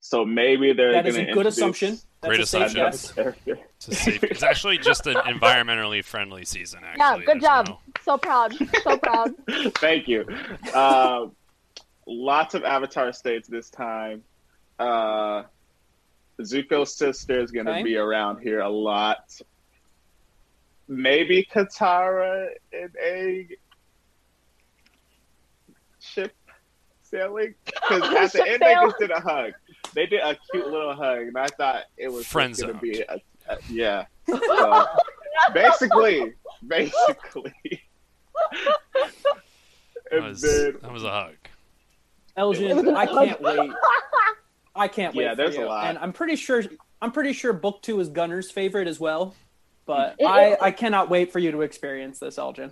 so 0.00 0.24
maybe 0.24 0.72
they're 0.72 0.92
That 0.92 1.06
is 1.06 1.16
a 1.16 1.20
good 1.20 1.28
introduce 1.30 1.56
assumption. 1.58 1.90
That's 2.20 2.28
Great 2.28 2.40
a 2.40 2.42
assumption. 2.42 2.76
guess. 2.80 3.12
It's, 3.16 3.88
a 3.88 3.94
safe, 3.94 4.22
it's 4.24 4.42
actually 4.42 4.78
just 4.78 5.06
an 5.06 5.14
environmentally 5.16 6.04
friendly 6.04 6.44
season. 6.44 6.80
yeah, 6.96 7.16
good 7.18 7.26
There's 7.26 7.42
job. 7.42 7.68
no- 7.68 7.78
So 8.04 8.18
proud. 8.18 8.54
So 8.82 8.98
proud. 8.98 9.32
Thank 9.78 10.06
you. 10.08 10.26
Um, 10.74 11.32
lots 12.06 12.54
of 12.54 12.64
Avatar 12.64 13.12
states 13.12 13.48
this 13.48 13.70
time. 13.70 14.22
Uh, 14.78 15.44
Zuko's 16.40 16.94
sister 16.94 17.40
is 17.40 17.50
gonna 17.50 17.70
Okay. 17.72 17.82
be 17.82 17.96
around 17.96 18.40
here 18.40 18.60
a 18.60 18.68
lot. 18.68 19.30
Maybe 20.88 21.46
Katara 21.54 22.48
and 22.72 22.90
Aang 23.06 23.48
ship 26.00 26.32
sailing 27.10 27.54
because 27.64 28.02
oh, 28.02 28.16
at 28.16 28.32
the 28.32 28.38
Ship 28.38 28.46
end 28.48 28.62
they 28.62 28.74
just 28.74 28.98
did 28.98 29.10
a 29.10 29.20
hug. 29.20 29.52
They 29.94 30.06
did 30.06 30.20
a 30.20 30.36
cute 30.52 30.66
little 30.66 30.94
hug, 30.94 31.18
and 31.18 31.36
I 31.36 31.46
thought 31.48 31.84
it 31.96 32.08
was 32.08 32.20
just 32.22 32.32
Friend 32.32 32.56
gonna 32.56 32.74
be 32.74 33.00
a, 33.02 33.20
a- 33.48 33.58
yeah. 33.68 34.04
So, 34.28 34.86
basically, 35.52 36.34
basically. 36.66 37.52
That 40.10 40.22
was, 40.22 40.40
then- 40.40 40.76
that 40.82 40.92
was 40.92 41.04
a 41.04 41.10
hug. 41.10 41.34
Elgin, 42.36 42.94
I 42.96 43.06
can't 43.06 43.40
wait. 43.40 43.70
I 44.74 44.88
can't 44.88 45.14
wait. 45.14 45.24
Yeah, 45.24 45.30
for 45.32 45.36
there's 45.36 45.56
a 45.56 45.62
lot. 45.62 45.86
and 45.86 45.98
I'm 45.98 46.12
pretty 46.12 46.36
sure. 46.36 46.62
I'm 47.02 47.12
pretty 47.12 47.32
sure 47.32 47.52
book 47.52 47.82
two 47.82 47.98
is 48.00 48.08
Gunner's 48.08 48.50
favorite 48.50 48.86
as 48.86 49.00
well. 49.00 49.34
But 49.86 50.14
It- 50.18 50.24
I, 50.24 50.44
it- 50.52 50.58
I 50.62 50.70
cannot 50.70 51.10
wait 51.10 51.32
for 51.32 51.38
you 51.38 51.50
to 51.50 51.62
experience 51.62 52.18
this, 52.18 52.38
Elgin. 52.38 52.70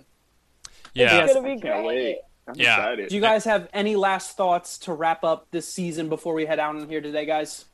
Yeah, 0.93 1.23
It's 1.25 1.33
gonna 1.33 1.45
be 1.45 1.53
I 1.53 1.57
can't 1.59 1.85
great. 1.85 2.17
Wait. 2.49 2.59
I'm 2.59 2.63
Yeah. 2.65 2.75
excited. 2.77 3.09
Do 3.09 3.15
you 3.15 3.21
guys 3.21 3.45
have 3.45 3.69
any 3.73 3.95
last 3.95 4.35
thoughts 4.37 4.77
to 4.79 4.93
wrap 4.93 5.23
up 5.23 5.47
this 5.51 5.67
season 5.71 6.09
before 6.09 6.33
we 6.33 6.45
head 6.45 6.59
out 6.59 6.75
in 6.75 6.87
here 6.89 7.01
today, 7.01 7.25
guys? 7.25 7.65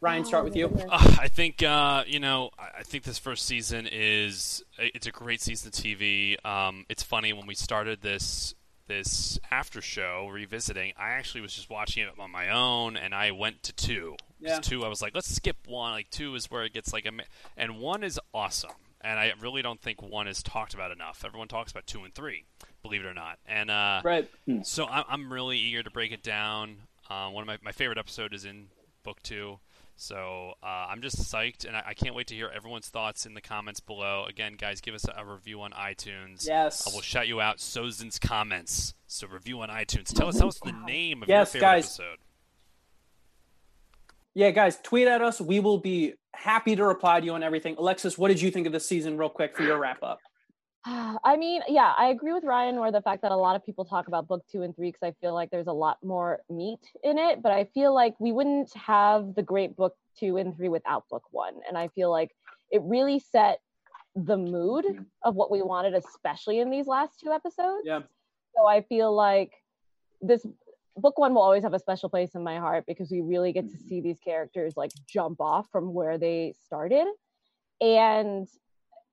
Ryan, 0.00 0.24
start 0.26 0.44
with 0.44 0.54
you. 0.56 0.70
Oh, 0.74 0.86
Uh, 0.90 1.16
I 1.20 1.28
think 1.28 1.62
uh, 1.62 2.04
you 2.06 2.20
know. 2.20 2.50
I 2.58 2.80
I 2.80 2.82
think 2.82 3.04
this 3.04 3.18
first 3.18 3.46
season 3.46 3.88
is 3.90 4.62
it's 4.78 5.06
a 5.06 5.10
great 5.10 5.40
season 5.40 5.68
of 5.68 5.72
TV. 5.74 6.36
Um, 6.44 6.84
it's 6.90 7.02
funny 7.02 7.32
when 7.32 7.46
we 7.46 7.54
started 7.54 8.02
this 8.02 8.54
this 8.86 9.38
after 9.50 9.80
show 9.80 10.28
revisiting. 10.30 10.92
I 10.98 11.10
actually 11.12 11.40
was 11.40 11.54
just 11.54 11.70
watching 11.70 12.02
it 12.02 12.10
on 12.18 12.30
my 12.30 12.50
own, 12.50 12.98
and 12.98 13.14
I 13.14 13.30
went 13.30 13.62
to 13.62 13.72
two. 13.72 14.16
'Cause 14.18 14.26
Yeah. 14.40 14.58
Two, 14.60 14.84
I 14.84 14.88
was 14.88 15.00
like, 15.00 15.14
let's 15.14 15.34
skip 15.34 15.56
one. 15.66 15.92
Like 15.92 16.10
two 16.10 16.34
is 16.34 16.50
where 16.50 16.64
it 16.64 16.74
gets 16.74 16.92
like 16.92 17.06
a, 17.06 17.12
and 17.56 17.78
one 17.78 18.04
is 18.04 18.20
awesome. 18.34 18.72
And 19.00 19.18
I 19.18 19.32
really 19.40 19.62
don't 19.62 19.80
think 19.80 20.02
one 20.02 20.28
is 20.28 20.42
talked 20.42 20.74
about 20.74 20.90
enough. 20.90 21.24
Everyone 21.24 21.48
talks 21.48 21.70
about 21.70 21.86
two 21.86 22.04
and 22.04 22.14
three, 22.14 22.44
believe 22.84 23.00
it 23.04 23.06
or 23.08 23.14
not. 23.14 23.38
And 23.46 23.70
uh, 23.70 24.02
Right. 24.04 24.30
so 24.62 24.86
I'm, 24.86 25.04
I'm 25.08 25.32
really 25.32 25.58
eager 25.58 25.82
to 25.82 25.90
break 25.90 26.12
it 26.12 26.22
down. 26.22 26.76
Uh, 27.10 27.28
one 27.30 27.42
of 27.42 27.46
my, 27.48 27.58
my 27.62 27.72
favorite 27.72 27.98
episode 27.98 28.32
is 28.32 28.44
in 28.44 28.66
book 29.02 29.20
two. 29.24 29.58
So 29.96 30.54
uh, 30.62 30.66
I'm 30.66 31.02
just 31.02 31.18
psyched, 31.18 31.64
and 31.66 31.76
I, 31.76 31.82
I 31.88 31.94
can't 31.94 32.14
wait 32.16 32.26
to 32.28 32.34
hear 32.34 32.50
everyone's 32.54 32.88
thoughts 32.88 33.26
in 33.26 33.34
the 33.34 33.40
comments 33.40 33.78
below. 33.80 34.24
Again, 34.28 34.56
guys, 34.58 34.80
give 34.80 34.94
us 34.94 35.04
a, 35.06 35.14
a 35.22 35.24
review 35.24 35.60
on 35.62 35.70
iTunes. 35.70 36.46
Yes. 36.46 36.86
I 36.86 36.94
will 36.94 37.00
shout 37.00 37.26
you 37.28 37.40
out. 37.40 37.58
Sozin's 37.58 38.18
comments. 38.18 38.94
So 39.06 39.26
review 39.28 39.60
on 39.60 39.68
iTunes. 39.68 40.12
Tell 40.12 40.28
us, 40.28 40.36
tell 40.38 40.48
us 40.48 40.58
the 40.64 40.72
name 40.86 41.22
of 41.22 41.28
Yes, 41.28 41.54
your 41.54 41.60
favorite 41.60 41.66
guys. 41.76 41.84
episode. 41.86 42.18
Yeah, 44.34 44.50
guys, 44.50 44.78
tweet 44.82 45.06
at 45.06 45.22
us. 45.22 45.40
We 45.40 45.60
will 45.60 45.78
be 45.78 46.14
happy 46.34 46.74
to 46.74 46.84
reply 46.84 47.20
to 47.20 47.26
you 47.26 47.32
on 47.34 47.44
everything. 47.44 47.76
Alexis, 47.78 48.18
what 48.18 48.28
did 48.28 48.42
you 48.42 48.50
think 48.50 48.66
of 48.66 48.72
this 48.72 48.84
season, 48.86 49.16
real 49.16 49.28
quick, 49.28 49.56
for 49.56 49.62
your 49.62 49.78
wrap 49.78 50.02
up? 50.02 50.18
I 51.24 51.36
mean, 51.36 51.62
yeah, 51.68 51.94
I 51.96 52.08
agree 52.08 52.32
with 52.32 52.44
Ryan 52.44 52.78
where 52.78 52.92
the 52.92 53.00
fact 53.00 53.22
that 53.22 53.32
a 53.32 53.36
lot 53.36 53.56
of 53.56 53.64
people 53.64 53.84
talk 53.84 54.08
about 54.08 54.28
book 54.28 54.44
two 54.50 54.62
and 54.62 54.74
three 54.76 54.88
because 54.90 55.02
I 55.02 55.12
feel 55.20 55.32
like 55.34 55.50
there's 55.50 55.66
a 55.66 55.72
lot 55.72 55.98
more 56.02 56.40
meat 56.50 56.80
in 57.02 57.18
it, 57.18 57.42
but 57.42 57.52
I 57.52 57.64
feel 57.64 57.94
like 57.94 58.14
we 58.20 58.32
wouldn't 58.32 58.72
have 58.74 59.34
the 59.34 59.42
great 59.42 59.76
book 59.76 59.96
two 60.18 60.36
and 60.36 60.54
three 60.56 60.68
without 60.68 61.08
book 61.08 61.24
one. 61.30 61.54
And 61.66 61.78
I 61.78 61.88
feel 61.88 62.10
like 62.10 62.36
it 62.70 62.82
really 62.82 63.18
set 63.18 63.60
the 64.14 64.36
mood 64.36 64.84
of 65.22 65.34
what 65.34 65.50
we 65.50 65.62
wanted, 65.62 65.94
especially 65.94 66.60
in 66.60 66.70
these 66.70 66.86
last 66.86 67.18
two 67.18 67.32
episodes. 67.32 67.82
Yeah. 67.84 68.02
So 68.56 68.66
I 68.66 68.82
feel 68.82 69.12
like 69.14 69.52
this 70.20 70.46
book 70.96 71.18
one 71.18 71.34
will 71.34 71.42
always 71.42 71.64
have 71.64 71.74
a 71.74 71.78
special 71.78 72.08
place 72.08 72.34
in 72.36 72.44
my 72.44 72.58
heart 72.58 72.84
because 72.86 73.10
we 73.10 73.20
really 73.20 73.52
get 73.52 73.68
to 73.70 73.76
Mhm. 73.76 73.88
see 73.88 74.00
these 74.00 74.20
characters 74.20 74.76
like 74.76 74.92
jump 75.06 75.40
off 75.40 75.68
from 75.70 75.92
where 75.92 76.18
they 76.18 76.52
started. 76.52 77.08
And 77.80 78.48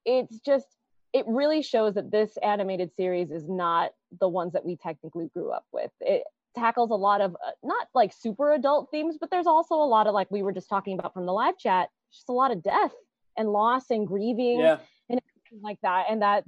it's 0.04 0.38
just, 0.40 0.68
it 1.12 1.24
really 1.26 1.62
shows 1.62 1.94
that 1.94 2.10
this 2.10 2.36
animated 2.42 2.90
series 2.96 3.30
is 3.30 3.48
not 3.48 3.92
the 4.20 4.28
ones 4.28 4.52
that 4.52 4.64
we 4.64 4.76
technically 4.76 5.28
grew 5.34 5.50
up 5.50 5.66
with. 5.72 5.90
It 6.00 6.24
tackles 6.56 6.90
a 6.90 6.94
lot 6.94 7.20
of 7.20 7.34
uh, 7.34 7.50
not 7.62 7.88
like 7.94 8.12
super 8.12 8.52
adult 8.52 8.90
themes, 8.90 9.16
but 9.20 9.30
there's 9.30 9.46
also 9.46 9.74
a 9.74 9.84
lot 9.86 10.06
of 10.06 10.14
like 10.14 10.30
we 10.30 10.42
were 10.42 10.52
just 10.52 10.68
talking 10.68 10.98
about 10.98 11.14
from 11.14 11.26
the 11.26 11.32
live 11.32 11.58
chat, 11.58 11.88
just 12.12 12.28
a 12.28 12.32
lot 12.32 12.50
of 12.50 12.62
death 12.62 12.92
and 13.36 13.48
loss 13.48 13.90
and 13.90 14.06
grieving 14.06 14.60
Yeah. 14.60 14.78
like 15.62 15.78
that 15.82 16.06
and 16.08 16.22
that 16.22 16.44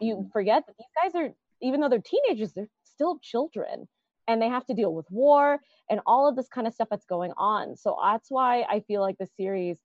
you 0.00 0.28
forget 0.32 0.64
that 0.66 0.74
these 0.78 0.86
guys 1.02 1.20
are 1.20 1.32
even 1.60 1.80
though 1.80 1.88
they're 1.88 2.00
teenagers 2.00 2.52
they're 2.52 2.68
still 2.82 3.18
children 3.20 3.86
and 4.28 4.40
they 4.40 4.48
have 4.48 4.64
to 4.66 4.74
deal 4.74 4.92
with 4.94 5.06
war 5.10 5.60
and 5.90 6.00
all 6.06 6.28
of 6.28 6.36
this 6.36 6.48
kind 6.48 6.66
of 6.66 6.74
stuff 6.74 6.88
that's 6.90 7.06
going 7.06 7.32
on. 7.36 7.76
So 7.76 7.96
that's 8.02 8.30
why 8.30 8.62
I 8.62 8.80
feel 8.80 9.00
like 9.00 9.18
the 9.18 9.28
series 9.36 9.78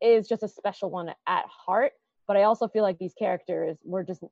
is 0.00 0.28
just 0.28 0.42
a 0.42 0.48
special 0.48 0.90
one 0.90 1.10
at 1.26 1.44
heart. 1.46 1.92
But 2.28 2.36
I 2.36 2.44
also 2.44 2.68
feel 2.68 2.82
like 2.82 2.98
these 2.98 3.14
characters 3.14 3.76
were 3.84 4.04
just 4.04 4.22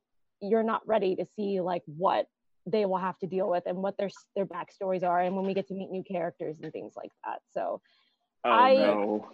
you're 0.41 0.63
not 0.63 0.85
ready 0.87 1.15
to 1.15 1.25
see 1.35 1.61
like 1.61 1.83
what 1.85 2.25
they 2.65 2.85
will 2.85 2.97
have 2.97 3.17
to 3.19 3.27
deal 3.27 3.49
with 3.49 3.63
and 3.65 3.77
what 3.77 3.97
their 3.97 4.09
their 4.35 4.45
backstories 4.45 5.03
are 5.03 5.19
and 5.21 5.35
when 5.35 5.45
we 5.45 5.53
get 5.53 5.67
to 5.67 5.73
meet 5.73 5.89
new 5.91 6.03
characters 6.03 6.57
and 6.61 6.71
things 6.71 6.93
like 6.95 7.11
that. 7.25 7.39
So 7.53 7.81
Oh 8.43 8.49
I- 8.49 8.73
no. 8.75 9.29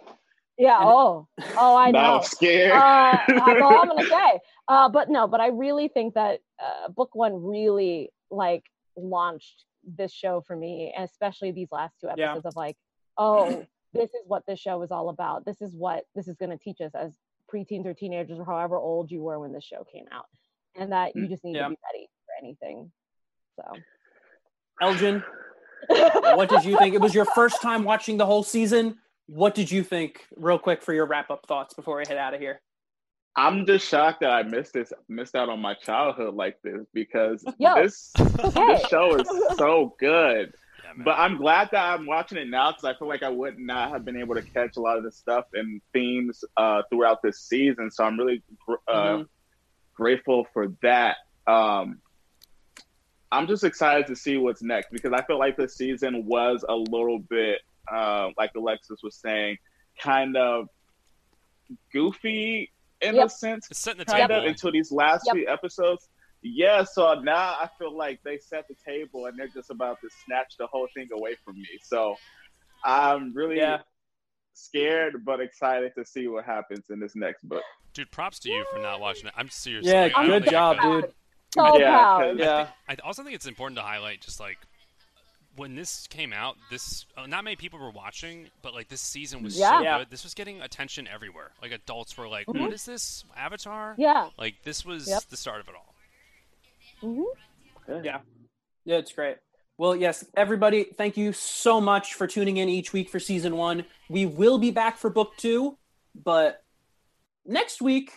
yeah, 0.58 0.78
And- 0.80 0.88
oh, 0.88 1.28
oh, 1.56 1.76
I 1.76 1.90
know. 1.92 2.16
I'm 2.16 2.22
scared. 2.24 2.72
uh, 2.72 3.18
that's 3.26 3.62
all 3.62 3.78
I'm 3.78 3.88
gonna 3.88 4.04
say. 4.08 4.40
Uh, 4.66 4.88
but 4.88 5.08
no, 5.08 5.26
but 5.28 5.40
I 5.40 5.48
really 5.48 5.88
think 5.88 6.14
that 6.14 6.40
uh, 6.62 6.88
book 6.88 7.10
one 7.14 7.42
really 7.42 8.10
like 8.30 8.64
launched 8.96 9.64
this 9.96 10.12
show 10.12 10.42
for 10.46 10.56
me, 10.56 10.92
and 10.94 11.04
especially 11.04 11.52
these 11.52 11.68
last 11.72 11.94
two 12.00 12.08
Yeah. 12.16 12.24
episodes 12.32 12.46
of 12.46 12.56
like, 12.56 12.76
oh, 13.16 13.66
this 13.94 14.10
is 14.10 14.22
what 14.26 14.42
this 14.46 14.58
show 14.58 14.82
is 14.82 14.90
all 14.90 15.08
about. 15.08 15.46
This 15.46 15.62
is 15.62 15.74
what 15.74 16.04
this 16.14 16.28
is 16.28 16.36
gonna 16.36 16.58
teach 16.58 16.80
us 16.82 16.94
as 16.94 17.16
preteens 17.52 17.86
or 17.86 17.94
teenagers 17.94 18.38
or 18.38 18.44
however 18.44 18.76
old 18.76 19.10
you 19.10 19.22
were 19.22 19.38
when 19.38 19.52
this 19.52 19.64
show 19.64 19.84
came 19.92 20.04
out, 20.12 20.26
and 20.76 20.92
that 20.92 21.14
you 21.16 21.22
mm, 21.24 21.28
just 21.28 21.44
need 21.44 21.56
Yeah. 21.56 21.64
to 21.64 21.70
be 21.70 21.78
ready 21.92 22.08
for 22.26 22.44
anything. 22.44 22.92
So, 23.56 23.80
Elgin, 24.80 25.22
what 25.88 26.48
did 26.48 26.64
you 26.64 26.76
think? 26.78 26.94
It 26.94 27.00
was 27.00 27.14
your 27.14 27.24
first 27.24 27.60
time 27.62 27.84
watching 27.84 28.16
the 28.16 28.26
whole 28.26 28.42
season. 28.42 28.98
What 29.26 29.54
did 29.54 29.70
you 29.70 29.82
think, 29.82 30.24
real 30.36 30.58
quick, 30.58 30.82
for 30.82 30.94
your 30.94 31.06
wrap 31.06 31.30
up 31.30 31.46
thoughts 31.46 31.74
before 31.74 31.98
we 31.98 32.04
head 32.06 32.16
out 32.16 32.34
of 32.34 32.40
here? 32.40 32.60
I'm 33.36 33.66
just 33.66 33.86
shocked 33.86 34.20
that 34.20 34.30
I 34.30 34.42
missed 34.42 34.72
this, 34.72 34.92
missed 35.08 35.36
out 35.36 35.48
on 35.48 35.60
my 35.60 35.74
childhood 35.74 36.34
like 36.34 36.56
this 36.64 36.86
because 36.92 37.44
Yo, 37.58 37.74
this 37.76 38.10
okay. 38.18 38.66
this 38.66 38.86
show 38.88 39.14
is 39.16 39.28
so 39.56 39.94
good. 40.00 40.52
Yeah. 40.96 41.02
But 41.04 41.18
I'm 41.18 41.36
glad 41.36 41.68
that 41.72 41.84
I'm 41.84 42.06
watching 42.06 42.38
it 42.38 42.48
now 42.48 42.70
because 42.72 42.84
I 42.84 42.98
feel 42.98 43.08
like 43.08 43.22
I 43.22 43.28
would 43.28 43.58
not 43.58 43.90
have 43.90 44.04
been 44.04 44.16
able 44.16 44.34
to 44.34 44.42
catch 44.54 44.76
a 44.76 44.80
lot 44.80 44.96
of 44.96 45.04
the 45.04 45.12
stuff 45.12 45.44
and 45.52 45.80
themes 45.92 46.42
uh, 46.56 46.82
throughout 46.90 47.22
this 47.22 47.40
season. 47.40 47.90
So 47.90 48.04
I'm 48.04 48.18
really 48.18 48.42
gr- 48.66 48.74
uh, 48.86 48.92
Mhm. 49.18 49.26
grateful 49.94 50.46
for 50.52 50.68
that. 50.82 51.16
Um, 51.46 52.00
I'm 53.30 53.46
just 53.46 53.64
excited 53.64 54.06
to 54.06 54.16
see 54.16 54.38
what's 54.38 54.62
next 54.62 54.88
because 54.90 55.12
I 55.12 55.22
feel 55.24 55.38
like 55.38 55.56
this 55.56 55.76
season 55.76 56.24
was 56.24 56.64
a 56.66 56.74
little 56.74 57.18
bit, 57.18 57.60
uh, 57.92 58.30
like 58.38 58.50
Alexis 58.56 59.00
was 59.02 59.16
saying, 59.16 59.58
kind 60.00 60.36
of 60.36 60.68
goofy 61.92 62.72
in 63.00 63.18
a 63.18 63.28
sense, 63.28 63.68
it's 63.70 63.78
setting 63.78 63.98
the 63.98 64.04
kind 64.06 64.28
table. 64.30 64.40
of 64.42 64.46
until 64.48 64.72
these 64.72 64.90
last 64.90 65.26
Yep. 65.26 65.36
few 65.36 65.48
episodes. 65.48 66.08
Yeah, 66.42 66.84
so 66.84 67.14
now 67.20 67.34
I 67.60 67.68
feel 67.78 67.92
like 67.96 68.22
they 68.22 68.38
set 68.38 68.68
the 68.68 68.76
table 68.86 69.26
and 69.26 69.38
they're 69.38 69.48
just 69.48 69.70
about 69.70 70.00
to 70.02 70.08
snatch 70.24 70.54
the 70.58 70.66
whole 70.68 70.86
thing 70.94 71.08
away 71.12 71.36
from 71.44 71.56
me. 71.56 71.68
So 71.82 72.16
I'm 72.84 73.34
really 73.34 73.56
Yeah. 73.58 73.82
scared 74.54 75.24
but 75.24 75.40
excited 75.40 75.92
to 75.96 76.04
see 76.04 76.28
what 76.28 76.44
happens 76.44 76.90
in 76.90 77.00
this 77.00 77.14
next 77.16 77.48
book. 77.48 77.62
Dude, 77.92 78.10
props 78.10 78.38
to 78.40 78.50
you 78.50 78.64
for 78.72 78.78
not 78.78 79.00
watching 79.00 79.26
it. 79.26 79.34
I'm 79.36 79.48
serious. 79.48 79.86
Yeah, 79.86 80.02
like, 80.02 80.14
good 80.14 80.42
think 80.44 80.48
I 80.48 80.50
job, 80.50 80.80
dude. 80.82 81.12
so 81.54 81.78
Yeah, 81.78 81.88
proud. 81.90 82.20
'cause- 82.36 82.38
Yeah. 82.38 82.68
I 82.88 82.96
also 83.04 83.22
think 83.24 83.34
it's 83.34 83.46
important 83.46 83.76
to 83.78 83.82
highlight 83.82 84.20
just 84.20 84.38
like 84.38 84.58
when 85.56 85.74
this 85.74 86.06
came 86.06 86.32
out, 86.32 86.56
this 86.70 87.04
uh, 87.16 87.26
not 87.26 87.42
many 87.42 87.56
people 87.56 87.80
were 87.80 87.90
watching, 87.90 88.48
but 88.62 88.74
like 88.74 88.86
this 88.88 89.00
season 89.00 89.42
was 89.42 89.58
Yeah. 89.58 89.78
so 89.78 89.82
Yeah. 89.82 89.98
good. 89.98 90.10
This 90.10 90.22
was 90.22 90.34
getting 90.34 90.62
attention 90.62 91.08
everywhere. 91.08 91.50
Like 91.60 91.72
adults 91.72 92.16
were 92.16 92.28
like, 92.28 92.46
Mhm. 92.46 92.60
"What 92.60 92.72
is 92.72 92.84
this 92.84 93.24
Avatar?" 93.36 93.96
Yeah. 93.98 94.30
Like 94.38 94.62
this 94.62 94.84
was 94.84 95.08
Yep. 95.08 95.24
the 95.30 95.36
start 95.36 95.60
of 95.60 95.68
it 95.68 95.74
all. 95.74 95.94
Hmm 97.00 97.22
Yeah. 98.02 98.20
Yeah, 98.84 98.96
it's 98.96 99.12
great. 99.12 99.36
Well, 99.76 99.94
yes, 99.94 100.24
everybody, 100.36 100.84
thank 100.96 101.16
you 101.16 101.32
so 101.32 101.80
much 101.80 102.14
for 102.14 102.26
tuning 102.26 102.56
in 102.56 102.68
each 102.68 102.92
week 102.92 103.08
for 103.08 103.20
season 103.20 103.56
one. 103.56 103.84
We 104.08 104.26
will 104.26 104.58
be 104.58 104.72
back 104.72 104.98
for 104.98 105.08
book 105.08 105.36
two, 105.36 105.78
but 106.16 106.60
next 107.46 107.80
week 107.80 108.10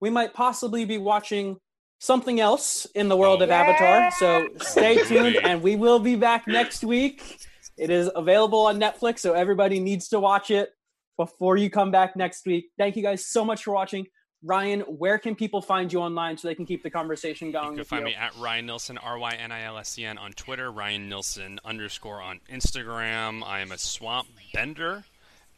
we 0.00 0.08
might 0.08 0.32
possibly 0.32 0.84
be 0.86 0.96
watching 0.96 1.58
something 1.98 2.40
else 2.40 2.86
in 2.94 3.08
the 3.08 3.16
world 3.16 3.42
of 3.42 3.50
Avatar. 3.50 4.10
So 4.12 4.48
stay 4.58 4.96
tuned, 5.06 5.36
and 5.44 5.62
we 5.62 5.76
will 5.76 5.98
be 5.98 6.16
back 6.16 6.48
next 6.48 6.82
week. 6.82 7.38
It 7.76 7.90
is 7.90 8.10
available 8.14 8.60
on 8.66 8.80
Netflix, 8.80 9.20
so 9.20 9.34
everybody 9.34 9.80
needs 9.80 10.08
to 10.08 10.20
watch 10.20 10.50
it 10.50 10.70
before 11.18 11.56
you 11.56 11.70
come 11.70 11.90
back 11.90 12.16
next 12.16 12.46
week. 12.46 12.70
Thank 12.78 12.96
you 12.96 13.02
guys 13.02 13.26
so 13.26 13.44
much 13.44 13.64
for 13.64 13.72
watching. 13.74 14.06
Ryan, 14.44 14.80
where 14.80 15.18
can 15.18 15.36
people 15.36 15.62
find 15.62 15.92
you 15.92 16.00
online 16.00 16.36
so 16.36 16.48
they 16.48 16.54
can 16.54 16.66
keep 16.66 16.82
the 16.82 16.90
conversation 16.90 17.52
going 17.52 17.64
You 17.66 17.70
can 17.70 17.78
with 17.78 17.88
find 17.88 18.00
you? 18.00 18.06
me 18.06 18.14
at 18.14 18.36
Ryan 18.36 18.66
Nilsen, 18.66 18.98
R 18.98 19.18
Y 19.18 19.34
N 19.34 19.52
I 19.52 19.62
L 19.62 19.78
S 19.78 19.96
E 19.98 20.04
N 20.04 20.18
on 20.18 20.32
Twitter, 20.32 20.70
Ryan 20.70 21.08
Nilsen 21.08 21.60
underscore 21.64 22.20
on 22.20 22.40
Instagram. 22.50 23.44
I 23.44 23.60
am 23.60 23.70
a 23.70 23.78
swamp 23.78 24.28
bender. 24.52 25.04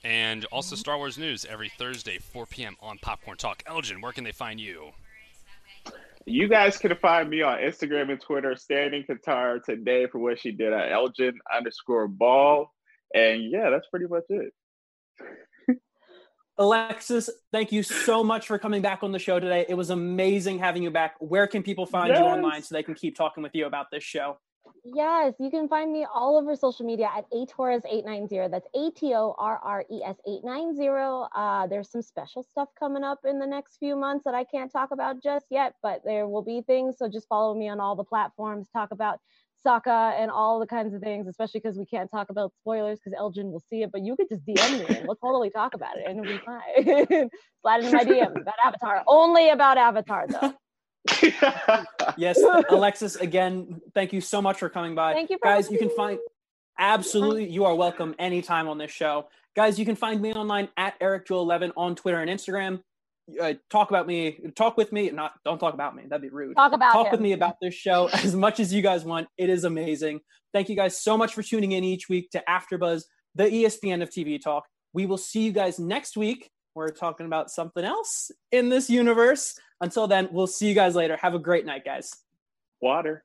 And 0.04 0.44
also 0.46 0.74
mm-hmm. 0.74 0.80
Star 0.80 0.98
Wars 0.98 1.16
News 1.16 1.46
every 1.46 1.70
Thursday, 1.78 2.18
4 2.18 2.44
p.m. 2.44 2.76
on 2.80 2.98
Popcorn 2.98 3.38
Talk. 3.38 3.62
Elgin, 3.66 4.02
where 4.02 4.12
can 4.12 4.24
they 4.24 4.32
find 4.32 4.60
you? 4.60 4.90
You 6.26 6.48
guys 6.48 6.76
can 6.76 6.94
find 6.96 7.28
me 7.28 7.42
on 7.42 7.58
Instagram 7.58 8.10
and 8.10 8.20
Twitter, 8.20 8.54
standing 8.56 9.04
Katara 9.04 9.62
today 9.62 10.06
for 10.06 10.18
what 10.18 10.38
she 10.38 10.52
did 10.52 10.72
at 10.74 10.92
Elgin 10.92 11.38
underscore 11.54 12.06
ball. 12.06 12.72
And 13.14 13.50
yeah, 13.50 13.70
that's 13.70 13.86
pretty 13.88 14.06
much 14.06 14.24
it. 14.28 14.52
Alexis, 16.56 17.28
thank 17.52 17.72
you 17.72 17.82
so 17.82 18.22
much 18.22 18.46
for 18.46 18.58
coming 18.58 18.80
back 18.80 19.02
on 19.02 19.10
the 19.10 19.18
show 19.18 19.40
today. 19.40 19.66
It 19.68 19.74
was 19.74 19.90
amazing 19.90 20.60
having 20.60 20.84
you 20.84 20.90
back. 20.90 21.16
Where 21.18 21.48
can 21.48 21.62
people 21.62 21.84
find 21.84 22.14
you 22.14 22.22
online 22.22 22.62
so 22.62 22.74
they 22.74 22.82
can 22.82 22.94
keep 22.94 23.16
talking 23.16 23.42
with 23.42 23.54
you 23.54 23.66
about 23.66 23.90
this 23.90 24.04
show? 24.04 24.38
Yes, 24.84 25.34
you 25.40 25.50
can 25.50 25.66
find 25.66 25.92
me 25.92 26.06
all 26.12 26.36
over 26.36 26.54
social 26.54 26.86
media 26.86 27.10
at 27.14 27.28
atorres890. 27.30 28.50
That's 28.50 28.66
A 28.74 28.90
T 28.90 29.14
O 29.14 29.34
R 29.38 29.58
R 29.62 29.84
E 29.90 30.02
S 30.04 30.16
890. 30.26 31.28
Uh, 31.34 31.66
there's 31.66 31.90
some 31.90 32.02
special 32.02 32.42
stuff 32.42 32.68
coming 32.78 33.02
up 33.02 33.20
in 33.24 33.38
the 33.38 33.46
next 33.46 33.78
few 33.78 33.96
months 33.96 34.24
that 34.24 34.34
I 34.34 34.44
can't 34.44 34.70
talk 34.70 34.90
about 34.90 35.22
just 35.22 35.46
yet, 35.50 35.74
but 35.82 36.02
there 36.04 36.28
will 36.28 36.42
be 36.42 36.60
things. 36.60 36.98
So 36.98 37.08
just 37.08 37.28
follow 37.28 37.54
me 37.54 37.68
on 37.68 37.80
all 37.80 37.96
the 37.96 38.04
platforms, 38.04 38.68
talk 38.72 38.90
about 38.90 39.20
Sokka 39.64 40.20
and 40.20 40.30
all 40.30 40.60
the 40.60 40.66
kinds 40.66 40.94
of 40.94 41.00
things, 41.00 41.26
especially 41.26 41.60
because 41.60 41.78
we 41.78 41.86
can't 41.86 42.10
talk 42.10 42.30
about 42.30 42.52
spoilers 42.60 42.98
because 42.98 43.16
Elgin 43.18 43.50
will 43.50 43.62
see 43.70 43.82
it, 43.82 43.90
but 43.92 44.02
you 44.02 44.16
could 44.16 44.28
just 44.28 44.44
DM 44.44 44.88
me 44.88 44.96
and 44.96 45.06
we'll 45.06 45.16
totally 45.16 45.50
talk 45.50 45.74
about 45.74 45.96
it 45.96 46.04
and 46.06 46.20
it'll 46.20 46.38
be 46.38 46.44
fine. 46.44 47.30
Slide 47.62 47.84
into 47.84 47.96
my 47.96 48.04
DMs 48.04 48.40
about 48.40 48.54
Avatar. 48.64 49.02
Only 49.06 49.50
about 49.50 49.78
Avatar, 49.78 50.26
though. 50.28 50.54
Yes, 52.16 52.40
Alexis, 52.70 53.16
again, 53.16 53.80
thank 53.94 54.12
you 54.12 54.20
so 54.20 54.40
much 54.40 54.58
for 54.58 54.68
coming 54.68 54.94
by. 54.94 55.12
Thank 55.14 55.30
you 55.30 55.38
for 55.38 55.48
Guys, 55.48 55.70
you 55.70 55.78
can 55.78 55.90
find 55.90 56.18
absolutely 56.78 57.48
you 57.48 57.64
are 57.64 57.74
welcome 57.74 58.14
anytime 58.18 58.68
on 58.68 58.78
this 58.78 58.90
show. 58.90 59.28
Guys, 59.56 59.78
you 59.78 59.84
can 59.84 59.96
find 59.96 60.20
me 60.20 60.32
online 60.32 60.68
at 60.76 60.98
EricJoel11 61.00 61.72
on 61.76 61.94
Twitter 61.94 62.20
and 62.20 62.30
Instagram. 62.30 62.80
Uh, 63.40 63.54
talk 63.70 63.90
about 63.90 64.06
me, 64.06 64.38
talk 64.54 64.76
with 64.76 64.92
me, 64.92 65.10
not 65.10 65.32
don't 65.44 65.58
talk 65.58 65.72
about 65.72 65.96
me. 65.96 66.02
That'd 66.06 66.22
be 66.22 66.28
rude. 66.28 66.56
Talk 66.56 66.72
about 66.72 66.92
talk 66.92 67.06
him. 67.06 67.12
with 67.12 67.20
me 67.20 67.32
about 67.32 67.56
this 67.60 67.74
show 67.74 68.08
as 68.12 68.34
much 68.34 68.60
as 68.60 68.72
you 68.72 68.82
guys 68.82 69.04
want. 69.04 69.28
It 69.38 69.48
is 69.48 69.64
amazing. 69.64 70.20
Thank 70.52 70.68
you 70.68 70.76
guys 70.76 71.00
so 71.00 71.16
much 71.16 71.34
for 71.34 71.42
tuning 71.42 71.72
in 71.72 71.84
each 71.84 72.08
week 72.08 72.30
to 72.30 72.42
AfterBuzz, 72.48 73.04
the 73.34 73.44
ESPN 73.44 74.02
of 74.02 74.10
TV 74.10 74.40
talk. 74.40 74.66
We 74.92 75.06
will 75.06 75.18
see 75.18 75.42
you 75.42 75.52
guys 75.52 75.78
next 75.78 76.16
week. 76.16 76.50
We're 76.74 76.90
talking 76.90 77.26
about 77.26 77.50
something 77.50 77.84
else 77.84 78.30
in 78.52 78.68
this 78.68 78.90
universe. 78.90 79.58
Until 79.80 80.06
then, 80.06 80.28
we'll 80.30 80.46
see 80.46 80.68
you 80.68 80.74
guys 80.74 80.94
later. 80.94 81.16
Have 81.16 81.34
a 81.34 81.38
great 81.38 81.64
night, 81.64 81.84
guys. 81.84 82.12
Water. 82.80 83.24